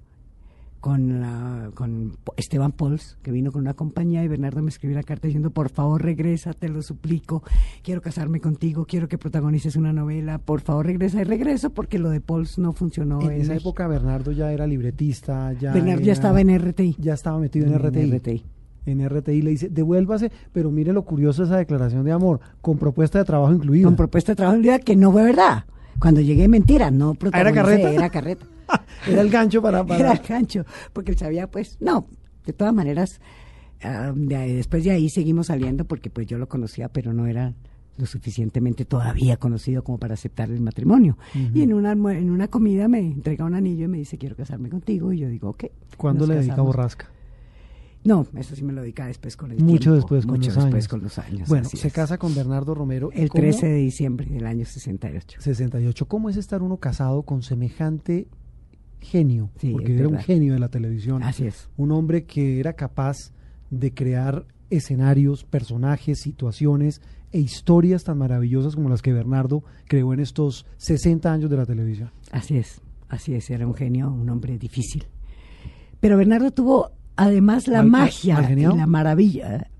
con, 0.85 1.18
la- 1.18 1.70
con 1.75 2.12
Esteban 2.37 2.73
Pols, 2.73 3.16
que 3.23 3.31
vino 3.33 3.51
con 3.53 3.62
una 3.62 3.73
compañía, 3.73 4.23
y 4.23 4.29
Bernardo 4.29 4.61
me 4.62 4.68
escribió 4.68 4.94
la 4.99 5.03
carta 5.03 5.27
diciendo, 5.27 5.49
por 5.51 5.70
favor 5.70 6.03
regresa, 6.03 6.53
te 6.53 6.68
lo 6.68 6.83
suplico, 6.83 7.42
quiero 7.83 8.03
casarme 8.03 8.38
contigo, 8.38 8.85
quiero 8.85 9.09
que 9.09 9.16
protagonices 9.16 9.77
una 9.77 9.94
novela, 9.94 10.37
por 10.37 10.61
favor 10.61 10.85
regresa, 10.85 11.23
y 11.23 11.25
regreso 11.25 11.70
porque 11.70 11.99
lo 11.99 12.11
de 12.11 12.20
Pols 12.20 12.59
no 12.59 12.75
funcionó. 12.75 13.18
En 13.23 13.31
esa 13.40 13.55
México. 13.55 13.70
época 13.70 13.87
Bernardo 13.87 14.31
ya 14.33 14.53
era 14.53 14.66
libretista, 14.66 15.55
ya 15.55 15.73
Bernardo 15.73 16.01
era- 16.01 16.07
ya 16.07 16.12
estaba 16.12 16.42
en 16.42 16.51
RTI. 16.51 16.97
ya 16.99 17.14
estaba 17.14 17.38
metido 17.38 17.66
en 17.66 17.73
RTI. 17.79 18.11
RTI. 18.18 18.44
En 18.85 19.01
RTI 19.09 19.40
le 19.40 19.51
dice, 19.53 19.70
devuélvase, 19.70 20.31
pero 20.53 20.70
mire 20.70 20.92
lo 20.92 21.07
curioso 21.07 21.40
de 21.44 21.49
esa 21.49 21.57
declaración 21.57 22.05
de 22.05 22.12
amor, 22.12 22.40
con 22.61 22.77
propuesta 22.77 23.18
de 23.18 23.25
trabajo 23.25 23.55
incluida. 23.55 23.87
Con 23.87 23.97
propuesta 23.97 24.33
de 24.33 24.37
trabajo 24.37 24.59
en 24.59 24.64
realidad 24.64 24.85
que 24.85 24.97
no 24.97 25.11
fue 25.12 25.23
verdad. 25.25 25.64
Cuando 25.99 26.20
llegué, 26.20 26.47
mentira, 26.47 26.90
no 26.90 27.14
protagonicé, 27.14 27.55
carreta? 27.55 27.90
Era 27.94 28.11
carreta. 28.11 28.44
Era 29.09 29.20
el 29.20 29.31
gancho 29.31 29.61
para... 29.62 29.85
para- 29.85 30.00
Era 30.00 30.12
el 30.12 30.18
gancho, 30.27 30.64
porque 30.92 31.12
él 31.12 31.18
sabía, 31.18 31.50
pues, 31.50 31.77
no, 31.81 32.07
de 32.46 32.53
todas 32.53 32.72
maneras, 32.74 33.20
de 34.14 34.37
ahí- 34.37 34.55
después 34.55 34.85
de 34.85 34.90
ahí 34.92 35.09
seguimos 35.11 35.48
saliendo 35.48 35.85
porque 35.85 36.11
pues 36.11 36.27
yo 36.27 36.38
lo 36.38 36.48
conocía, 36.48 36.88
pero 36.88 37.12
no 37.12 37.27
era 37.27 37.53
lo 37.96 38.07
suficientemente 38.07 38.85
todavía 38.85 39.37
conocido 39.37 39.85
como 39.85 39.98
para 39.98 40.14
aceptar 40.14 40.50
el 40.50 40.61
matrimonio. 40.61 41.16
Y 41.55 41.62
en 41.62 41.72
una, 41.74 41.92
en 41.92 42.31
una 42.31 42.48
comida 42.48 42.88
me 42.88 42.98
entrega 42.98 43.44
un 43.44 43.55
anillo 43.55 43.85
y 43.85 43.88
me 43.88 43.98
dice, 43.98 44.18
quiero 44.18 44.35
casarme 44.37 44.68
contigo, 44.68 45.12
y 45.12 45.18
yo 45.20 45.29
digo, 45.29 45.50
ok. 45.50 45.64
¿Cuándo 45.96 46.27
le 46.27 46.37
dedica. 46.37 46.61
Borrasca? 46.61 47.11
No, 48.03 48.27
eso 48.37 48.55
sí 48.57 48.62
me 48.64 48.72
lo 48.74 48.83
dedica 48.83 49.07
después 49.07 49.35
con 49.37 49.50
el 49.53 49.59
Mucho 49.62 49.79
tiempo, 49.79 49.94
después, 49.96 50.27
con 50.27 50.35
mucho 50.35 50.48
los 50.48 50.57
después 50.57 50.74
años. 50.74 50.88
con 50.88 51.03
los 51.03 51.18
años. 51.18 51.48
Bueno, 51.48 51.64
se 51.68 51.87
es. 51.87 51.92
casa 51.94 52.18
con 52.18 52.35
Bernardo 52.35 52.74
Romero. 52.74 53.11
El 53.14 53.29
¿Cómo? 53.31 53.40
13 53.42 53.66
de 53.66 53.77
diciembre 53.77 54.27
del 54.27 54.46
año 54.46 54.64
68. 54.66 55.38
68. 55.40 56.07
¿Cómo 56.07 56.29
es 56.29 56.37
estar 56.37 56.62
uno 56.62 56.77
casado 56.79 57.22
con 57.22 57.42
semejante 57.42 58.27
genio? 59.04 59.50
Sí, 59.58 59.70
Porque 59.72 59.96
era 59.96 60.08
un 60.08 60.18
genio 60.18 60.52
de 60.54 60.58
la 60.58 60.68
televisión. 60.68 61.22
Así 61.22 61.46
es. 61.46 61.68
Un 61.76 61.92
hombre 61.92 62.24
que 62.24 62.58
era 62.60 62.72
capaz 62.72 63.32
de 63.70 63.92
crear 63.94 64.46
escenarios, 64.70 65.44
personajes, 65.44 66.18
situaciones 66.20 67.00
e 67.32 67.38
historias 67.40 68.04
tan 68.04 68.18
maravillosas 68.18 68.74
como 68.74 68.88
las 68.88 69.02
que 69.02 69.12
Bernardo 69.12 69.62
creó 69.86 70.12
en 70.12 70.20
estos 70.20 70.66
60 70.78 71.32
años 71.32 71.50
de 71.50 71.56
la 71.56 71.66
televisión. 71.66 72.10
Así 72.32 72.56
es, 72.56 72.80
así 73.08 73.34
es, 73.34 73.50
era 73.50 73.66
un 73.66 73.74
genio, 73.74 74.10
un 74.12 74.28
hombre 74.30 74.58
difícil. 74.58 75.06
Pero 76.00 76.16
Bernardo 76.16 76.50
tuvo 76.50 76.90
además 77.16 77.66
la 77.68 77.78
¿Mal- 77.82 77.90
mal- 77.90 78.00
magia 78.02 78.50
y 78.52 78.76
la 78.76 78.86
maravilla. 78.86 79.70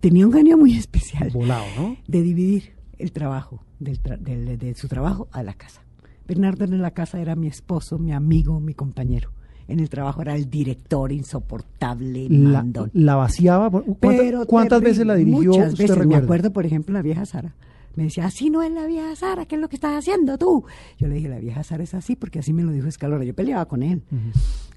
Tenía 0.00 0.26
un 0.26 0.32
genio 0.32 0.58
muy 0.58 0.76
especial 0.76 1.30
Volado, 1.30 1.64
¿no? 1.78 1.96
de 2.06 2.22
dividir 2.22 2.72
el 2.98 3.12
trabajo, 3.12 3.64
del 3.80 4.02
tra- 4.02 4.18
del- 4.18 4.58
de 4.58 4.74
su 4.74 4.88
trabajo 4.88 5.28
a 5.32 5.42
la 5.42 5.54
casa. 5.54 5.82
Bernardo 6.26 6.64
en 6.64 6.80
la 6.80 6.92
casa 6.92 7.20
era 7.20 7.36
mi 7.36 7.46
esposo, 7.46 7.98
mi 7.98 8.12
amigo, 8.12 8.60
mi 8.60 8.74
compañero. 8.74 9.30
En 9.68 9.80
el 9.80 9.88
trabajo 9.88 10.20
era 10.22 10.34
el 10.36 10.50
director 10.50 11.10
insoportable, 11.12 12.28
La, 12.28 12.50
mandón. 12.62 12.90
la 12.92 13.14
vaciaba. 13.16 13.70
¿Cuánta- 13.70 13.98
Pero 14.00 14.46
¿Cuántas 14.46 14.80
terrible, 14.80 14.90
veces 14.90 15.06
la 15.06 15.14
dirigió? 15.14 15.52
Muchas 15.52 15.72
usted 15.72 15.88
veces. 15.88 16.06
Me 16.06 16.16
acuerdo, 16.16 16.52
por 16.52 16.66
ejemplo, 16.66 16.92
la 16.92 17.02
vieja 17.02 17.24
Sara. 17.24 17.54
Me 17.96 18.04
decía, 18.04 18.26
así 18.26 18.50
no 18.50 18.60
es 18.62 18.72
la 18.72 18.86
vieja 18.86 19.14
Sara, 19.16 19.46
¿qué 19.46 19.54
es 19.54 19.60
lo 19.60 19.68
que 19.68 19.76
estás 19.76 19.92
haciendo 19.96 20.36
tú? 20.36 20.64
Yo 20.98 21.06
le 21.08 21.14
dije, 21.14 21.28
la 21.28 21.38
vieja 21.38 21.62
Sara 21.62 21.82
es 21.84 21.94
así, 21.94 22.16
porque 22.16 22.40
así 22.40 22.52
me 22.52 22.62
lo 22.64 22.72
dijo 22.72 22.88
Escalora. 22.88 23.24
Yo 23.24 23.34
peleaba 23.34 23.66
con 23.66 23.82
él. 23.82 24.02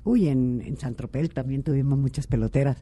Uy, 0.03 0.27
en, 0.29 0.61
en 0.63 0.77
San 0.77 0.95
Tropel 0.95 1.31
también 1.33 1.63
tuvimos 1.63 1.97
muchas 1.97 2.27
peloteras. 2.27 2.77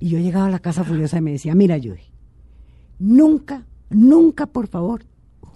Y 0.00 0.08
yo 0.08 0.18
llegaba 0.18 0.46
a 0.46 0.50
la 0.50 0.58
casa 0.58 0.84
furiosa 0.84 1.18
y 1.18 1.20
me 1.22 1.32
decía, 1.32 1.54
mira, 1.54 1.76
Judy, 1.78 2.02
nunca, 2.98 3.64
nunca, 3.90 4.46
por 4.46 4.66
favor, 4.66 5.04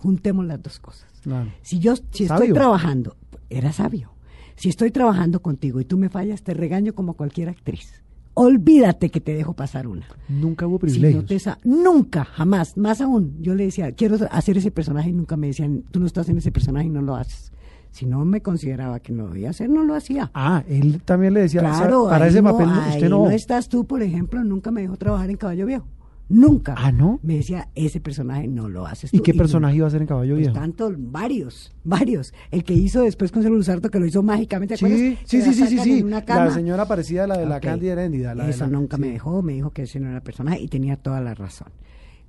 juntemos 0.02 0.44
las 0.46 0.62
dos 0.62 0.78
cosas. 0.78 1.06
Claro. 1.22 1.50
Si 1.62 1.78
yo 1.78 1.94
si 1.96 2.26
Sabio. 2.26 2.44
estoy 2.44 2.54
trabajando, 2.54 3.16
era 3.48 3.72
sabio. 3.72 4.12
Si 4.56 4.68
estoy 4.68 4.90
trabajando 4.90 5.40
contigo 5.40 5.80
y 5.80 5.84
tú 5.84 5.96
me 5.96 6.08
fallas, 6.08 6.42
te 6.42 6.54
regaño 6.54 6.94
como 6.94 7.14
cualquier 7.14 7.48
actriz. 7.48 8.02
Olvídate 8.34 9.10
que 9.10 9.20
te 9.20 9.34
dejo 9.34 9.54
pasar 9.54 9.86
una. 9.86 10.06
Nunca 10.28 10.66
hubo 10.66 10.78
Si 10.80 10.86
no 10.86 11.08
privilegios. 11.08 11.26
te 11.44 11.68
nunca, 11.68 12.24
jamás, 12.24 12.76
más 12.76 13.00
aún. 13.00 13.36
Yo 13.40 13.54
le 13.54 13.64
decía, 13.64 13.92
quiero 13.92 14.16
hacer 14.30 14.56
ese 14.58 14.70
personaje 14.70 15.10
y 15.10 15.12
nunca 15.12 15.36
me 15.36 15.48
decían, 15.48 15.82
tú 15.90 15.98
no 16.00 16.06
estás 16.06 16.28
en 16.28 16.38
ese 16.38 16.52
personaje 16.52 16.86
y 16.86 16.90
no 16.90 17.02
lo 17.02 17.16
haces. 17.16 17.52
Si 17.90 18.06
no 18.06 18.24
me 18.24 18.40
consideraba 18.40 19.00
que 19.00 19.12
no 19.12 19.24
lo 19.26 19.32
debía 19.34 19.50
hacer, 19.50 19.68
no 19.68 19.82
lo 19.82 19.94
hacía. 19.94 20.30
Ah, 20.32 20.62
él 20.68 21.02
también 21.04 21.34
le 21.34 21.40
decía, 21.40 21.60
Claro, 21.60 22.06
para 22.08 22.28
ese 22.28 22.40
no- 22.40 22.52
papel 22.52 22.68
usted 22.68 23.08
no. 23.08 23.24
no 23.24 23.30
estás 23.30 23.68
tú, 23.68 23.84
por 23.84 24.00
ejemplo, 24.02 24.42
nunca 24.44 24.70
me 24.70 24.82
dejó 24.82 24.96
trabajar 24.96 25.28
en 25.28 25.36
Caballo 25.36 25.66
Viejo. 25.66 25.86
Nunca. 26.30 26.74
Ah, 26.78 26.90
¿no? 26.92 27.20
Me 27.22 27.36
decía, 27.36 27.68
ese 27.74 28.00
personaje 28.00 28.48
no 28.48 28.68
lo 28.70 28.86
haces 28.86 29.12
¿Y 29.12 29.20
qué 29.20 29.34
personaje 29.34 29.76
iba 29.76 29.86
a 29.86 29.90
ser 29.90 30.00
en 30.00 30.06
Caballo 30.06 30.34
Pues 30.34 30.46
Viejo? 30.46 30.54
tanto, 30.54 30.94
varios, 30.96 31.72
varios. 31.84 32.32
El 32.50 32.64
que 32.64 32.72
hizo 32.72 33.02
después 33.02 33.30
con 33.32 33.42
Celso 33.42 33.54
Luzardo, 33.54 33.90
que 33.90 34.00
lo 34.00 34.06
hizo 34.06 34.22
mágicamente. 34.22 34.76
¿te 34.76 34.86
Sí, 34.88 35.18
sí, 35.24 35.42
sí, 35.42 35.66
sí, 35.66 35.78
sí. 35.78 36.02
La 36.02 36.50
señora 36.50 36.86
parecida 36.86 37.24
a 37.24 37.26
la 37.26 37.36
de 37.36 37.44
la. 37.46 37.60
Cándida 37.60 37.92
Heréndida. 37.92 38.34
de 38.34 38.48
Eso 38.50 38.64
la- 38.64 38.70
nunca 38.70 38.96
me 38.96 39.08
dejó, 39.10 39.42
me 39.42 39.52
dijo 39.52 39.70
que 39.70 39.82
ese 39.82 40.00
no 40.00 40.06
era 40.08 40.16
el 40.16 40.22
personaje 40.22 40.60
y 40.60 40.68
tenía 40.68 40.96
toda 40.96 41.20
la 41.20 41.34
razón. 41.34 41.68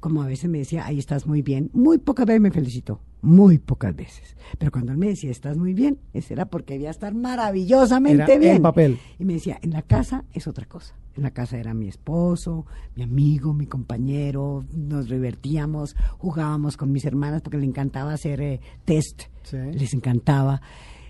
Como 0.01 0.21
a 0.23 0.27
veces 0.27 0.49
me 0.49 0.57
decía, 0.57 0.85
ahí 0.85 0.99
estás 0.99 1.25
muy 1.27 1.41
bien, 1.41 1.69
muy 1.73 1.97
pocas 1.99 2.25
veces 2.25 2.41
me 2.41 2.51
felicitó, 2.51 2.99
muy 3.21 3.57
pocas 3.59 3.95
veces. 3.95 4.35
Pero 4.57 4.71
cuando 4.71 4.91
él 4.91 4.97
me 4.97 5.07
decía, 5.07 5.31
estás 5.31 5.57
muy 5.57 5.73
bien, 5.73 5.99
ese 6.11 6.33
era 6.33 6.47
porque 6.47 6.73
debía 6.73 6.89
estar 6.89 7.13
maravillosamente 7.15 8.23
Era 8.33 8.39
bien. 8.39 8.55
en 8.57 8.61
papel. 8.63 8.99
Y 9.19 9.25
me 9.25 9.33
decía, 9.33 9.57
en 9.61 9.69
la 9.71 9.83
casa 9.83 10.25
es 10.33 10.47
otra 10.47 10.65
cosa. 10.65 10.95
En 11.15 11.23
la 11.23 11.31
casa 11.31 11.57
era 11.57 11.73
mi 11.73 11.87
esposo, 11.87 12.65
mi 12.95 13.03
amigo, 13.03 13.53
mi 13.53 13.67
compañero, 13.67 14.65
nos 14.73 15.07
divertíamos, 15.07 15.95
jugábamos 16.17 16.77
con 16.77 16.91
mis 16.91 17.05
hermanas 17.05 17.41
porque 17.41 17.57
le 17.57 17.65
encantaba 17.65 18.13
hacer 18.13 18.41
eh, 18.41 18.59
test, 18.85 19.23
Sí. 19.43 19.57
les 19.73 19.93
encantaba, 19.93 20.61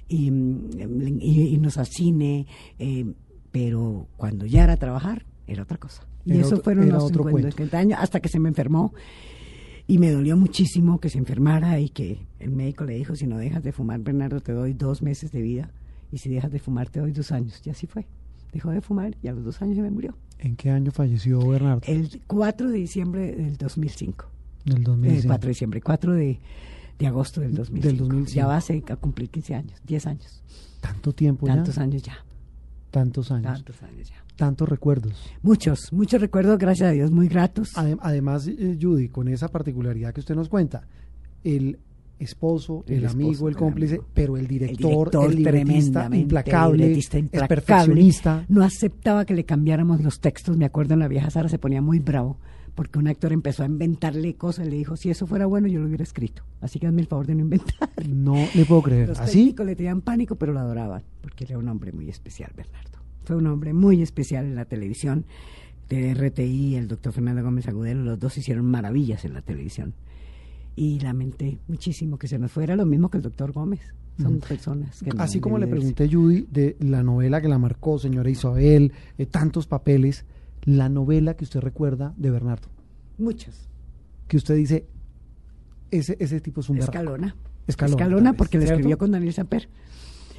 y, 0.08 0.30
mm, 0.32 0.70
y- 1.22 1.54
irnos 1.54 1.78
al 1.78 1.88
cine, 1.88 2.46
eh, 2.80 3.06
pero 3.52 4.08
cuando 4.18 4.46
ya 4.46 4.64
era 4.66 4.76
trabajar, 4.78 5.26
era 5.48 5.64
otra 5.64 5.78
cosa. 5.78 6.06
Y 6.26 6.32
Era 6.34 6.42
eso 6.42 6.50
otro- 6.56 6.64
fueron 6.64 6.90
los 6.90 7.04
otro 7.04 7.24
50, 7.24 7.32
cuento. 7.32 7.50
50 7.58 7.78
años, 7.80 8.00
hasta 8.02 8.20
que 8.20 8.30
se 8.30 8.40
me 8.40 8.50
enfermó. 8.50 8.94
Y 9.88 9.98
me 9.98 10.12
dolió 10.12 10.38
muchísimo 10.38 11.00
que 11.00 11.10
se 11.10 11.18
enfermara 11.18 11.80
y 11.80 11.90
que 11.90 12.20
el 12.40 12.52
médico 12.52 12.84
le 12.86 12.94
dijo, 12.96 13.16
si 13.16 13.28
no 13.28 13.38
dejas 13.38 13.64
de 13.64 13.72
fumar, 13.72 14.00
Bernardo, 14.02 14.40
te 14.40 14.54
doy 14.54 14.74
dos 14.74 15.02
meses 15.02 15.32
de 15.32 15.42
vida. 15.42 15.72
Y 16.12 16.18
si 16.20 16.30
dejas 16.30 16.52
de 16.52 16.60
fumar, 16.60 16.90
te 16.90 17.00
doy 17.00 17.12
dos 17.12 17.32
años. 17.32 17.62
Y 17.66 17.70
así 17.70 17.88
fue. 17.88 18.06
Dejó 18.54 18.70
de 18.72 18.82
fumar 18.82 19.16
y 19.22 19.28
a 19.28 19.34
los 19.34 19.44
dos 19.44 19.62
años 19.62 19.76
se 19.78 19.82
me 19.82 19.90
murió. 19.92 20.16
¿En 20.40 20.56
qué 20.56 20.70
año 20.72 20.92
falleció 20.92 21.40
Bernardo? 21.48 21.82
El 21.86 22.22
4 22.28 22.70
de 22.70 22.78
diciembre 22.78 23.36
del 23.36 23.58
2005. 23.58 24.26
Del 24.66 24.78
El 24.78 24.84
2005. 24.84 25.28
4 25.28 25.46
de 25.48 25.50
diciembre, 25.50 25.82
4 25.82 26.14
de, 26.14 26.40
de 27.00 27.08
agosto 27.08 27.42
del 27.42 27.54
2005. 27.56 27.88
Del 27.88 27.98
2005. 27.98 28.32
Ya 28.36 28.48
va 28.48 28.58
a, 28.58 28.62
ser- 28.62 28.84
a 28.92 28.96
cumplir 28.98 29.30
15 29.30 29.56
años, 29.56 29.80
10 29.86 30.08
años. 30.08 30.44
Tanto 30.82 31.14
tiempo 31.14 31.46
Tantos 31.48 31.76
ya. 31.76 31.82
años 31.82 32.02
ya. 32.04 32.18
Tantos 32.92 33.32
años. 33.32 33.54
Tantos 33.54 33.82
años 33.84 34.10
ya. 34.10 34.21
Tantos 34.36 34.68
recuerdos. 34.68 35.14
Muchos, 35.44 35.92
muchos 35.94 36.20
recuerdos, 36.20 36.58
gracias 36.58 36.90
a 36.90 36.92
Dios, 36.92 37.12
muy 37.12 37.28
gratos. 37.28 37.74
Adem- 37.76 38.00
Además, 38.02 38.48
eh, 38.48 38.78
Judy, 38.82 39.10
con 39.10 39.28
esa 39.28 39.48
particularidad 39.50 40.14
que 40.14 40.20
usted 40.22 40.36
nos 40.36 40.50
cuenta, 40.50 40.88
el 41.44 41.78
esposo, 42.18 42.84
el, 42.88 42.94
El 43.00 43.06
esposo, 43.06 43.24
amigo, 43.26 43.48
el 43.48 43.54
el 43.54 43.58
cómplice, 43.58 43.94
amigo. 43.96 44.08
pero 44.14 44.38
el 44.38 44.48
director, 44.48 45.30
el, 45.30 45.36
libretista 45.38 46.08
tremendamente, 46.08 46.18
implacable, 46.18 46.92
es 46.94 47.10
perfeccionista. 47.48 48.46
No 48.48 48.64
aceptaba 48.64 49.26
que 49.26 49.34
le 49.34 49.44
cambiáramos 49.44 50.02
los 50.02 50.20
textos. 50.20 50.56
Me 50.58 50.66
acuerdo 50.66 50.94
en 50.94 51.00
la 51.02 51.08
vieja 51.08 51.30
Sara 51.30 51.50
se 51.50 51.58
ponía 51.60 51.82
muy 51.82 52.00
bravo 52.00 52.38
porque 52.76 53.00
un 53.00 53.08
actor 53.10 53.34
empezó 53.34 53.64
a 53.64 53.66
inventarle 53.66 54.36
cosas 54.36 54.66
le 54.68 54.78
dijo, 54.78 54.96
si 54.96 55.10
eso 55.10 55.28
fuera 55.28 55.46
bueno 55.46 55.68
yo 55.68 55.80
lo 55.82 55.88
hubiera 55.88 56.04
escrito. 56.04 56.44
Así 56.62 56.80
que 56.80 56.88
hazme 56.88 57.02
el 57.02 57.08
favor 57.08 57.28
de 57.28 57.36
no 57.36 57.42
inventar. 57.42 57.90
No 58.08 58.36
le 58.56 58.66
puedo 58.66 58.82
creer. 58.84 59.10
Los 59.10 59.20
¿Así? 59.20 59.40
técnicos 59.40 59.66
le 59.66 59.76
tenían 59.76 60.02
pánico, 60.02 60.36
pero 60.36 60.54
lo 60.54 60.60
adoraban, 60.60 61.04
porque 61.22 61.44
era 61.44 61.58
un 61.58 61.68
hombre 61.68 61.92
muy 61.92 62.08
especial, 62.10 62.52
Bernardo. 62.56 63.01
Fue 63.24 63.36
un 63.36 63.48
hombre 63.48 63.74
muy 63.74 64.02
especial 64.02 64.46
en 64.46 64.56
la 64.56 64.66
televisión. 64.66 65.26
De 65.90 66.14
RTI, 66.14 66.76
el 66.76 66.88
doctor 66.88 67.12
Fernando 67.12 67.44
Gómez 67.44 67.68
Agudelo, 67.68 68.04
los 68.04 68.20
dos 68.20 68.38
hicieron 68.38 68.66
maravillas 68.66 69.26
en 69.26 69.34
la 69.34 69.42
televisión. 69.42 69.94
Y 70.76 71.00
lamenté 71.00 71.60
muchísimo 71.68 72.18
que 72.18 72.30
se 72.30 72.40
nos 72.40 72.52
fuera, 72.52 72.78
lo 72.78 72.86
mismo 72.86 73.10
que 73.10 73.18
el 73.18 73.24
doctor 73.24 73.52
Gómez. 73.52 73.82
Son 74.22 74.40
personas 74.40 75.02
que 75.02 75.10
no 75.10 75.22
Así 75.22 75.40
como 75.40 75.58
le 75.58 75.68
pregunté, 75.68 76.08
Judy, 76.08 76.48
de 76.52 76.76
la 76.80 77.02
novela 77.02 77.42
que 77.42 77.48
la 77.48 77.58
marcó, 77.58 77.98
señora 77.98 78.30
Isabel, 78.30 78.94
eh, 79.18 79.26
tantos 79.26 79.68
papeles, 79.68 80.26
la 80.64 80.90
novela 80.90 81.36
que 81.36 81.44
usted 81.44 81.60
recuerda 81.60 82.14
de 82.18 82.30
Bernardo, 82.30 82.68
Muchos. 83.18 83.68
que 84.28 84.38
usted 84.38 84.56
dice, 84.56 84.86
ese, 85.90 86.18
ese 86.20 86.40
tipo 86.40 86.62
es 86.62 86.70
un 86.70 86.78
berraco. 86.78 86.92
Escalona. 86.92 87.36
Escalona, 87.68 88.04
Escalona, 88.04 88.34
porque 88.34 88.58
lo 88.58 88.64
¿cierto? 88.64 88.80
escribió 88.80 88.98
con 88.98 89.12
Daniel 89.12 89.34
Saper. 89.34 89.70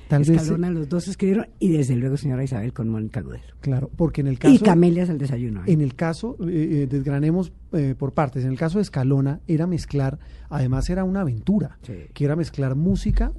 Tal 0.09 0.21
vez, 0.25 0.31
Escalona, 0.31 0.71
los 0.71 0.89
dos 0.89 1.09
escribieron, 1.09 1.47
y 1.59 1.71
desde 1.73 1.97
luego 1.97 2.17
señora 2.17 2.45
Isabel 2.45 2.73
con 2.73 2.89
Mónica 2.89 3.21
Agudelo. 3.21 3.45
claro, 3.61 3.91
porque 3.97 4.21
en 4.21 4.27
el 4.27 4.39
caso... 4.39 4.55
Y 4.55 4.59
Camelias 4.59 5.09
al 5.09 5.19
desayuno. 5.19 5.61
¿eh? 5.61 5.73
En 5.73 5.81
el 5.81 5.95
caso, 5.95 6.37
eh, 6.43 6.83
eh, 6.83 6.87
desgranemos 6.91 7.53
eh, 7.73 7.95
por 7.99 8.13
partes, 8.13 8.45
en 8.45 8.51
el 8.51 8.59
caso 8.59 8.79
de 8.79 8.83
Escalona 8.83 9.41
era 9.49 9.67
mezclar, 9.67 10.19
además 10.51 10.91
era 10.91 11.05
una 11.05 11.23
aventura, 11.23 11.79
Sí. 11.83 11.95
que 12.13 12.25
era 12.27 12.37
mezclar 12.37 12.75
música, 12.75 13.33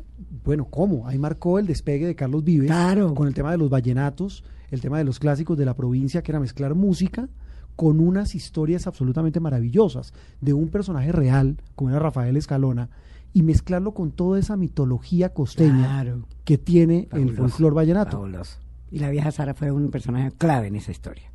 bueno, 0.43 0.65
¿cómo? 0.65 1.07
Ahí 1.07 1.19
marcó 1.19 1.59
el 1.59 1.67
despegue 1.67 2.07
de 2.07 2.15
Carlos 2.15 2.43
Vives 2.43 2.67
Claro. 2.67 3.13
con 3.13 3.27
el 3.27 3.33
tema 3.35 3.51
de 3.51 3.57
los 3.57 3.69
vallenatos, 3.69 4.43
el 4.71 4.81
tema 4.81 4.97
de 4.97 5.03
los 5.03 5.19
clásicos 5.19 5.57
de 5.57 5.65
la 5.65 5.75
provincia, 5.75 6.23
que 6.23 6.31
era 6.31 6.39
mezclar 6.39 6.73
música 6.73 7.29
con 7.75 7.99
unas 7.99 8.33
historias 8.35 8.87
absolutamente 8.87 9.39
maravillosas 9.39 10.13
de 10.41 10.53
un 10.53 10.69
personaje 10.69 11.11
real, 11.11 11.57
como 11.75 11.89
era 11.91 11.99
Rafael 11.99 12.35
Escalona, 12.37 12.89
y 13.33 13.41
mezclarlo 13.43 13.93
con 13.93 14.11
toda 14.11 14.39
esa 14.39 14.55
mitología 14.57 15.29
costeña 15.29 15.85
Claro. 15.85 16.27
que 16.45 16.57
tiene 16.57 17.07
el 17.11 17.35
folclor 17.35 17.73
vallenato. 17.73 18.11
fabuloso. 18.17 18.57
Y 18.91 18.99
la 18.99 19.09
vieja 19.09 19.31
Sara 19.31 19.53
fue 19.55 19.71
un 19.71 19.89
personaje 19.89 20.31
clave 20.37 20.67
en 20.67 20.75
esa 20.75 20.91
historia. 20.91 21.31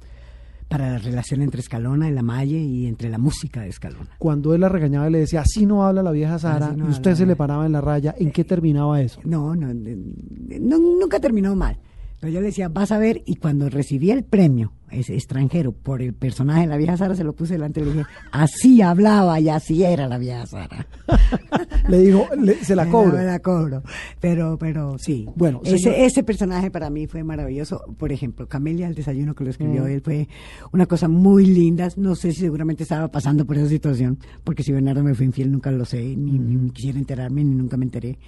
Para 0.68 0.90
la 0.92 0.98
relación 0.98 1.40
entre 1.42 1.60
Escalona 1.60 2.08
y 2.08 2.12
la 2.12 2.22
Malle 2.22 2.58
y 2.60 2.86
entre 2.86 3.08
la 3.08 3.16
música 3.18 3.62
de 3.62 3.68
Escalona. 3.68 4.10
Cuando 4.18 4.54
él 4.54 4.60
la 4.60 4.68
regañaba 4.68 5.08
y 5.08 5.12
le 5.12 5.18
decía, 5.20 5.40
así 5.40 5.64
no 5.64 5.84
habla 5.86 6.02
la 6.02 6.10
vieja 6.12 6.38
Sara, 6.38 6.72
no 6.76 6.86
y 6.86 6.90
usted 6.90 7.12
habla. 7.12 7.16
se 7.16 7.26
le 7.26 7.36
paraba 7.36 7.64
en 7.66 7.72
la 7.72 7.80
raya, 7.80 8.14
¿en 8.18 8.30
qué 8.30 8.44
terminaba 8.44 9.00
eso? 9.00 9.18
No, 9.24 9.56
no, 9.56 9.72
no, 9.72 10.78
nunca 10.78 11.18
terminó 11.20 11.56
mal. 11.56 11.78
Yo 12.20 12.40
le 12.40 12.46
decía, 12.48 12.68
vas 12.68 12.90
a 12.90 12.98
ver, 12.98 13.22
y 13.26 13.36
cuando 13.36 13.68
recibí 13.70 14.10
el 14.10 14.24
premio 14.24 14.72
ese 14.90 15.14
extranjero 15.14 15.70
por 15.72 16.00
el 16.02 16.14
personaje 16.14 16.62
de 16.62 16.66
la 16.66 16.76
vieja 16.78 16.96
Sara, 16.96 17.14
se 17.14 17.22
lo 17.22 17.32
puse 17.34 17.52
delante 17.54 17.80
y 17.80 17.84
le 17.84 17.92
dije, 17.92 18.06
así 18.32 18.80
hablaba 18.82 19.38
y 19.38 19.48
así 19.50 19.84
era 19.84 20.08
la 20.08 20.18
vieja 20.18 20.46
Sara. 20.46 20.86
Le 21.88 21.98
digo, 22.00 22.26
le- 22.36 22.62
se 22.64 22.74
la 22.74 22.86
cobro. 22.88 23.16
Me 23.16 23.24
la 23.24 23.38
cobro. 23.38 23.82
Pero, 24.20 24.58
pero 24.58 24.98
sí. 24.98 25.26
Bueno, 25.36 25.60
ese, 25.64 25.78
señor- 25.78 25.94
ese 26.00 26.22
personaje 26.22 26.70
para 26.70 26.90
mí 26.90 27.06
fue 27.06 27.22
maravilloso. 27.24 27.82
Por 27.98 28.12
ejemplo, 28.12 28.46
Camelia, 28.48 28.88
el 28.88 28.94
desayuno 28.94 29.34
que 29.34 29.44
lo 29.44 29.50
escribió 29.50 29.84
Mm. 29.84 29.88
él, 29.88 30.00
fue 30.02 30.28
una 30.72 30.86
cosa 30.86 31.08
muy 31.08 31.46
linda. 31.46 31.88
No 31.96 32.14
sé 32.14 32.32
si 32.32 32.40
seguramente 32.40 32.82
estaba 32.82 33.08
pasando 33.08 33.46
por 33.46 33.56
esa 33.56 33.68
situación, 33.68 34.18
porque 34.44 34.62
si 34.62 34.72
Bernardo 34.72 35.02
me 35.04 35.14
fue 35.14 35.24
infiel 35.26 35.50
nunca 35.52 35.70
lo 35.70 35.84
sé, 35.84 36.02
ni, 36.16 36.38
ni 36.38 36.70
quisiera 36.70 36.98
enterarme, 36.98 37.42
ni 37.44 37.54
nunca 37.54 37.76
me 37.76 37.84
enteré. 37.84 38.18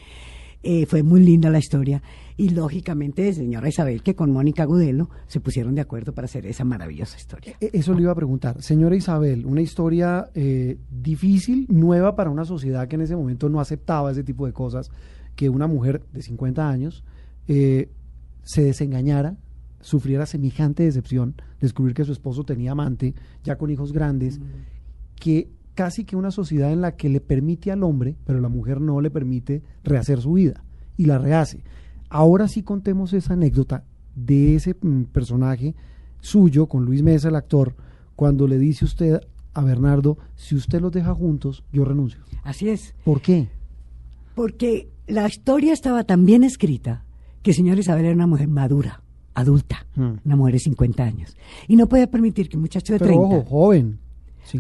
Eh, 0.63 0.85
fue 0.87 1.03
muy 1.03 1.21
linda 1.21 1.49
la 1.49 1.59
historia 1.59 2.03
y 2.41 2.49
lógicamente 2.49 3.31
señora 3.35 3.69
Isabel 3.69 4.03
que 4.03 4.15
con 4.15 4.33
Mónica 4.33 4.65
Gudelo 4.65 5.11
se 5.27 5.41
pusieron 5.41 5.75
de 5.75 5.83
acuerdo 5.83 6.15
para 6.15 6.25
hacer 6.25 6.47
esa 6.47 6.65
maravillosa 6.65 7.19
historia. 7.19 7.55
E- 7.61 7.71
Eso 7.75 7.93
le 7.93 8.01
iba 8.03 8.13
a 8.13 8.15
preguntar. 8.15 8.63
Señora 8.63 8.97
Isabel, 8.97 9.45
una 9.45 9.61
historia 9.61 10.31
eh, 10.35 10.79
difícil, 10.91 11.67
nueva 11.69 12.17
para 12.17 12.31
una 12.31 12.47
sociedad 12.47 12.89
que 12.89 12.97
en 12.97 13.03
ese 13.03 13.15
momento 13.15 13.51
no 13.51 13.61
aceptaba 13.61 14.11
ese 14.11 14.25
tipo 14.25 14.47
de 14.47 14.55
cosas, 14.55 14.91
que 15.37 15.51
una 15.51 15.67
mujer 15.67 16.03
de 16.15 16.23
50 16.23 16.67
años 16.67 17.05
eh, 17.47 17.91
se 18.43 18.63
desengañara, 18.65 19.37
sufriera 19.83 20.25
semejante 20.25 20.83
decepción, 20.85 21.35
descubrir 21.61 21.95
que 21.95 22.05
su 22.05 22.13
esposo 22.13 22.45
tenía 22.45 22.73
amante, 22.73 23.15
ya 23.45 23.57
con 23.57 23.71
hijos 23.71 23.93
grandes, 23.93 24.41
que 25.17 25.51
casi 25.75 26.05
que 26.05 26.17
una 26.17 26.31
sociedad 26.31 26.73
en 26.73 26.81
la 26.81 26.97
que 26.97 27.11
le 27.11 27.21
permite 27.21 27.71
al 27.71 27.83
hombre, 27.83 28.17
pero 28.25 28.41
la 28.41 28.49
mujer 28.49 28.81
no 28.81 29.01
le 29.03 29.11
permite 29.11 29.63
rehacer 29.85 30.21
su 30.23 30.33
vida 30.33 30.65
y 30.97 31.05
la 31.05 31.19
rehace. 31.19 31.63
Ahora 32.11 32.49
sí 32.49 32.63
contemos 32.63 33.13
esa 33.15 33.33
anécdota 33.33 33.85
de 34.15 34.57
ese 34.57 34.75
mm, 34.81 35.05
personaje 35.05 35.75
suyo 36.21 36.67
con 36.67 36.85
Luis 36.85 37.03
Mesa, 37.03 37.29
el 37.29 37.37
actor, 37.37 37.75
cuando 38.17 38.47
le 38.47 38.59
dice 38.59 38.85
usted 38.85 39.21
a 39.55 39.63
Bernardo, 39.65 40.19
si 40.37 40.55
usted 40.55 40.81
los 40.81 40.93
deja 40.93 41.15
juntos, 41.15 41.65
yo 41.73 41.85
renuncio. 41.85 42.21
Así 42.45 42.69
es. 42.69 42.95
¿Por 43.05 43.21
qué? 43.23 43.49
Porque 44.35 44.91
la 45.07 45.27
historia 45.27 45.73
estaba 45.73 46.05
tan 46.05 46.25
bien 46.27 46.45
escrita 46.45 47.05
que 47.43 47.53
señora 47.53 47.81
Isabel 47.81 48.05
era 48.05 48.15
una 48.15 48.27
mujer 48.27 48.49
madura, 48.49 49.03
adulta, 49.35 49.87
Hmm. 49.97 50.19
una 50.25 50.37
mujer 50.37 50.55
de 50.55 50.59
50 50.61 51.03
años. 51.03 51.37
Y 51.67 51.77
no 51.77 51.89
podía 51.89 52.09
permitir 52.11 52.49
que 52.49 52.57
un 52.57 52.63
muchacho 52.63 52.93
de 52.93 52.99
Pero 53.01 53.11
30... 53.13 53.27
ojo, 53.37 53.45
joven. 53.49 53.99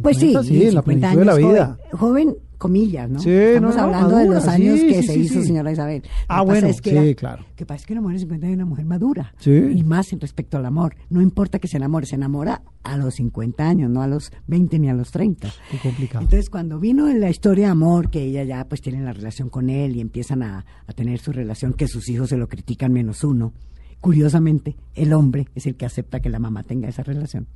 pues 0.02 0.16
sí, 0.16 0.26
50, 0.32 0.42
sí, 0.48 0.54
en 0.66 0.74
la 0.74 0.82
50 0.82 0.84
plenitud 1.12 1.18
de 1.18 1.24
la 1.24 1.34
vida. 1.36 1.78
Joven, 1.92 1.98
joven, 1.98 2.36
comillas, 2.60 3.10
¿no? 3.10 3.18
Sí, 3.18 3.30
Estamos 3.30 3.74
no, 3.74 3.82
hablando 3.82 4.16
de 4.18 4.26
los 4.28 4.46
años 4.46 4.78
sí, 4.78 4.86
que 4.88 5.00
sí, 5.02 5.08
se 5.08 5.18
hizo 5.18 5.42
señora 5.42 5.72
Isabel. 5.72 6.02
Lo 6.04 6.10
Ah, 6.28 6.42
bueno, 6.42 6.68
es 6.68 6.80
que 6.80 6.90
sí, 6.90 6.96
era- 6.96 7.14
claro. 7.14 7.44
que 7.56 7.64
pasa 7.66 7.80
es 7.80 7.86
que 7.86 7.94
una 7.94 8.02
mujer 8.02 8.20
50 8.20 8.46
años 8.46 8.52
es 8.54 8.58
una 8.62 8.66
mujer 8.70 8.84
madura. 8.84 9.34
Sí. 9.38 9.50
Y 9.50 9.82
más 9.82 10.12
en 10.12 10.20
respecto 10.20 10.58
al 10.58 10.66
amor. 10.66 10.94
No 11.08 11.20
importa 11.22 11.58
que 11.58 11.66
se 11.68 11.78
enamore, 11.78 12.06
se 12.06 12.14
enamora 12.16 12.62
a 12.84 12.96
los 12.96 13.14
50 13.14 13.66
años, 13.68 13.90
no 13.90 14.02
a 14.02 14.06
los 14.06 14.30
20 14.46 14.78
ni 14.78 14.88
a 14.90 14.94
los 14.94 15.10
30. 15.10 15.48
Qué 15.70 15.78
complicado. 15.78 16.22
Entonces, 16.22 16.50
cuando 16.50 16.78
vino 16.78 17.08
en 17.08 17.18
la 17.20 17.30
historia 17.30 17.66
de 17.66 17.70
amor, 17.72 18.10
que 18.10 18.22
ella 18.22 18.44
ya 18.44 18.68
pues 18.68 18.80
tiene 18.82 19.02
la 19.02 19.12
relación 19.14 19.48
con 19.48 19.70
él 19.70 19.96
y 19.96 20.00
empiezan 20.00 20.42
a, 20.42 20.66
a 20.86 20.92
tener 20.92 21.18
su 21.18 21.32
relación, 21.32 21.72
que 21.72 21.88
sus 21.88 22.08
hijos 22.10 22.28
se 22.28 22.36
lo 22.36 22.48
critican 22.48 22.92
menos 22.92 23.24
uno, 23.24 23.52
curiosamente, 24.00 24.76
el 24.94 25.12
hombre 25.12 25.48
es 25.54 25.66
el 25.66 25.76
que 25.76 25.86
acepta 25.86 26.20
que 26.20 26.28
la 26.30 26.38
mamá 26.38 26.62
tenga 26.62 26.88
esa 26.88 27.02
relación. 27.02 27.46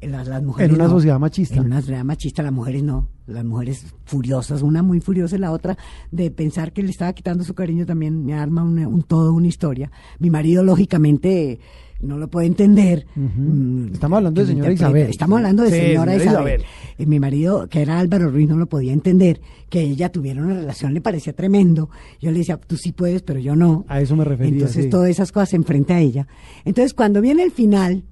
Las, 0.00 0.28
las 0.28 0.42
mujeres 0.42 0.68
En 0.68 0.74
una 0.74 0.84
no. 0.84 0.90
sociedad 0.90 1.18
machista. 1.18 1.56
En 1.56 1.64
una 1.64 1.80
sociedad 1.80 2.04
machista, 2.04 2.42
las 2.42 2.52
mujeres 2.52 2.82
no. 2.82 3.08
Las 3.26 3.44
mujeres 3.44 3.86
furiosas, 4.04 4.60
una 4.60 4.82
muy 4.82 5.00
furiosa 5.00 5.36
y 5.36 5.38
la 5.38 5.50
otra 5.50 5.78
de 6.10 6.30
pensar 6.30 6.72
que 6.72 6.82
le 6.82 6.90
estaba 6.90 7.12
quitando 7.14 7.42
su 7.42 7.54
cariño 7.54 7.86
también 7.86 8.24
me 8.24 8.34
arma 8.34 8.62
una- 8.62 8.86
un 8.86 9.02
todo, 9.02 9.32
una 9.32 9.46
historia. 9.46 9.90
Mi 10.18 10.28
marido, 10.28 10.62
lógicamente, 10.62 11.58
no 12.02 12.18
lo 12.18 12.28
puede 12.28 12.48
entender. 12.48 13.06
Mm, 13.14 13.94
Estamos 13.94 14.18
hablando 14.18 14.42
de 14.42 14.46
señora. 14.48 14.72
Isabel. 14.72 15.08
Estamos 15.08 15.36
hablando 15.38 15.62
de 15.62 15.70
Sí, 15.70 15.76
señora, 15.76 16.12
señora 16.12 16.16
Isabel. 16.32 16.60
Isabel. 16.60 16.66
Eh, 16.98 17.06
mi 17.06 17.18
marido, 17.18 17.66
que 17.70 17.80
era 17.80 17.98
Álvaro 17.98 18.28
Ruiz, 18.30 18.46
no 18.46 18.58
lo 18.58 18.66
podía 18.66 18.92
entender. 18.92 19.40
Que 19.70 19.80
ella 19.80 20.12
tuviera 20.12 20.42
una 20.42 20.52
relación 20.54 20.92
le 20.92 21.00
parecía 21.00 21.32
tremendo. 21.32 21.88
Yo 22.20 22.30
le 22.30 22.38
decía, 22.40 22.58
tú 22.58 22.76
sí 22.76 22.92
puedes, 22.92 23.22
pero 23.22 23.40
yo 23.40 23.56
no. 23.56 23.86
A 23.88 24.02
eso 24.02 24.16
me 24.16 24.24
refería. 24.24 24.52
Entonces 24.52 24.84
sí. 24.84 24.90
todas 24.90 25.08
esas 25.08 25.32
cosas 25.32 25.48
se 25.48 25.56
enfrenta 25.56 25.94
a 25.94 26.00
ella. 26.00 26.26
Entonces 26.66 26.92
cuando 26.92 27.22
viene 27.22 27.42
el 27.42 27.52
final 27.52 28.04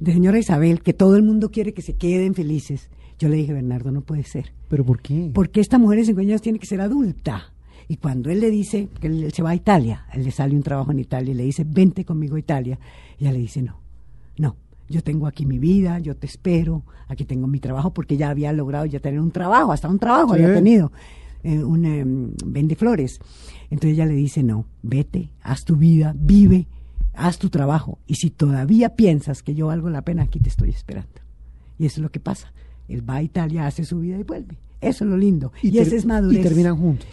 de 0.00 0.12
señora 0.12 0.38
Isabel, 0.38 0.82
que 0.82 0.92
todo 0.92 1.16
el 1.16 1.22
mundo 1.22 1.50
quiere 1.50 1.72
que 1.72 1.82
se 1.82 1.94
queden 1.94 2.34
felices, 2.34 2.90
yo 3.18 3.28
le 3.28 3.36
dije, 3.36 3.52
Bernardo, 3.54 3.90
no 3.90 4.02
puede 4.02 4.24
ser. 4.24 4.52
¿Pero 4.68 4.84
por 4.84 5.00
qué? 5.00 5.30
Porque 5.32 5.60
esta 5.60 5.78
mujer 5.78 6.00
de 6.00 6.04
50 6.06 6.30
años 6.30 6.42
tiene 6.42 6.58
que 6.58 6.66
ser 6.66 6.80
adulta. 6.80 7.52
Y 7.88 7.96
cuando 7.96 8.30
él 8.30 8.40
le 8.40 8.50
dice 8.50 8.88
que 9.00 9.06
él 9.06 9.32
se 9.32 9.42
va 9.42 9.50
a 9.50 9.54
Italia, 9.54 10.06
él 10.12 10.24
le 10.24 10.30
sale 10.32 10.54
un 10.56 10.62
trabajo 10.62 10.90
en 10.92 10.98
Italia 10.98 11.32
y 11.32 11.36
le 11.36 11.44
dice, 11.44 11.64
vente 11.64 12.04
conmigo 12.04 12.36
a 12.36 12.38
Italia, 12.40 12.78
ella 13.18 13.32
le 13.32 13.38
dice, 13.38 13.62
no, 13.62 13.78
no, 14.38 14.56
yo 14.88 15.02
tengo 15.02 15.26
aquí 15.28 15.46
mi 15.46 15.58
vida, 15.58 15.98
yo 16.00 16.16
te 16.16 16.26
espero, 16.26 16.82
aquí 17.08 17.24
tengo 17.24 17.46
mi 17.46 17.60
trabajo, 17.60 17.92
porque 17.94 18.16
ya 18.16 18.28
había 18.30 18.52
logrado 18.52 18.86
ya 18.86 18.98
tener 19.00 19.20
un 19.20 19.30
trabajo, 19.30 19.72
hasta 19.72 19.88
un 19.88 19.98
trabajo 20.00 20.34
Sí. 20.34 20.42
había 20.42 20.54
tenido, 20.54 20.90
eh, 21.44 21.62
un 21.62 21.84
em, 21.84 22.30
vende 22.44 22.74
flores. 22.74 23.20
Entonces 23.70 23.92
ella 23.92 24.06
le 24.06 24.14
dice, 24.14 24.42
no, 24.42 24.66
vete, 24.82 25.30
haz 25.42 25.64
tu 25.64 25.76
vida, 25.76 26.12
vive, 26.18 26.66
haz 27.16 27.38
tu 27.38 27.48
trabajo. 27.50 27.98
Y 28.06 28.14
si 28.16 28.30
todavía 28.30 28.94
piensas 28.96 29.42
que 29.42 29.54
yo 29.54 29.66
valgo 29.68 29.90
la 29.90 30.02
pena, 30.02 30.22
aquí 30.24 30.38
te 30.40 30.48
estoy 30.48 30.70
esperando. 30.70 31.20
Y 31.78 31.86
eso 31.86 31.96
es 32.00 32.02
lo 32.02 32.10
que 32.10 32.20
pasa. 32.20 32.52
Él 32.88 33.08
va 33.08 33.16
a 33.16 33.22
Italia, 33.22 33.66
hace 33.66 33.84
su 33.84 33.98
vida 34.00 34.18
y 34.18 34.22
vuelve. 34.22 34.58
Eso 34.80 35.04
es 35.04 35.10
lo 35.10 35.16
lindo. 35.16 35.52
Y, 35.62 35.72
ter- 35.72 35.82
esa 35.86 35.96
es 35.96 36.06
madurez. 36.06 36.40
Y 36.40 36.42
terminan 36.42 36.76
juntos. 36.76 37.08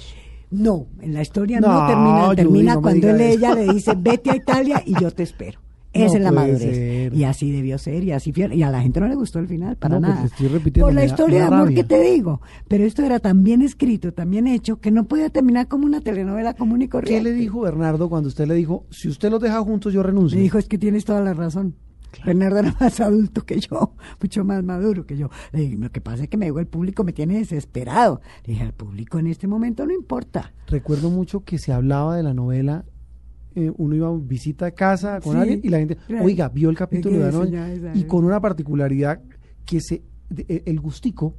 No, 0.51 0.85
en 1.01 1.13
la 1.15 1.21
historia 1.23 1.59
No, 1.59 1.67
no, 1.67 1.87
termina, 1.87 2.25
Judy, 2.25 2.35
termina 2.35 2.73
no 2.75 2.81
cuando 2.81 3.09
él, 3.09 3.21
ella 3.21 3.55
le 3.55 3.73
dice, 3.73 3.93
vete 3.97 4.29
a 4.29 4.35
Italia 4.35 4.83
y 4.85 4.93
yo 5.01 5.09
te 5.09 5.23
espero. 5.23 5.59
No 5.95 6.05
Esa 6.05 6.17
es 6.17 6.23
la 6.23 6.31
madurez. 6.31 6.59
ser. 6.59 7.13
Y 7.13 7.23
así 7.23 7.51
debió 7.51 7.77
ser, 7.77 8.03
y 8.03 8.11
así. 8.11 8.33
Y 8.35 8.63
a 8.63 8.71
la 8.71 8.81
gente 8.81 8.99
no 8.99 9.07
le 9.07 9.15
gustó 9.15 9.37
el 9.39 9.47
final, 9.47 9.75
para 9.77 9.99
No, 9.99 10.01
pues, 10.07 10.13
nada. 10.15 10.25
estoy 10.25 10.47
repitiendo, 10.47 10.87
Por 10.87 10.93
la 10.93 11.01
da- 11.01 11.05
historia 11.07 11.39
de 11.39 11.45
amor 11.45 11.73
que 11.73 11.83
te 11.83 12.01
digo. 12.01 12.41
Pero 12.67 12.83
esto 12.83 13.03
era 13.03 13.19
tan 13.19 13.43
bien 13.43 13.61
escrito, 13.61 14.11
tan 14.11 14.31
bien 14.31 14.47
hecho, 14.47 14.79
que 14.81 14.89
no 14.89 15.05
podía 15.05 15.29
terminar 15.29 15.67
como 15.67 15.85
una 15.85 16.01
telenovela 16.01 16.55
común 16.55 16.81
y 16.81 16.85
¿Qué 16.85 16.89
corriente. 16.89 17.29
le 17.29 17.35
dijo 17.35 17.61
Bernardo 17.61 18.09
cuando 18.09 18.27
usted 18.29 18.47
le 18.47 18.55
dijo, 18.55 18.85
si 18.89 19.07
usted 19.07 19.29
los 19.29 19.39
deja 19.41 19.61
juntos, 19.61 19.93
yo 19.93 20.01
renuncio? 20.01 20.35
Me 20.37 20.43
dijo, 20.43 20.57
es 20.57 20.67
que 20.67 20.77
tienes 20.79 21.05
toda 21.05 21.21
la 21.21 21.33
razón. 21.33 21.75
Bernardo 22.25 22.59
era 22.59 22.75
más 22.79 22.99
adulto 22.99 23.43
que 23.43 23.59
yo, 23.59 23.95
mucho 24.21 24.43
más 24.45 24.63
maduro 24.63 25.05
que 25.05 25.17
yo. 25.17 25.29
Le 25.51 25.61
dije, 25.61 25.77
lo 25.77 25.91
que 25.91 25.99
pasa 26.01 26.23
es 26.23 26.29
que 26.29 26.37
me 26.37 26.45
dijo, 26.45 26.59
el 26.59 26.67
público 26.67 27.03
me 27.03 27.11
tiene 27.11 27.39
desesperado. 27.39 28.21
Le 28.45 28.53
dije, 28.53 28.63
al 28.65 28.73
público 28.73 29.17
en 29.19 29.27
este 29.27 29.47
momento 29.47 29.85
no 29.85 29.93
importa. 29.93 30.53
Recuerdo 30.67 31.09
mucho 31.09 31.43
que 31.43 31.57
se 31.57 31.73
hablaba 31.73 32.15
de 32.15 32.21
la 32.23 32.33
novela, 32.35 32.85
eh, 33.55 33.71
uno 33.77 33.95
iba 33.95 34.07
a 34.07 34.17
visita 34.17 34.67
a 34.67 34.71
casa 34.71 35.19
con 35.21 35.33
Sí, 35.33 35.37
alguien 35.39 35.61
y 35.63 35.69
la 35.69 35.77
gente, 35.79 35.97
oiga, 36.21 36.49
vio 36.49 36.69
el 36.69 36.77
capítulo 36.77 37.17
de 37.19 37.27
anoche 37.29 37.51
ya 37.51 37.95
y 37.95 38.03
con 38.05 38.25
una 38.25 38.39
particularidad 38.41 39.21
que 39.65 39.79
se 39.81 40.01
de- 40.29 40.45
eh, 40.49 40.63
el 40.65 40.79
gustico 40.79 41.35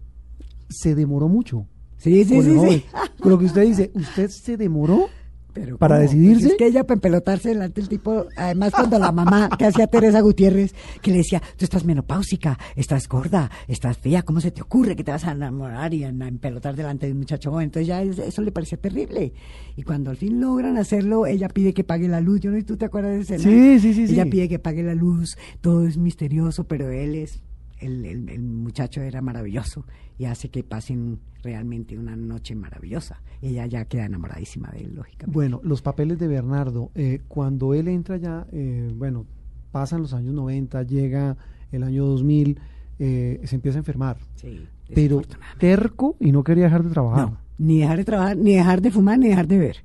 se 0.69 0.95
demoró 0.95 1.29
mucho. 1.29 1.67
Sí, 1.97 2.25
sí, 2.25 2.35
sí. 2.71 2.85
Con 3.21 3.33
lo 3.33 3.39
que 3.39 3.47
usted 3.47 3.63
dice, 3.63 3.91
usted 3.95 4.29
se 4.29 4.57
demoró 4.57 5.09
Pero 5.55 5.79
¿Para 5.79 5.95
¿cómo? 5.97 6.03
decidirse? 6.03 6.41
Pues 6.43 6.53
es 6.53 6.59
que 6.59 6.67
ella 6.67 6.83
para 6.85 6.97
empelotarse 6.97 7.51
delante 7.51 7.81
del 7.81 7.89
tipo, 7.89 8.27
además 8.37 8.73
cuando 8.73 8.99
la 8.99 9.13
mamá 9.13 9.49
que 9.57 9.65
hacía 9.67 9.87
Teresa 9.87 10.21
Gutiérrez, 10.21 10.75
que 11.01 11.13
le 11.13 11.19
decía, 11.19 11.41
tú 11.57 11.65
estás 11.65 11.85
menopáusica, 11.85 12.59
estás 12.75 13.09
gorda, 13.09 13.51
estás 13.69 13.97
fea, 13.99 14.23
¿cómo 14.23 14.41
se 14.41 14.51
te 14.51 14.61
ocurre 14.63 14.97
que 14.97 15.05
te 15.05 15.13
vas 15.13 15.25
a 15.25 15.31
enamorar 15.33 15.95
y 15.95 16.03
a 16.03 16.09
empelotar 16.09 16.75
delante 16.75 17.07
de 17.07 17.13
un 17.13 17.19
muchacho 17.19 17.53
joven? 17.53 17.67
Entonces 17.67 17.87
ya 17.87 18.03
es- 18.03 18.19
eso 18.19 18.43
le 18.43 18.51
parecía 18.51 18.79
terrible. 18.79 19.33
Y 19.77 19.83
cuando 19.85 20.11
al 20.11 20.17
fin 20.17 20.41
logran 20.41 20.77
hacerlo, 20.77 21.25
ella 21.27 21.49
pide 21.49 21.73
que 21.73 21.85
pague 21.85 22.09
la 22.09 22.21
luz. 22.21 22.41
Yo 22.41 22.51
no 22.51 22.57
sé 22.59 22.65
tú 22.65 22.77
te 22.77 22.87
acuerdas 22.87 23.13
de 23.13 23.21
escena. 23.21 23.43
Sí, 23.45 23.79
sí, 23.79 23.95
sí, 23.95 24.13
Ella 24.13 24.25
sí. 24.25 24.31
pide 24.31 24.49
que 24.49 24.59
pague 24.59 24.83
la 24.83 24.95
luz, 24.97 25.39
todo 25.61 25.87
es 25.87 25.97
misterioso, 25.97 26.65
pero 26.65 26.91
él 26.91 27.15
es, 27.15 27.41
el, 27.85 28.05
el- 28.05 28.29
el 28.29 28.43
muchacho 28.43 29.01
era 29.03 29.21
maravilloso 29.21 29.85
y 30.19 30.25
hace 30.27 30.49
que 30.49 30.63
pasen 30.65 31.19
realmente 31.43 31.99
una 31.99 32.17
noche 32.17 32.55
maravillosa. 32.55 33.21
Ella 33.43 33.67
ya 33.67 33.85
queda 33.85 34.07
enamoradísima 34.07 34.71
de 34.71 34.81
él, 34.85 34.95
lógicamente. 34.95 35.33
Bueno, 35.35 35.61
los 35.65 35.83
papeles 35.83 36.19
de 36.19 36.27
Bernardo, 36.29 36.91
eh, 36.95 37.21
cuando 37.29 37.75
él 37.75 37.89
entra 37.89 38.17
ya, 38.17 38.47
eh, 38.53 38.91
bueno, 38.97 39.27
pasan 39.73 40.03
los 40.03 40.15
años 40.15 40.33
90, 40.35 40.83
llega 40.85 41.37
el 41.73 41.83
año 41.83 42.05
2000, 42.07 42.59
eh, 42.99 43.41
se 43.45 43.57
empieza 43.57 43.79
a 43.79 43.81
enfermar, 43.81 44.19
Sí, 44.37 44.67
pero 44.95 45.21
terco 45.59 46.17
y 46.21 46.31
no 46.33 46.45
quería 46.45 46.65
dejar 46.65 46.85
de 46.85 46.91
trabajar. 46.91 47.27
No, 47.31 47.39
ni 47.59 47.81
dejar 47.81 47.97
de 47.99 48.05
trabajar, 48.05 48.37
ni 48.37 48.55
dejar 48.55 48.81
de 48.83 48.91
fumar, 48.91 49.19
ni 49.19 49.29
dejar 49.29 49.47
de 49.49 49.59
ver. 49.59 49.77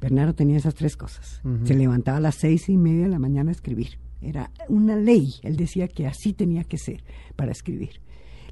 Bernardo 0.00 0.34
tenía 0.34 0.56
esas 0.56 0.74
tres 0.74 0.96
cosas. 0.96 1.40
Se 1.64 1.74
levantaba 1.74 2.18
a 2.18 2.20
las 2.20 2.34
seis 2.36 2.68
y 2.68 2.76
media 2.76 3.02
de 3.04 3.08
la 3.10 3.18
mañana 3.18 3.50
a 3.50 3.52
escribir. 3.52 3.98
Era 4.20 4.50
una 4.68 4.96
ley. 4.96 5.34
Él 5.42 5.56
decía 5.56 5.88
que 5.88 6.06
así 6.06 6.32
tenía 6.32 6.64
que 6.64 6.78
ser 6.78 7.02
para 7.36 7.52
escribir. 7.52 8.00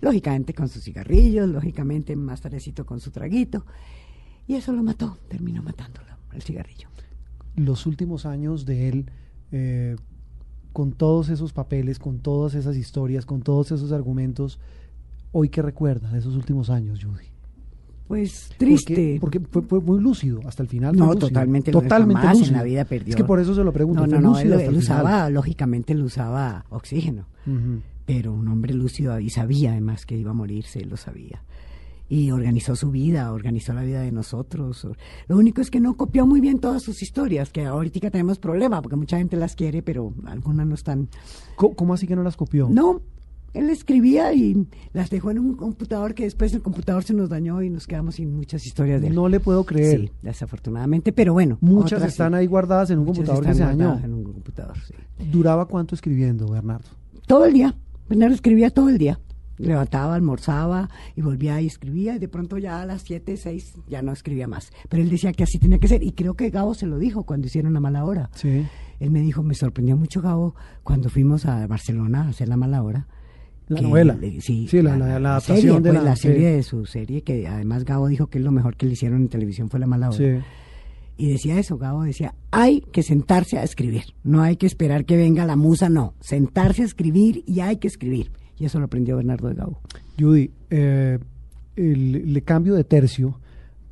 Lógicamente 0.01 0.55
con 0.55 0.69
sus 0.69 0.85
cigarrillos, 0.85 1.49
lógicamente 1.49 2.14
más 2.16 2.41
tardecito 2.41 2.87
con 2.87 3.01
su 3.01 3.11
traguito. 3.11 3.64
Y 4.47 4.55
eso 4.55 4.73
lo 4.73 4.83
mató, 4.83 5.19
terminó 5.29 5.62
matándolo, 5.62 6.09
el 6.33 6.43
cigarrillo. 6.43 6.89
Los 7.57 7.87
últimos 7.87 8.25
años 8.25 8.64
de 8.64 8.89
él, 8.89 9.11
eh, 9.53 9.97
con 10.73 10.93
todos 10.93 11.29
esos 11.29 11.53
papeles, 11.53 11.99
con 11.99 12.21
todas 12.21 12.55
esas 12.55 12.77
historias, 12.77 13.27
con 13.27 13.43
todos 13.43 13.73
esos 13.73 13.93
argumentos, 13.93 14.59
hoy 15.33 15.49
qué 15.49 15.61
recuerda 15.61 16.11
de 16.11 16.21
esos 16.21 16.37
últimos 16.37 16.71
años, 16.71 17.03
Judy. 17.03 17.38
Pues 18.09 18.49
triste. 18.57 19.19
Porque, 19.21 19.39
porque 19.39 19.53
fue, 19.53 19.63
fue 19.63 19.81
muy 19.81 20.01
lúcido 20.01 20.41
hasta 20.47 20.63
el 20.63 20.69
final. 20.69 20.97
No, 20.97 21.09
lúcido. 21.09 21.29
totalmente 21.29 21.71
totalmente 21.71 22.23
jamás 22.23 22.37
en 22.37 22.41
lúcido. 22.41 22.57
la 22.57 22.65
vida 22.65 22.85
perdió. 22.87 23.11
Es 23.11 23.17
que 23.17 23.25
por 23.25 23.39
eso 23.39 23.55
se 23.55 23.63
lo 23.63 23.73
pregunto. 23.73 24.07
no, 24.07 24.17
no, 24.17 24.21
no, 24.21 24.29
lúcido 24.31 24.55
él, 24.55 24.61
final. 24.61 24.77
usaba, 24.77 25.31
lógicamente 25.31 25.93
él 25.93 26.03
usaba 26.03 26.65
oxígeno. 26.71 27.27
Pero 28.07 28.33
un 28.33 28.49
hombre 28.49 28.73
lúcido 28.73 29.21
y 29.21 29.29
sabía 29.29 29.73
además 29.73 30.07
que 30.07 30.17
iba 30.17 30.31
a 30.31 30.35
morirse, 30.35 30.81
él 30.81 30.89
lo 30.89 30.97
sabía. 30.97 31.43
Y 32.11 32.31
organizó 32.31 32.75
su 32.75 32.91
vida, 32.91 33.31
organizó 33.33 33.75
la 33.75 33.83
vida 33.83 34.01
de 34.01 34.11
nosotros. 34.13 34.87
Lo 35.27 35.37
único 35.37 35.61
es 35.61 35.71
que 35.71 35.79
no 35.79 35.95
copió 35.95 36.27
muy 36.27 36.41
bien 36.41 36.59
todas 36.59 36.83
sus 36.83 37.03
historias, 37.03 37.51
que 37.51 37.67
ahorita 37.67 38.11
tenemos 38.11 38.39
problema, 38.39 38.81
porque 38.81 38.97
mucha 38.97 39.19
gente 39.19 39.37
las 39.37 39.55
quiere, 39.55 39.83
pero 39.83 40.15
algunas 40.25 40.67
no 40.67 40.75
están. 40.75 41.11
¿Cómo, 41.57 41.75
cómo 41.75 41.93
así 41.93 42.07
que 42.07 42.17
no 42.17 42.23
las 42.23 42.39
copió? 42.39 42.69
No, 42.71 43.03
él 43.55 43.71
escribía 43.71 44.33
y 44.33 44.67
las 44.93 45.11
dejó 45.11 45.31
en 45.31 45.39
un 45.39 45.55
computador 45.55 46.15
que 46.15 46.25
después 46.25 46.53
el 46.55 46.63
computador 46.63 47.05
se 47.05 47.15
nos 47.15 47.29
dañó 47.29 47.63
y 47.63 47.71
nos 47.71 47.87
quedamos 47.87 48.17
sin 48.17 48.35
muchas 48.35 48.65
historias 48.67 49.01
de 49.01 49.09
él. 49.09 49.15
No 49.15 49.29
le 49.29 49.41
puedo 49.41 49.65
creer. 49.65 50.01
Sí, 50.01 50.11
desafortunadamente, 50.23 51.13
pero 51.13 51.33
bueno. 51.33 51.59
Muchas 51.61 52.03
están 52.05 52.33
sí. 52.33 52.39
ahí 52.39 52.47
guardadas 52.47 52.91
en 52.91 52.99
un 52.99 53.07
Muchas 53.07 53.25
computador 53.25 53.47
que 53.47 53.55
se 53.55 53.65
dañó. 53.65 54.01
En 54.03 54.15
un 54.15 54.25
computador, 54.25 54.77
sí. 54.87 54.95
¿Duraba 55.31 55.67
cuánto 55.67 55.95
escribiendo, 55.95 56.47
Bernardo? 56.47 56.89
Todo 57.27 57.47
el 57.47 57.53
día. 57.53 57.75
Bernardo 58.09 58.35
escribía 58.35 58.71
todo 58.71 58.89
el 58.89 58.99
día. 58.99 59.19
Levantaba, 59.59 60.15
almorzaba 60.15 60.89
y 61.17 61.21
volvía 61.21 61.61
y 61.61 61.67
escribía 61.67 62.15
y 62.15 62.19
de 62.21 62.29
pronto 62.29 62.59
ya 62.59 62.81
a 62.81 62.87
las 62.87 63.03
7, 63.03 63.37
6 63.37 63.75
ya 63.89 64.03
no 64.03 64.13
escribía 64.13 64.47
más. 64.47 64.71
Pero 64.89 65.03
él 65.03 65.11
decía 65.11 65.33
que 65.33 65.43
así 65.43 65.59
tenía 65.59 65.79
que 65.79 65.89
ser 65.89 66.05
y 66.05 66.13
creo 66.13 66.35
que 66.35 66.51
Gabo 66.51 66.75
se 66.75 66.87
lo 66.87 66.97
dijo 66.99 67.25
cuando 67.25 67.49
hicieron 67.49 67.75
la 67.75 67.81
mala 67.81 68.05
hora. 68.05 68.31
Sí. 68.35 68.65
Él 69.01 69.11
me 69.11 69.21
dijo, 69.21 69.43
me 69.43 69.55
sorprendió 69.55 69.97
mucho 69.97 70.23
Gabo 70.23 70.55
cuando 70.85 71.09
fuimos 71.09 71.45
a 71.45 71.67
Barcelona 71.67 72.23
a 72.23 72.29
hacer 72.29 72.49
la 72.49 72.57
mala 72.57 72.83
hora. 72.83 73.09
La 73.69 73.81
novela. 73.81 74.14
le- 74.21 74.41
sí, 74.41 74.66
Sí, 74.69 74.81
la- 74.83 74.97
la- 74.97 75.19
la 75.19 75.31
adaptación 75.31 75.57
serie, 75.59 75.75
de 75.77 75.81
pues, 75.81 75.95
la- 75.95 76.03
la 76.03 76.16
serie 76.16 76.49
sí. 76.51 76.57
de 76.57 76.62
su 76.62 76.87
serie 76.87 77.23
que 77.23 77.47
además 77.47 77.85
Gabo 77.85 78.09
dijo 78.09 78.27
que 78.29 78.39
es 78.39 78.45
lo 78.45 78.51
mejor 78.53 78.77
que 78.77 78.87
le 78.87 78.93
hicieron 78.93 79.23
en 79.23 79.29
televisión 79.29 79.69
fue 79.71 79.81
la 79.81 79.87
mala 79.87 80.09
hora. 80.09 80.16
Sí. 80.19 80.45
Y 81.16 81.31
decía 81.33 81.59
eso, 81.59 81.77
Gabo 81.79 82.05
decía, 82.05 82.35
hay 82.53 82.81
que 82.81 83.03
sentarse 83.03 83.59
a 83.59 83.64
escribir, 83.64 84.05
no 84.23 84.41
hay 84.43 84.57
que 84.57 84.66
esperar 84.66 85.05
que 85.05 85.16
venga 85.16 85.45
la 85.45 85.57
musa, 85.57 85.89
no, 85.89 86.14
sentarse 86.21 86.83
a 86.83 86.85
escribir 86.87 87.43
y 87.47 87.61
hay 87.61 87.77
que 87.79 87.89
escribir. 87.89 88.31
Y 88.57 88.64
eso 88.66 88.79
lo 88.79 88.85
aprendió 88.87 89.16
Bernardo 89.16 89.49
de 89.49 89.55
Gabo. 89.55 89.81
Judy, 90.19 90.51
eh, 90.71 91.19
el- 91.77 92.33
le 92.33 92.43
cambio 92.43 92.75
de 92.75 92.85
tercio 92.85 93.39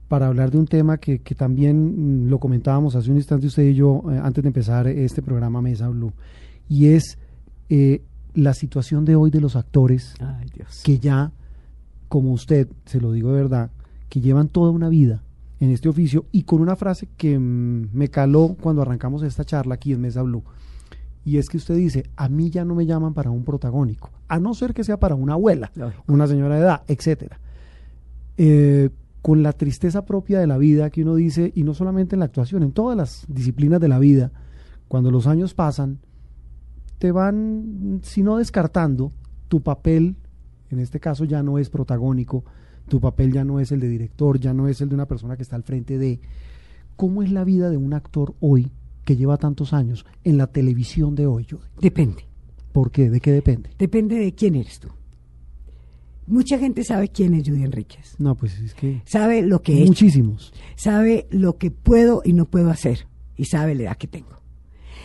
para 0.09 0.29
hablar 0.29 0.53
de 0.53 0.59
un 0.59 0.67
tema 0.67 0.99
que, 0.99 1.19
que 1.19 1.35
también 1.35 2.27
mm, 2.27 2.29
lo 2.29 2.39
comentábamos 2.39 2.95
hace 2.95 3.11
un 3.11 3.17
instante 3.17 3.49
usted 3.49 3.65
y 3.65 3.75
yo 3.75 4.03
eh, 4.11 4.21
antes 4.23 4.43
de 4.43 4.49
empezar 4.49 4.87
este 4.87 5.21
programa 5.21 5.61
Mesa 5.61 5.89
Blue, 5.89 6.13
y 6.69 6.87
es 6.87 7.19
eh, 7.69 8.03
la 8.37 8.55
situación 8.55 9.05
de 9.05 9.17
hoy 9.17 9.31
de 9.31 9.41
los 9.41 9.57
actores 9.57 10.15
Ay, 10.21 10.49
Dios. 10.55 10.83
que 10.85 10.99
ya, 10.99 11.33
como 12.09 12.33
usted, 12.33 12.69
se 12.85 13.01
lo 13.01 13.11
digo 13.13 13.31
de 13.33 13.43
verdad, 13.43 13.71
que 14.09 14.21
llevan 14.21 14.49
toda 14.49 14.71
una 14.71 14.89
vida 14.89 15.23
en 15.59 15.71
este 15.71 15.89
oficio 15.89 16.27
y 16.33 16.43
con 16.43 16.61
una 16.61 16.77
frase 16.77 17.09
que 17.17 17.39
mm, 17.39 17.89
me 17.93 18.09
caló 18.09 18.57
cuando 18.61 18.83
arrancamos 18.83 19.23
esta 19.23 19.45
charla 19.45 19.75
aquí 19.75 19.93
en 19.93 20.03
Mesa 20.03 20.23
Blue. 20.23 20.45
Y 21.25 21.39
es 21.39 21.49
que 21.49 21.57
usted 21.57 21.75
dice, 21.75 22.05
a 22.15 22.29
mí 22.29 22.51
ya 22.51 22.65
no 22.65 22.75
me 22.75 22.87
llaman 22.87 23.15
para 23.15 23.31
un 23.31 23.43
protagónico, 23.43 24.11
a 24.29 24.39
no 24.39 24.55
ser 24.55 24.75
que 24.75 24.85
sea 24.85 24.99
para 25.01 25.15
una 25.17 25.33
abuela, 25.33 25.73
Lógico. 25.75 26.05
una 26.07 26.27
señora 26.29 26.55
de 26.57 26.61
edad, 26.61 26.83
etcétera. 26.87 27.41
Eh, 28.37 28.91
con 29.23 29.43
la 29.43 29.53
tristeza 29.53 30.05
propia 30.05 30.39
de 30.39 30.47
la 30.47 30.59
vida 30.59 30.91
que 30.91 31.03
uno 31.03 31.17
dice, 31.17 31.51
y 31.55 31.65
no 31.65 31.75
solamente 31.75 32.15
en 32.15 32.21
la 32.21 32.27
actuación, 32.27 32.63
en 32.63 32.71
todas 32.71 32.97
las 32.97 33.25
disciplinas 33.27 33.81
de 33.81 33.89
la 33.89 33.99
vida, 33.99 34.31
cuando 34.87 35.11
los 35.11 35.27
años 35.27 35.53
pasan, 35.53 35.99
te 36.99 37.13
van, 37.13 38.01
si 38.03 38.23
no 38.23 38.39
descartando, 38.39 39.13
tu 39.49 39.61
papel, 39.63 40.17
en 40.71 40.81
este 40.81 41.01
caso 41.01 41.25
ya 41.25 41.43
no 41.43 41.59
es 41.59 41.71
protagónico, 41.71 42.45
tu 42.89 43.01
papel 43.01 43.33
ya 43.33 43.45
no 43.45 43.61
es 43.61 43.73
el 43.73 43.81
de 43.81 43.89
director, 43.89 44.39
ya 44.39 44.53
no 44.55 44.69
es 44.69 44.81
el 44.81 44.89
de 44.89 44.95
una 44.95 45.07
persona 45.07 45.37
que 45.37 45.43
está 45.43 45.57
al 45.57 45.63
frente 45.65 45.99
de... 45.99 46.21
¿Cómo 46.97 47.23
es 47.23 47.31
la 47.31 47.45
vida 47.45 47.69
de 47.69 47.77
un 47.77 47.93
actor 47.93 48.35
hoy 48.41 48.71
que 49.05 49.17
lleva 49.17 49.37
tantos 49.37 49.73
años 49.73 50.07
en 50.25 50.39
la 50.39 50.47
televisión 50.47 51.15
de 51.15 51.27
hoy? 51.27 51.47
Depende. 51.81 52.25
¿Por 52.73 52.91
qué? 52.91 53.11
¿De 53.11 53.21
qué 53.21 53.33
depende? 53.33 53.71
Depende 53.79 54.17
de 54.17 54.33
quién 54.35 54.55
eres 54.55 54.81
tú. 54.81 54.89
Mucha 56.27 56.59
gente 56.59 56.83
sabe 56.85 57.09
quién 57.09 57.35
es 57.35 57.47
Judy 57.49 57.63
Enríquez. 57.63 58.17
No, 58.19 58.35
pues 58.35 58.59
es 58.59 58.75
que... 58.75 59.03
Sabe 59.05 59.43
lo 59.43 59.63
que 59.63 59.75
he 59.75 59.79
hecho, 59.83 59.89
Muchísimos. 59.89 60.53
sabe 60.75 61.27
lo 61.31 61.57
que 61.57 61.71
puedo 61.71 62.23
y 62.25 62.33
no 62.33 62.47
puedo 62.47 62.71
hacer 62.71 63.07
y 63.37 63.45
sabe 63.45 63.75
la 63.75 63.85
edad 63.85 63.97
que 63.97 64.09
tengo. 64.09 64.37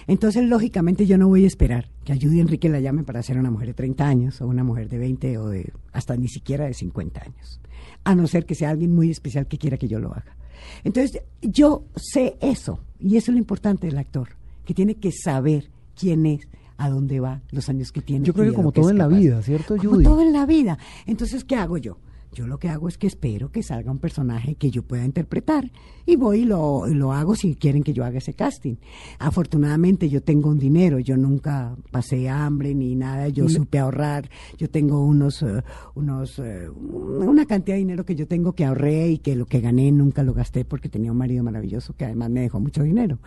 Entonces, 0.07 0.43
lógicamente, 0.43 1.05
yo 1.05 1.17
no 1.17 1.27
voy 1.27 1.43
a 1.43 1.47
esperar 1.47 1.89
que 2.03 2.13
a 2.13 2.15
Judy 2.15 2.39
Enrique 2.39 2.69
la 2.69 2.79
llamen 2.79 3.05
para 3.05 3.21
ser 3.23 3.37
una 3.37 3.51
mujer 3.51 3.67
de 3.69 3.73
30 3.73 4.07
años 4.07 4.41
o 4.41 4.47
una 4.47 4.63
mujer 4.63 4.89
de 4.89 4.97
20 4.97 5.37
o 5.37 5.49
de 5.49 5.71
hasta 5.91 6.15
ni 6.15 6.27
siquiera 6.27 6.65
de 6.65 6.73
50 6.73 7.21
años, 7.21 7.59
a 8.03 8.15
no 8.15 8.27
ser 8.27 8.45
que 8.45 8.55
sea 8.55 8.69
alguien 8.69 8.93
muy 8.93 9.11
especial 9.11 9.47
que 9.47 9.57
quiera 9.57 9.77
que 9.77 9.87
yo 9.87 9.99
lo 9.99 10.09
haga. 10.11 10.35
Entonces, 10.83 11.21
yo 11.41 11.85
sé 11.95 12.37
eso 12.41 12.79
y 12.99 13.17
eso 13.17 13.31
es 13.31 13.35
lo 13.35 13.39
importante 13.39 13.87
del 13.87 13.97
actor, 13.97 14.29
que 14.65 14.73
tiene 14.73 14.95
que 14.95 15.11
saber 15.11 15.69
quién 15.95 16.25
es, 16.25 16.47
a 16.77 16.89
dónde 16.89 17.19
va, 17.19 17.41
los 17.51 17.69
años 17.69 17.91
que 17.91 18.01
tiene. 18.01 18.25
Yo 18.25 18.33
creo 18.33 18.49
que 18.49 18.55
como 18.55 18.71
que 18.71 18.81
todo 18.81 18.89
en 18.89 18.97
la 18.97 19.07
vida, 19.07 19.41
¿cierto, 19.43 19.77
Como 19.77 19.91
Judy? 19.91 20.03
todo 20.03 20.21
en 20.21 20.33
la 20.33 20.47
vida. 20.47 20.79
Entonces, 21.05 21.43
¿qué 21.43 21.55
hago 21.55 21.77
yo? 21.77 21.97
Yo 22.33 22.47
lo 22.47 22.59
que 22.59 22.69
hago 22.69 22.87
es 22.87 22.97
que 22.97 23.07
espero 23.07 23.51
que 23.51 23.61
salga 23.61 23.91
un 23.91 23.99
personaje 23.99 24.55
que 24.55 24.71
yo 24.71 24.83
pueda 24.83 25.03
interpretar 25.03 25.69
y 26.05 26.15
voy 26.15 26.39
y 26.39 26.45
lo, 26.45 26.87
lo 26.87 27.11
hago 27.11 27.35
si 27.35 27.55
quieren 27.55 27.83
que 27.83 27.91
yo 27.91 28.05
haga 28.05 28.19
ese 28.19 28.33
casting. 28.33 28.75
Afortunadamente 29.19 30.07
yo 30.09 30.23
tengo 30.23 30.49
un 30.49 30.57
dinero, 30.57 30.99
yo 30.99 31.17
nunca 31.17 31.75
pasé 31.91 32.29
hambre 32.29 32.73
ni 32.73 32.95
nada, 32.95 33.27
yo 33.27 33.49
supe 33.49 33.79
ahorrar, 33.79 34.29
yo 34.57 34.69
tengo 34.69 35.05
unos, 35.05 35.41
eh, 35.43 35.61
unos, 35.95 36.39
eh, 36.39 36.69
una 36.69 37.45
cantidad 37.45 37.75
de 37.75 37.79
dinero 37.79 38.05
que 38.05 38.15
yo 38.15 38.27
tengo 38.27 38.53
que 38.53 38.63
ahorré 38.63 39.09
y 39.09 39.17
que 39.17 39.35
lo 39.35 39.45
que 39.45 39.59
gané 39.59 39.91
nunca 39.91 40.23
lo 40.23 40.33
gasté 40.33 40.63
porque 40.63 40.87
tenía 40.87 41.11
un 41.11 41.17
marido 41.17 41.43
maravilloso 41.43 41.93
que 41.97 42.05
además 42.05 42.29
me 42.29 42.41
dejó 42.41 42.61
mucho 42.61 42.83
dinero. 42.83 43.19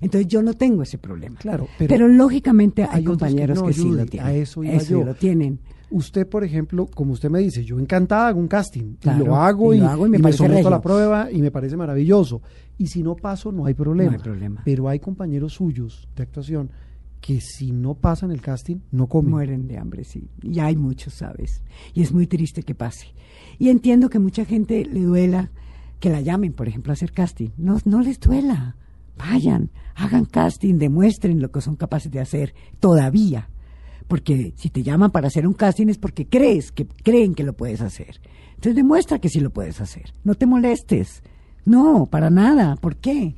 Entonces 0.00 0.28
yo 0.28 0.42
no 0.42 0.54
tengo 0.54 0.82
ese 0.82 0.98
problema. 0.98 1.38
Claro, 1.38 1.68
pero, 1.78 1.88
pero 1.88 2.08
lógicamente 2.08 2.82
hay, 2.84 2.88
hay 2.90 3.00
otros 3.02 3.16
que 3.18 3.24
compañeros 3.24 3.58
no, 3.60 3.66
que, 3.66 3.72
sí 3.74 3.90
lo 3.90 4.06
tienen. 4.06 4.28
a 4.28 4.34
eso 4.34 4.64
iba 4.64 4.74
Eso 4.74 4.90
yo. 4.90 5.04
lo 5.04 5.14
tienen. 5.14 5.58
Usted, 5.90 6.26
por 6.26 6.42
ejemplo, 6.42 6.86
como 6.86 7.12
usted 7.12 7.30
me 7.30 7.38
dice, 7.38 7.64
yo 7.64 7.78
encantada 7.78 8.28
hago 8.28 8.40
un 8.40 8.48
casting 8.48 8.96
y 9.02 9.18
lo 9.18 9.36
hago 9.36 9.72
y 9.72 9.76
y, 9.76 9.80
lo 9.80 9.88
hago 9.88 10.06
y 10.06 10.10
me 10.10 10.18
y 10.18 10.22
parece 10.22 10.38
someto 10.38 10.68
a 10.68 10.70
la 10.70 10.80
prueba 10.80 11.30
y 11.30 11.40
me 11.40 11.50
parece 11.50 11.76
maravilloso. 11.76 12.42
Y 12.76 12.88
si 12.88 13.02
no 13.02 13.14
paso, 13.14 13.52
no 13.52 13.66
hay 13.66 13.74
problema. 13.74 14.10
No 14.10 14.16
hay 14.16 14.22
problema. 14.22 14.62
Pero 14.64 14.88
hay 14.88 14.98
compañeros 14.98 15.54
suyos 15.54 16.08
de 16.16 16.22
actuación 16.24 16.70
que 17.20 17.40
si 17.40 17.72
no 17.72 17.94
pasan 17.94 18.30
el 18.30 18.40
casting, 18.40 18.76
no 18.92 19.08
comen. 19.08 19.30
Mueren 19.30 19.68
de 19.68 19.78
hambre, 19.78 20.04
sí. 20.04 20.28
Y 20.42 20.60
hay 20.60 20.76
muchos, 20.76 21.14
¿sabes? 21.14 21.62
Y 21.94 22.02
es 22.02 22.12
muy 22.12 22.26
triste 22.26 22.62
que 22.62 22.74
pase. 22.74 23.14
Y 23.58 23.68
entiendo 23.68 24.10
que 24.10 24.18
mucha 24.18 24.44
gente 24.44 24.84
le 24.84 25.02
duela 25.02 25.50
que 25.98 26.10
la 26.10 26.20
llamen, 26.20 26.52
por 26.52 26.68
ejemplo, 26.68 26.92
a 26.92 26.94
hacer 26.94 27.12
casting. 27.12 27.50
No, 27.56 27.78
no 27.84 28.00
les 28.00 28.20
duela. 28.20 28.76
Vayan, 29.16 29.70
hagan 29.94 30.26
casting, 30.26 30.74
demuestren 30.78 31.40
lo 31.40 31.50
que 31.50 31.60
son 31.60 31.76
capaces 31.76 32.12
de 32.12 32.20
hacer 32.20 32.54
todavía. 32.80 33.48
Porque 34.08 34.52
si 34.56 34.70
te 34.70 34.82
llaman 34.82 35.10
para 35.10 35.26
hacer 35.28 35.46
un 35.46 35.52
casting 35.54 35.88
es 35.88 35.98
porque 35.98 36.26
crees, 36.26 36.70
que 36.72 36.86
creen 37.02 37.34
que 37.34 37.42
lo 37.44 37.54
puedes 37.54 37.80
hacer. 37.80 38.20
Entonces 38.50 38.76
demuestra 38.76 39.18
que 39.18 39.28
sí 39.28 39.40
lo 39.40 39.50
puedes 39.50 39.80
hacer. 39.80 40.12
No 40.24 40.34
te 40.34 40.46
molestes. 40.46 41.22
No, 41.64 42.06
para 42.06 42.30
nada. 42.30 42.76
¿Por 42.76 42.96
qué? 42.96 43.34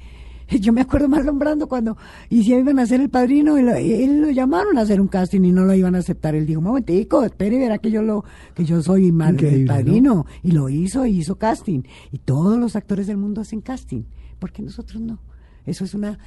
Yo 0.60 0.72
me 0.72 0.80
acuerdo 0.82 1.08
Marlon 1.08 1.38
Brando 1.38 1.68
cuando 1.68 1.96
y 2.30 2.42
si 2.44 2.54
iban 2.54 2.78
a 2.78 2.86
ser 2.86 3.00
el 3.00 3.08
padrino 3.10 3.58
y, 3.58 3.62
lo- 3.62 3.78
y 3.78 3.92
él 3.92 4.20
lo 4.22 4.30
llamaron 4.30 4.78
a 4.78 4.82
hacer 4.82 5.00
un 5.00 5.08
casting 5.08 5.42
y 5.42 5.52
no 5.52 5.64
lo 5.64 5.74
iban 5.74 5.94
a 5.94 5.98
aceptar. 5.98 6.34
Él 6.34 6.46
dijo, 6.46 6.60
momentico, 6.60 7.22
espere 7.24 7.56
y 7.56 7.58
verá 7.60 7.78
que 7.78 7.90
yo 7.90 8.02
lo 8.02 8.24
que 8.54 8.64
yo 8.64 8.82
soy 8.82 9.10
mal, 9.12 9.34
Increíble, 9.34 9.58
el 9.60 9.64
¿no? 9.66 9.72
padrino. 9.74 10.26
Y 10.42 10.52
lo 10.52 10.68
hizo 10.68 11.04
y 11.06 11.18
hizo 11.18 11.36
casting. 11.36 11.82
Y 12.12 12.18
todos 12.18 12.58
los 12.58 12.76
actores 12.76 13.06
del 13.06 13.16
mundo 13.16 13.40
hacen 13.40 13.60
casting. 13.62 14.02
¿Por 14.38 14.52
qué 14.52 14.62
nosotros 14.62 15.00
no? 15.02 15.18
Eso 15.66 15.84
es 15.84 15.94
una 15.94 16.18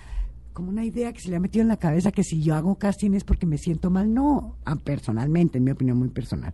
como 0.54 0.70
una 0.70 0.86
idea 0.86 1.14
que 1.14 1.22
se 1.22 1.30
le 1.30 1.36
ha 1.36 1.40
metido 1.40 1.62
en 1.62 1.68
la 1.70 1.78
cabeza 1.78 2.12
que 2.12 2.24
si 2.24 2.42
yo 2.42 2.56
hago 2.56 2.76
casting 2.76 3.12
es 3.14 3.24
porque 3.24 3.46
me 3.46 3.58
siento 3.58 3.90
mal. 3.90 4.14
No, 4.14 4.58
ah, 4.66 4.76
personalmente, 4.76 5.58
en 5.58 5.64
mi 5.64 5.72
opinión 5.72 5.98
muy 5.98 6.10
personal. 6.10 6.54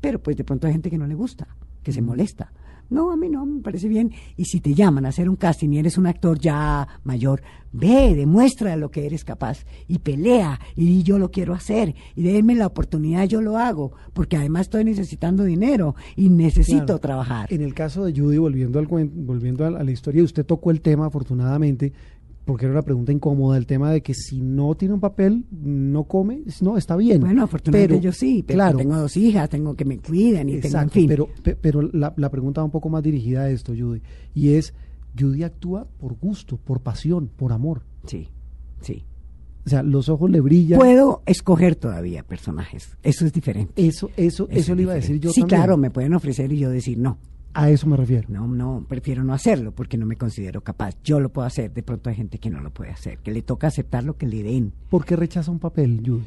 Pero 0.00 0.22
pues 0.22 0.36
de 0.36 0.44
pronto 0.44 0.66
hay 0.66 0.72
gente 0.74 0.90
que 0.90 0.98
no 0.98 1.06
le 1.06 1.14
gusta, 1.14 1.46
que 1.82 1.92
se 1.92 2.02
molesta. 2.02 2.52
No, 2.90 3.10
a 3.10 3.16
mí 3.16 3.30
no, 3.30 3.46
me 3.46 3.62
parece 3.62 3.88
bien. 3.88 4.12
Y 4.36 4.44
si 4.44 4.60
te 4.60 4.74
llaman 4.74 5.06
a 5.06 5.08
hacer 5.08 5.30
un 5.30 5.36
casting 5.36 5.70
y 5.70 5.78
eres 5.78 5.96
un 5.96 6.06
actor 6.06 6.38
ya 6.38 6.86
mayor, 7.02 7.42
ve, 7.72 8.14
demuestra 8.14 8.76
lo 8.76 8.90
que 8.90 9.06
eres 9.06 9.24
capaz 9.24 9.64
y 9.88 9.98
pelea 10.00 10.60
y 10.76 11.02
yo 11.02 11.18
lo 11.18 11.30
quiero 11.30 11.54
hacer 11.54 11.94
y 12.14 12.22
denme 12.22 12.54
la 12.54 12.66
oportunidad, 12.66 13.24
yo 13.24 13.40
lo 13.40 13.56
hago, 13.56 13.92
porque 14.12 14.36
además 14.36 14.62
estoy 14.66 14.84
necesitando 14.84 15.44
dinero 15.44 15.94
y 16.14 16.28
necesito 16.28 16.84
Claro. 16.84 16.98
trabajar. 17.00 17.52
En 17.52 17.62
el 17.62 17.72
caso 17.72 18.04
de 18.04 18.12
Judy, 18.12 18.36
volviendo 18.36 18.78
al 18.78 18.86
volviendo 18.86 19.64
a 19.64 19.70
la 19.70 19.90
historia, 19.90 20.22
usted 20.22 20.44
tocó 20.44 20.70
el 20.70 20.82
tema, 20.82 21.06
afortunadamente, 21.06 21.94
porque 22.44 22.66
era 22.66 22.72
una 22.72 22.82
pregunta 22.82 23.10
incómoda, 23.12 23.56
el 23.56 23.66
tema 23.66 23.90
de 23.90 24.02
que 24.02 24.12
si 24.14 24.40
no 24.42 24.74
tiene 24.74 24.94
un 24.94 25.00
papel, 25.00 25.44
no 25.50 26.04
come, 26.04 26.42
no, 26.60 26.76
está 26.76 26.96
bien. 26.96 27.20
Bueno, 27.20 27.42
afortunadamente 27.44 27.94
Pero, 27.94 28.02
yo 28.02 28.12
sí, 28.12 28.42
pero 28.46 28.56
claro, 28.58 28.78
tengo 28.78 28.96
dos 28.96 29.16
hijas, 29.16 29.48
tengo 29.48 29.74
que 29.74 29.84
me 29.84 29.98
cuiden 29.98 30.48
y 30.48 30.52
tengo, 30.52 30.58
en 30.60 30.66
Exacto, 30.66 30.92
fin. 30.92 31.08
pero, 31.08 31.28
pe- 31.42 31.56
pero 31.56 31.82
la, 31.82 32.12
la 32.16 32.30
pregunta 32.30 32.60
va 32.60 32.66
un 32.66 32.70
poco 32.70 32.88
más 32.90 33.02
dirigida 33.02 33.42
a 33.42 33.50
esto, 33.50 33.72
Judy, 33.76 34.02
y 34.34 34.50
es, 34.54 34.74
Judy 35.18 35.42
actúa 35.44 35.86
por 35.98 36.18
gusto, 36.18 36.56
por 36.58 36.80
pasión, 36.80 37.28
por 37.34 37.52
amor. 37.52 37.82
Sí, 38.06 38.28
sí. 38.80 39.04
O 39.66 39.70
sea, 39.70 39.82
los 39.82 40.10
ojos 40.10 40.30
le 40.30 40.42
brillan. 40.42 40.78
Puedo 40.78 41.22
escoger 41.24 41.74
todavía 41.76 42.22
personajes, 42.22 42.98
eso 43.02 43.24
es 43.24 43.32
diferente. 43.32 43.72
Eso, 43.86 44.10
eso, 44.18 44.46
eso, 44.50 44.72
es 44.72 44.76
le 44.76 44.82
iba 44.82 44.92
a 44.92 44.96
decir 44.96 45.18
yo 45.18 45.30
Sí, 45.30 45.40
también. 45.40 45.60
claro, 45.60 45.76
me 45.78 45.90
pueden 45.90 46.12
ofrecer 46.12 46.52
y 46.52 46.58
yo 46.58 46.68
decir 46.68 46.98
no. 46.98 47.16
A 47.54 47.70
eso 47.70 47.86
me 47.86 47.96
refiero. 47.96 48.28
No, 48.28 48.48
no, 48.48 48.84
prefiero 48.88 49.22
no 49.22 49.32
hacerlo 49.32 49.72
porque 49.72 49.96
no 49.96 50.06
me 50.06 50.16
considero 50.16 50.62
capaz. 50.62 50.96
Yo 51.04 51.20
lo 51.20 51.30
puedo 51.30 51.46
hacer, 51.46 51.72
de 51.72 51.84
pronto 51.84 52.10
hay 52.10 52.16
gente 52.16 52.38
que 52.38 52.50
no 52.50 52.60
lo 52.60 52.70
puede 52.70 52.90
hacer, 52.90 53.18
que 53.18 53.30
le 53.30 53.42
toca 53.42 53.68
aceptar 53.68 54.02
lo 54.02 54.16
que 54.16 54.26
le 54.26 54.42
den. 54.42 54.72
¿Por 54.90 55.04
qué 55.04 55.14
rechaza 55.14 55.52
un 55.52 55.60
papel, 55.60 56.02
Judy? 56.04 56.24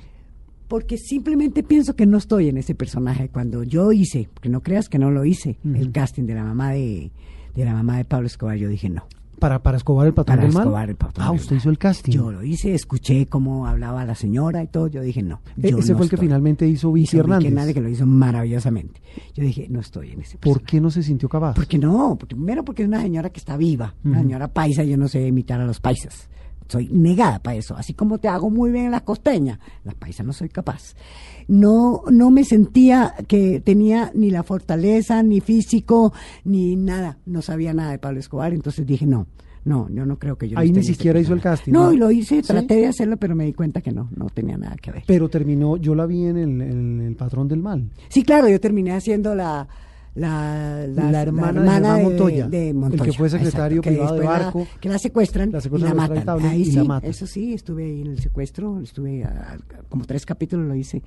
Porque 0.69 0.97
simplemente 0.97 1.63
pienso 1.63 1.95
que 1.95 2.05
no 2.05 2.17
estoy 2.17 2.47
en 2.47 2.57
ese 2.57 2.75
personaje. 2.75 3.30
Cuando 3.30 3.63
yo 3.63 3.91
hice, 3.91 4.30
porque 4.34 4.49
no 4.49 4.63
creas 4.63 4.88
que 4.88 4.99
no 4.99 5.11
lo 5.11 5.25
hice, 5.25 5.57
el 5.63 5.91
casting 5.91 6.23
de 6.23 6.36
la 6.36 6.43
mamá 6.43 6.71
de, 6.71 7.11
de 7.55 7.65
la 7.65 7.73
mamá 7.73 7.97
de 7.97 8.05
Pablo 8.05 8.28
Escobar, 8.28 8.57
yo 8.57 8.69
dije 8.69 8.89
no. 8.89 9.05
Para, 9.39 9.61
para 9.61 9.77
Escobar 9.77 10.07
el 10.07 10.13
patrón 10.13 10.38
Para 10.38 10.47
del 10.47 10.53
mal. 10.53 10.63
Escobar, 10.63 10.89
el 10.89 10.95
patrón 10.95 11.25
ah, 11.27 11.31
del 11.31 11.39
usted 11.39 11.51
mal. 11.51 11.57
hizo 11.59 11.69
el 11.69 11.77
casting. 11.77 12.11
Yo 12.11 12.31
lo 12.31 12.43
hice, 12.43 12.73
escuché 12.73 13.25
cómo 13.27 13.67
hablaba 13.67 14.03
la 14.05 14.15
señora 14.15 14.63
y 14.63 14.67
todo, 14.67 14.88
yo 14.88 15.01
dije 15.01 15.21
no. 15.21 15.41
E- 15.61 15.69
yo 15.71 15.77
ese 15.79 15.91
no 15.91 15.97
fue 15.97 16.05
el 16.05 16.09
que 16.09 16.17
finalmente 16.17 16.67
hizo 16.67 16.91
Vicky 16.91 17.17
Hernández. 17.17 17.49
Hernández, 17.49 17.73
que 17.75 17.81
lo 17.81 17.89
hizo 17.89 18.05
maravillosamente. 18.05 19.01
Yo 19.35 19.43
dije, 19.43 19.67
no 19.69 19.79
estoy 19.79 20.11
en 20.11 20.21
ese 20.21 20.38
¿Por 20.38 20.53
personaje. 20.53 20.65
qué 20.65 20.81
no 20.81 20.89
se 20.89 21.03
sintió 21.03 21.29
capaz? 21.29 21.53
Porque 21.55 21.77
no, 21.77 22.15
porque 22.19 22.35
primero 22.35 22.63
porque 22.65 22.81
es 22.83 22.88
una 22.88 23.01
señora 23.01 23.29
que 23.29 23.39
está 23.39 23.57
viva, 23.57 23.93
una 24.03 24.17
Ujú. 24.17 24.23
señora 24.27 24.47
paisa, 24.47 24.83
yo 24.83 24.97
no 24.97 25.07
sé 25.07 25.25
imitar 25.27 25.61
a 25.61 25.65
los 25.65 25.79
paisas. 25.79 26.29
Soy 26.68 26.89
negada 26.91 27.39
para 27.39 27.57
eso, 27.57 27.76
así 27.76 27.93
como 27.93 28.18
te 28.18 28.28
hago 28.28 28.49
muy 28.49 28.72
bien 28.72 28.86
en 28.86 28.91
las 28.91 29.03
costeñas, 29.03 29.59
las 29.84 29.95
paisas 29.95 30.26
no 30.26 30.34
soy 30.34 30.49
capaz. 30.49 30.95
No, 31.47 32.03
no 32.11 32.30
me 32.30 32.43
sentía 32.43 33.13
que 33.28 33.61
tenía 33.61 34.11
ni 34.13 34.30
la 34.30 34.43
fortaleza, 34.43 35.24
ni 35.24 35.39
físico, 35.39 36.13
ni 36.43 36.76
nada, 36.76 37.20
no 37.26 37.41
sabía 37.41 37.74
nada 37.74 37.91
de 37.91 37.99
Pablo 37.99 38.20
Escobar, 38.20 38.53
entonces 38.53 38.86
dije 38.86 39.05
no, 39.05 39.28
no, 39.63 39.89
yo 39.89 40.05
no 40.05 40.18
creo 40.18 40.38
que 40.38 40.47
yo 40.49 40.57
Ahí 40.57 40.72
ni 40.72 40.84
siquiera 40.84 41.20
hizo 41.20 41.34
el 41.34 41.41
casting, 41.41 41.72
No, 41.74 41.86
¿no? 41.88 41.93
y 41.93 41.97
lo 41.97 42.11
hice, 42.11 42.41
¿Sí? 42.41 42.47
traté 42.47 42.76
de 42.76 42.88
hacerlo, 42.88 43.18
pero 43.18 43.36
me 43.36 43.45
di 43.45 43.53
cuenta 43.53 43.82
que 43.82 43.91
no, 43.91 44.09
no 44.15 44.28
tenía 44.30 44.57
nada 44.57 44.76
que 44.78 44.91
ver. 44.91 45.03
Pero 45.05 45.30
terminó, 45.30 45.78
yo 45.78 45.93
la 45.95 46.05
vi 46.05 46.26
en 46.26 46.38
el, 46.38 46.61
en 46.61 47.01
el 47.01 47.15
patrón 47.15 47.47
del 47.47 47.61
mal. 47.61 47.89
Sí, 48.09 48.24
claro, 48.24 48.47
yo 48.47 48.59
terminé 48.59 48.91
haciendo 48.93 49.36
la 49.36 49.68
la, 50.18 50.88
La 50.88 51.22
hermana 51.22 51.61
de 51.61 51.70
Germán 51.70 52.03
Montoya, 52.03 52.47
de 52.47 52.70
el 52.70 52.76
Montoya, 52.76 53.03
que 53.05 53.13
fue 53.13 53.30
secretario 53.30 53.82
que 53.82 53.89
privado 53.91 54.13
de 54.15 54.20
después 54.22 54.38
la- 54.39 54.43
Barco. 54.45 54.68
que 54.80 54.89
la 54.89 54.97
secuestran, 54.99 55.51
La 55.51 55.59
y 55.59 55.61
secuestran, 55.61 55.95
la 55.97 56.07
la 56.07 56.09
matan. 56.15 56.45
Ahí 56.45 56.61
y 56.61 56.65
sí, 56.65 56.72
la 56.78 56.84
matan. 56.84 57.09
eso 57.09 57.28
sí, 57.28 57.53
estuve 57.53 57.86
ahí 57.86 58.01
en 58.01 58.07
el 58.07 58.20
secuestro, 58.20 58.80
estuve 58.82 59.24
a- 59.24 59.57
como 59.89 60.05
tres 60.05 60.26
capítulos 60.26 60.68
lo 60.68 60.76
hice, 60.76 61.01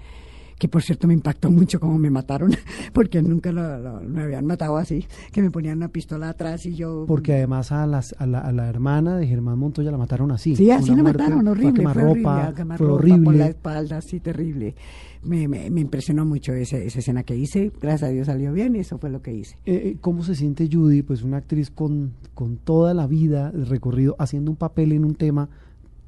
que 0.60 0.68
por 0.68 0.82
cierto 0.82 1.08
me 1.08 1.14
impactó 1.14 1.50
mucho 1.50 1.80
cómo 1.80 1.98
me 1.98 2.10
mataron, 2.10 2.52
porque 2.92 3.20
nunca 3.22 3.50
lo, 3.50 3.78
lo- 3.78 4.00
me 4.02 4.22
habían 4.22 4.44
matado 4.46 4.76
así, 4.76 5.06
que 5.32 5.42
me 5.42 5.50
ponían 5.50 5.78
una 5.78 5.88
pistola 5.88 6.28
atrás 6.28 6.66
y 6.66 6.74
yo... 6.76 7.04
Porque 7.08 7.32
además 7.32 7.72
a, 7.72 7.86
las, 7.86 8.14
a, 8.18 8.26
la, 8.26 8.40
a 8.40 8.52
la 8.52 8.68
hermana 8.68 9.16
de 9.16 9.26
Germán 9.26 9.58
Montoya 9.58 9.90
la 9.90 9.98
mataron 9.98 10.30
así. 10.30 10.54
Sí, 10.54 10.70
así 10.70 10.94
la 10.94 11.02
mataron, 11.02 11.40
fue 11.42 11.50
horrible, 11.50 11.70
fue 11.70 11.78
quemarropa, 11.78 12.48
horrible, 12.48 12.76
fue 12.76 12.86
por 12.86 12.86
la 12.86 12.94
horrible. 12.94 13.46
espalda, 13.46 13.96
así 13.96 14.20
terrible. 14.20 14.74
Me, 15.22 15.48
me, 15.48 15.70
me 15.70 15.80
impresionó 15.80 16.24
mucho 16.24 16.52
esa, 16.52 16.76
esa 16.78 16.98
escena 16.98 17.22
que 17.22 17.36
hice, 17.36 17.72
gracias 17.80 18.10
a 18.10 18.12
Dios 18.12 18.26
salió 18.26 18.52
bien, 18.52 18.76
eso 18.76 18.98
fue 18.98 19.10
lo 19.10 19.22
que 19.22 19.32
hice. 19.34 19.56
Eh, 19.66 19.82
eh, 19.84 19.96
¿Cómo 20.00 20.22
se 20.22 20.34
siente 20.34 20.68
Judy, 20.70 21.02
pues 21.02 21.22
una 21.22 21.38
actriz 21.38 21.70
con, 21.70 22.12
con 22.34 22.56
toda 22.58 22.94
la 22.94 23.06
vida 23.06 23.50
recorrido, 23.50 24.14
haciendo 24.18 24.50
un 24.50 24.56
papel 24.58 24.92
en 24.92 25.04
un 25.06 25.14
tema 25.14 25.48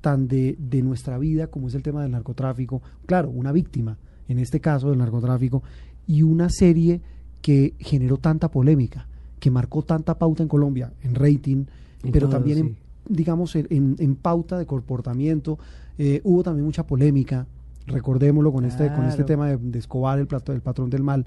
tan 0.03 0.29
de, 0.29 0.57
de 0.59 0.83
nuestra 0.83 1.17
vida 1.19 1.47
como 1.47 1.69
es 1.69 1.75
el 1.75 1.83
tema 1.83 2.03
del 2.03 2.11
narcotráfico? 2.13 2.83
Claro, 3.07 3.31
una 3.31 3.53
víctima, 3.53 3.99
en 4.33 4.39
este 4.41 4.61
caso 4.61 4.91
del 4.91 4.99
narcotráfico, 4.99 5.63
y 6.07 6.23
una 6.23 6.49
serie 6.51 7.01
que 7.41 7.75
generó 7.79 8.17
tanta 8.19 8.51
polémica, 8.51 9.07
que 9.39 9.51
marcó 9.51 9.83
tanta 9.83 10.19
pauta 10.19 10.43
en 10.43 10.49
Colombia, 10.49 10.93
en 11.03 11.15
rating, 11.15 11.65
En 12.03 12.13
pero 12.13 12.27
todo, 12.27 12.39
también, 12.39 12.59
en, 12.59 12.77
digamos, 13.09 13.55
en, 13.57 13.67
en- 13.99 14.15
pauta 14.17 14.59
de 14.59 14.67
comportamiento. 14.67 15.59
Eh, 15.99 16.21
hubo 16.25 16.43
también 16.43 16.65
mucha 16.65 16.85
polémica. 16.87 17.47
recordémoslo 17.87 18.53
con 18.53 18.65
este, 18.65 18.87
con 18.95 19.05
este 19.07 19.25
tema 19.25 19.49
de, 19.49 19.57
de 19.57 19.79
Escobar, 19.81 20.19
el, 20.21 20.27
plato, 20.29 20.53
el 20.53 20.61
patrón 20.61 20.89
del 20.89 21.03
mal. 21.03 21.27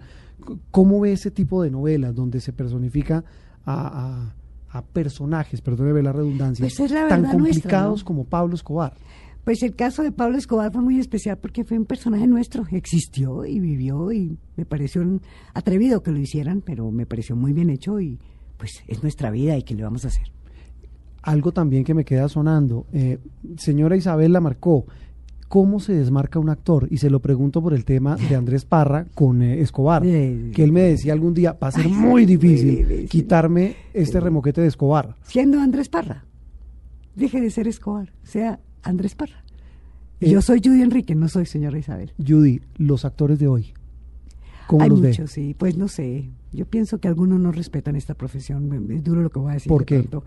¿Cómo 0.71 1.01
ve 1.01 1.11
ese 1.11 1.29
tipo 1.31 1.61
de 1.61 1.69
novelas 1.69 2.15
donde 2.15 2.39
se 2.39 2.53
personifica 2.53 3.23
a, 3.65 4.33
a- 4.71 4.77
a 4.77 4.81
personajes, 4.81 5.61
perdóneme 5.61 6.01
la 6.03 6.11
redundancia, 6.11 6.63
Pues 6.63 6.79
es 6.81 6.91
la 6.91 7.07
tan 7.07 7.21
nuestra, 7.21 7.39
complicados 7.39 8.01
¿no? 8.01 8.05
como 8.05 8.23
Pablo 8.25 8.55
Escobar? 8.55 8.93
Pues 9.45 9.61
el 9.61 9.75
caso 9.75 10.01
de 10.01 10.11
Pablo 10.11 10.39
Escobar 10.39 10.71
fue 10.71 10.81
muy 10.81 10.99
especial 10.99 11.37
porque 11.37 11.63
fue 11.63 11.77
un 11.77 11.85
personaje 11.85 12.25
nuestro, 12.25 12.65
existió 12.71 13.45
y 13.45 13.59
vivió 13.59 14.11
y 14.11 14.39
me 14.55 14.65
pareció 14.65 15.03
un 15.03 15.21
atrevido 15.53 16.01
que 16.01 16.11
lo 16.11 16.17
hicieran, 16.17 16.61
pero 16.61 16.89
me 16.89 17.05
pareció 17.05 17.35
muy 17.35 17.53
bien 17.53 17.69
hecho 17.69 18.01
y 18.01 18.19
pues 18.57 18.83
es 18.87 19.03
nuestra 19.03 19.29
vida 19.29 19.55
y 19.55 19.61
qué 19.61 19.75
le 19.75 19.83
vamos 19.83 20.03
a 20.03 20.07
hacer. 20.07 20.31
Algo 21.21 21.51
también 21.51 21.83
que 21.83 21.93
me 21.93 22.05
queda 22.05 22.27
sonando. 22.27 22.87
eh, 22.91 23.19
señora 23.57 23.95
Isabel 23.95 24.33
la 24.33 24.41
marcó. 24.41 24.85
¿Cómo 25.47 25.79
se 25.79 25.93
desmarca 25.93 26.39
un 26.39 26.49
actor? 26.49 26.87
Y 26.89 26.97
se 26.97 27.11
lo 27.11 27.19
pregunto 27.19 27.61
por 27.61 27.75
el 27.75 27.85
tema 27.85 28.15
de 28.15 28.35
Andrés 28.35 28.65
Parra 28.65 29.05
con 29.13 29.43
eh, 29.43 29.61
Escobar. 29.61 30.01
Que 30.01 30.63
él 30.63 30.71
me 30.71 30.81
decía 30.81 31.13
algún 31.13 31.35
día, 31.35 31.53
va 31.53 31.67
a 31.67 31.71
ser 31.71 31.87
muy 31.87 32.25
difícil 32.25 32.71
muy 32.71 32.83
difícil. 32.83 33.09
quitarme 33.09 33.75
este 33.93 34.19
remoquete 34.19 34.61
de 34.61 34.67
Escobar. 34.67 35.15
Siendo 35.21 35.59
Andrés 35.59 35.87
Parra, 35.87 36.25
deje 37.15 37.41
de 37.41 37.51
ser 37.51 37.67
Escobar, 37.67 38.11
sea 38.23 38.59
Andrés 38.85 39.15
Parra. 39.15 39.43
Eh, 40.21 40.29
Yo 40.29 40.41
soy 40.41 40.61
Judy 40.63 40.81
Enrique, 40.81 41.13
no 41.15 41.27
soy 41.27 41.45
señora 41.45 41.77
Isabel. 41.77 42.13
Judy, 42.25 42.61
los 42.77 43.03
actores 43.05 43.37
de 43.39 43.47
hoy, 43.47 43.73
¿cómo 44.67 44.83
Hay 44.83 44.89
los 44.89 45.01
ve? 45.01 45.09
muchos, 45.09 45.31
sí, 45.31 45.53
pues 45.57 45.77
no 45.77 45.87
sé. 45.87 46.29
Yo 46.53 46.65
pienso 46.65 46.99
que 46.99 47.07
algunos 47.09 47.39
no 47.39 47.51
respetan 47.51 47.95
esta 47.97 48.13
profesión. 48.13 48.89
Es 48.91 49.03
duro 49.03 49.21
lo 49.21 49.29
que 49.29 49.39
voy 49.39 49.51
a 49.51 49.53
decir. 49.55 49.69
¿Por 49.69 49.81
de 49.81 49.85
qué? 49.85 49.99
pronto. 49.99 50.23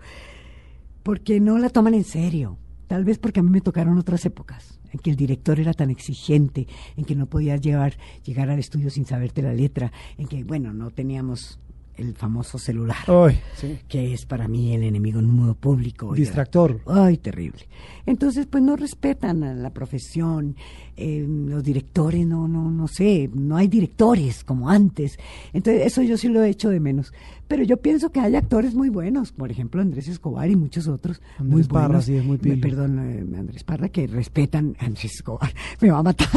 Porque 1.01 1.39
no 1.39 1.57
la 1.57 1.69
toman 1.69 1.95
en 1.95 2.03
serio. 2.03 2.57
Tal 2.87 3.03
vez 3.05 3.17
porque 3.19 3.39
a 3.39 3.43
mí 3.43 3.49
me 3.49 3.61
tocaron 3.61 3.97
otras 3.97 4.25
épocas 4.25 4.79
en 4.91 4.99
que 4.99 5.11
el 5.11 5.15
director 5.15 5.59
era 5.59 5.73
tan 5.73 5.89
exigente, 5.91 6.67
en 6.97 7.05
que 7.05 7.15
no 7.15 7.27
podías 7.27 7.61
llevar, 7.61 7.93
llegar 8.25 8.49
al 8.49 8.57
estudio 8.59 8.89
sin 8.89 9.05
saberte 9.05 9.41
la 9.43 9.53
letra, 9.53 9.91
en 10.17 10.27
que, 10.27 10.43
bueno, 10.43 10.73
no 10.73 10.89
teníamos 10.89 11.59
el 11.99 12.15
famoso 12.15 12.57
celular, 12.57 12.97
Ay, 13.07 13.39
sí. 13.55 13.77
que 13.87 14.13
es 14.13 14.25
para 14.25 14.47
mí 14.47 14.73
el 14.73 14.83
enemigo 14.83 15.21
número 15.21 15.53
público. 15.55 16.13
Distractor. 16.13 16.79
Ay, 16.87 17.17
terrible. 17.17 17.67
Entonces, 18.05 18.47
pues 18.47 18.63
no 18.63 18.75
respetan 18.75 19.43
a 19.43 19.53
la 19.53 19.69
profesión, 19.71 20.55
eh, 20.97 21.25
los 21.27 21.63
directores, 21.63 22.25
no, 22.25 22.47
no, 22.47 22.69
no 22.71 22.87
sé, 22.87 23.29
no 23.33 23.55
hay 23.57 23.67
directores 23.67 24.43
como 24.43 24.69
antes. 24.69 25.17
Entonces, 25.53 25.85
eso 25.85 26.01
yo 26.01 26.17
sí 26.17 26.27
lo 26.27 26.43
he 26.43 26.49
hecho 26.49 26.69
de 26.69 26.79
menos. 26.79 27.13
Pero 27.47 27.63
yo 27.63 27.77
pienso 27.77 28.11
que 28.11 28.19
hay 28.19 28.35
actores 28.35 28.75
muy 28.75 28.89
buenos, 28.89 29.31
por 29.31 29.49
ejemplo, 29.49 29.81
Andrés 29.81 30.07
Escobar 30.07 30.49
y 30.49 30.55
muchos 30.55 30.87
otros 30.87 31.19
muy 31.39 31.47
Andrés 31.61 31.67
Parra, 31.67 31.87
buenos. 31.87 32.05
sí, 32.05 32.15
es 32.15 32.23
muy 32.25 32.37
Me- 32.37 32.43
pilo. 32.57 32.61
Perdón, 32.61 32.99
eh, 32.99 33.37
Andrés 33.39 33.63
Parra, 33.63 33.89
que 33.89 34.05
respetan 34.07 34.75
a 34.79 34.85
Andrés 34.85 35.15
Escobar. 35.15 35.51
Me 35.81 35.89
va 35.89 35.99
a 35.99 36.03
matar. 36.03 36.27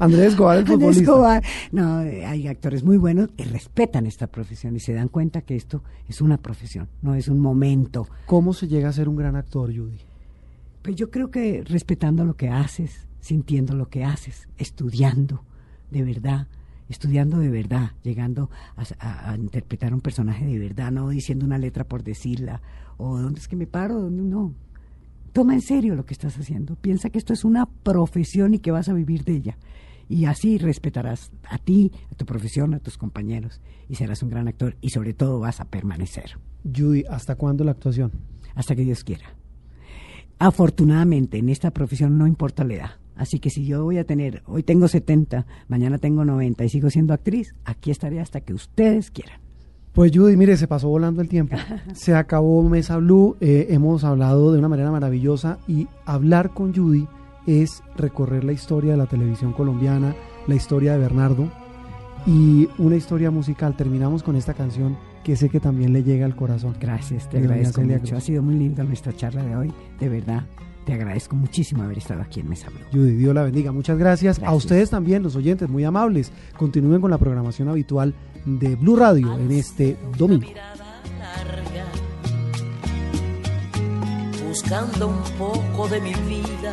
Andrés 0.00 0.32
Escobar, 0.32 0.56
el 0.58 0.60
Andrés 0.62 0.76
futbolista. 0.78 1.02
Escobar. 1.02 1.42
No, 1.72 2.02
eh, 2.02 2.24
hay 2.26 2.48
actores 2.48 2.82
muy 2.82 2.96
buenos 2.96 3.28
que 3.36 3.44
respetan 3.44 4.06
esta 4.06 4.26
profesión 4.26 4.65
y 4.74 4.80
se 4.80 4.94
dan 4.94 5.08
cuenta 5.08 5.42
que 5.42 5.54
esto 5.54 5.82
es 6.08 6.20
una 6.20 6.38
profesión, 6.38 6.88
no 7.02 7.14
es 7.14 7.28
un 7.28 7.38
momento. 7.38 8.08
¿Cómo 8.26 8.54
se 8.54 8.66
llega 8.66 8.88
a 8.88 8.92
ser 8.92 9.08
un 9.08 9.16
gran 9.16 9.36
actor, 9.36 9.68
Judy? 9.76 9.98
Pues 10.82 10.96
yo 10.96 11.10
creo 11.10 11.30
que 11.30 11.62
respetando 11.64 12.24
lo 12.24 12.34
que 12.34 12.48
haces, 12.48 13.06
sintiendo 13.20 13.74
lo 13.76 13.88
que 13.88 14.04
haces, 14.04 14.48
estudiando 14.56 15.42
de 15.90 16.02
verdad, 16.02 16.48
estudiando 16.88 17.38
de 17.38 17.50
verdad, 17.50 17.90
llegando 18.02 18.50
a, 18.76 18.82
a- 18.98 19.30
a 19.32 19.36
interpretar 19.36 19.92
un 19.94 20.00
personaje 20.00 20.46
de 20.46 20.58
verdad, 20.58 20.90
no 20.92 21.08
diciendo 21.10 21.44
una 21.44 21.58
letra 21.58 21.84
por 21.84 22.02
decirla, 22.02 22.62
o 22.96 23.18
dónde 23.18 23.40
es 23.40 23.48
que 23.48 23.56
me 23.56 23.66
paro, 23.66 24.00
¿Dónde 24.00 24.22
no. 24.22 24.54
Toma 25.32 25.52
en 25.54 25.60
serio 25.60 25.94
lo 25.96 26.06
que 26.06 26.14
estás 26.14 26.38
haciendo, 26.38 26.76
piensa 26.76 27.10
que 27.10 27.18
esto 27.18 27.32
es 27.34 27.44
una 27.44 27.66
profesión 27.66 28.54
y 28.54 28.58
que 28.58 28.70
vas 28.70 28.88
a 28.88 28.94
vivir 28.94 29.22
de 29.24 29.32
ella. 29.34 29.58
Y 30.08 30.26
así 30.26 30.58
respetarás 30.58 31.32
a 31.48 31.58
ti, 31.58 31.92
a 32.12 32.14
tu 32.14 32.26
profesión, 32.26 32.74
a 32.74 32.80
tus 32.80 32.96
compañeros, 32.96 33.60
y 33.88 33.96
serás 33.96 34.22
un 34.22 34.30
gran 34.30 34.48
actor, 34.48 34.76
y 34.80 34.90
sobre 34.90 35.14
todo 35.14 35.40
vas 35.40 35.60
a 35.60 35.64
permanecer 35.64 36.38
Judy, 36.64 37.04
¿hasta 37.08 37.36
cuándo 37.36 37.64
la 37.64 37.72
actuación? 37.72 38.12
hasta 38.56 38.74
que 38.74 38.82
Dios 38.82 39.04
quiera. 39.04 39.36
Afortunadamente, 40.40 41.38
en 41.38 41.48
esta 41.48 41.70
profesión 41.70 42.18
no 42.18 42.26
importa 42.26 42.64
la 42.64 42.74
edad. 42.74 42.90
Así 43.14 43.38
que 43.38 43.48
si 43.48 43.64
yo 43.64 43.84
voy 43.84 43.98
a 43.98 44.04
tener, 44.04 44.42
hoy 44.46 44.62
tengo 44.62 44.88
70, 44.88 45.46
mañana 45.68 45.98
tengo 45.98 46.24
90 46.24 46.64
y 46.64 46.68
sigo 46.68 46.90
siendo 46.90 47.14
actriz, 47.14 47.54
aquí 47.64 47.90
estaré 47.90 48.20
hasta 48.20 48.40
que 48.40 48.52
ustedes 48.52 49.10
quieran. 49.10 49.40
Pues 49.92 50.12
Judy, 50.14 50.36
mire, 50.36 50.58
se 50.58 50.68
pasó 50.68 50.88
volando 50.88 51.22
el 51.22 51.28
tiempo. 51.28 51.56
Se 51.94 52.14
acabó 52.14 52.62
Mesa 52.62 52.98
Blue, 52.98 53.36
eh, 53.40 53.68
hemos 53.70 54.04
hablado 54.04 54.52
de 54.52 54.58
una 54.58 54.68
manera 54.68 54.90
maravillosa 54.90 55.58
y 55.66 55.86
hablar 56.04 56.52
con 56.52 56.74
Judy 56.74 57.06
es 57.46 57.82
recorrer 57.96 58.44
la 58.44 58.52
historia 58.52 58.92
de 58.92 58.98
la 58.98 59.06
televisión 59.06 59.52
colombiana, 59.52 60.14
la 60.46 60.54
historia 60.54 60.92
de 60.92 60.98
Bernardo 60.98 61.50
y 62.26 62.68
una 62.78 62.96
historia 62.96 63.30
musical. 63.30 63.76
Terminamos 63.76 64.22
con 64.22 64.36
esta 64.36 64.54
canción 64.54 64.96
que 65.24 65.36
sé 65.36 65.48
que 65.48 65.60
también 65.60 65.92
le 65.92 66.02
llega 66.02 66.24
al 66.26 66.36
corazón. 66.36 66.76
Gracias, 66.80 67.28
te 67.28 67.38
agradezco 67.38 67.80
mucho. 67.80 67.98
Cruz. 67.98 68.12
Ha 68.12 68.20
sido 68.20 68.42
muy 68.42 68.54
linda 68.54 68.84
nuestra 68.84 69.12
charla 69.14 69.42
de 69.42 69.56
hoy, 69.56 69.72
de 69.98 70.08
verdad. 70.08 70.44
Te 70.84 70.92
agradezco 70.92 71.34
muchísimo 71.34 71.82
haber 71.82 71.98
estado 71.98 72.22
aquí 72.22 72.38
en 72.38 72.48
Mesa 72.48 72.70
Blue. 72.70 72.78
Judy, 72.92 73.16
Dios 73.16 73.34
la 73.34 73.42
bendiga. 73.42 73.72
Muchas 73.72 73.98
gracias. 73.98 74.40
A 74.40 74.54
ustedes 74.54 74.88
también, 74.88 75.24
los 75.24 75.34
oyentes, 75.34 75.68
muy 75.68 75.82
amables. 75.82 76.30
Continúen 76.56 77.00
con 77.00 77.10
la 77.10 77.18
programación 77.18 77.68
habitual 77.68 78.14
de 78.44 78.76
Blue 78.76 78.94
Radio 78.94 79.36
en 79.36 79.50
este 79.50 79.96
domingo. 80.16 80.46
mirada 80.46 81.02
larga, 81.18 81.86
buscando 84.46 85.08
un 85.08 85.22
poco 85.36 85.88
de 85.88 86.00
mi 86.00 86.14
vida. 86.14 86.72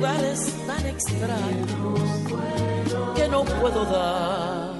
lugares 0.00 0.54
tan 0.66 0.86
extraños 0.86 2.00
que 3.14 3.28
no 3.28 3.44
puedo 3.44 3.84
dar 3.84 4.72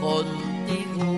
contigo. 0.00 1.10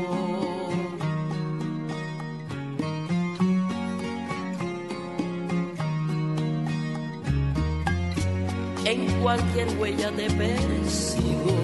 En 8.84 9.22
cualquier 9.22 9.68
huella 9.78 10.10
te 10.10 10.30
persigo 10.30 11.54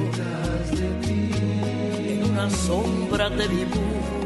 en 2.06 2.24
una 2.30 2.48
sombra 2.50 3.28
te 3.30 3.48
dibujo 3.48 4.20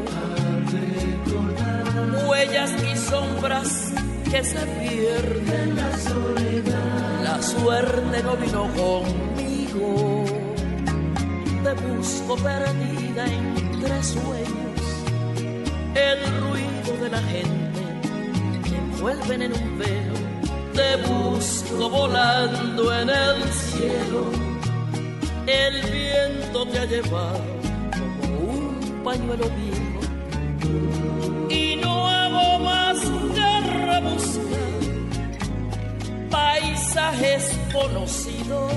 huellas 2.27 2.71
y 2.83 2.95
sombras 2.97 3.93
que 4.35 4.43
se 4.43 4.65
pierden 4.81 5.77
la 5.77 5.97
soledad. 5.97 7.23
La 7.23 7.41
suerte 7.41 8.21
no 8.21 8.35
vino 8.35 8.63
conmigo. 8.81 10.25
Te 11.63 11.73
busco 11.85 12.35
perdida 12.35 13.23
entre 13.25 14.03
sueños. 14.03 14.81
El 16.09 16.19
ruido 16.41 17.03
de 17.03 17.09
la 17.09 17.21
gente 17.21 17.81
te 18.69 18.75
envuelven 18.75 19.41
en 19.43 19.53
un 19.53 19.79
velo. 19.79 20.17
Te 20.73 20.89
busco 21.09 21.89
volando 21.89 22.93
en 22.93 23.09
el 23.09 23.43
cielo. 23.53 24.21
El 25.47 25.75
viento 25.91 26.67
te 26.67 26.79
ha 26.79 26.85
llevado 26.85 27.41
como 27.97 28.51
un 28.51 29.01
pañuelo 29.01 29.45
viejo 29.61 29.84
conocidos, 37.75 38.71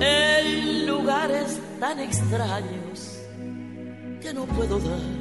en 0.00 0.86
lugares 0.86 1.58
tan 1.80 1.98
extraños 1.98 3.18
que 4.22 4.32
no 4.32 4.46
puedo 4.46 4.78
dar 4.78 5.15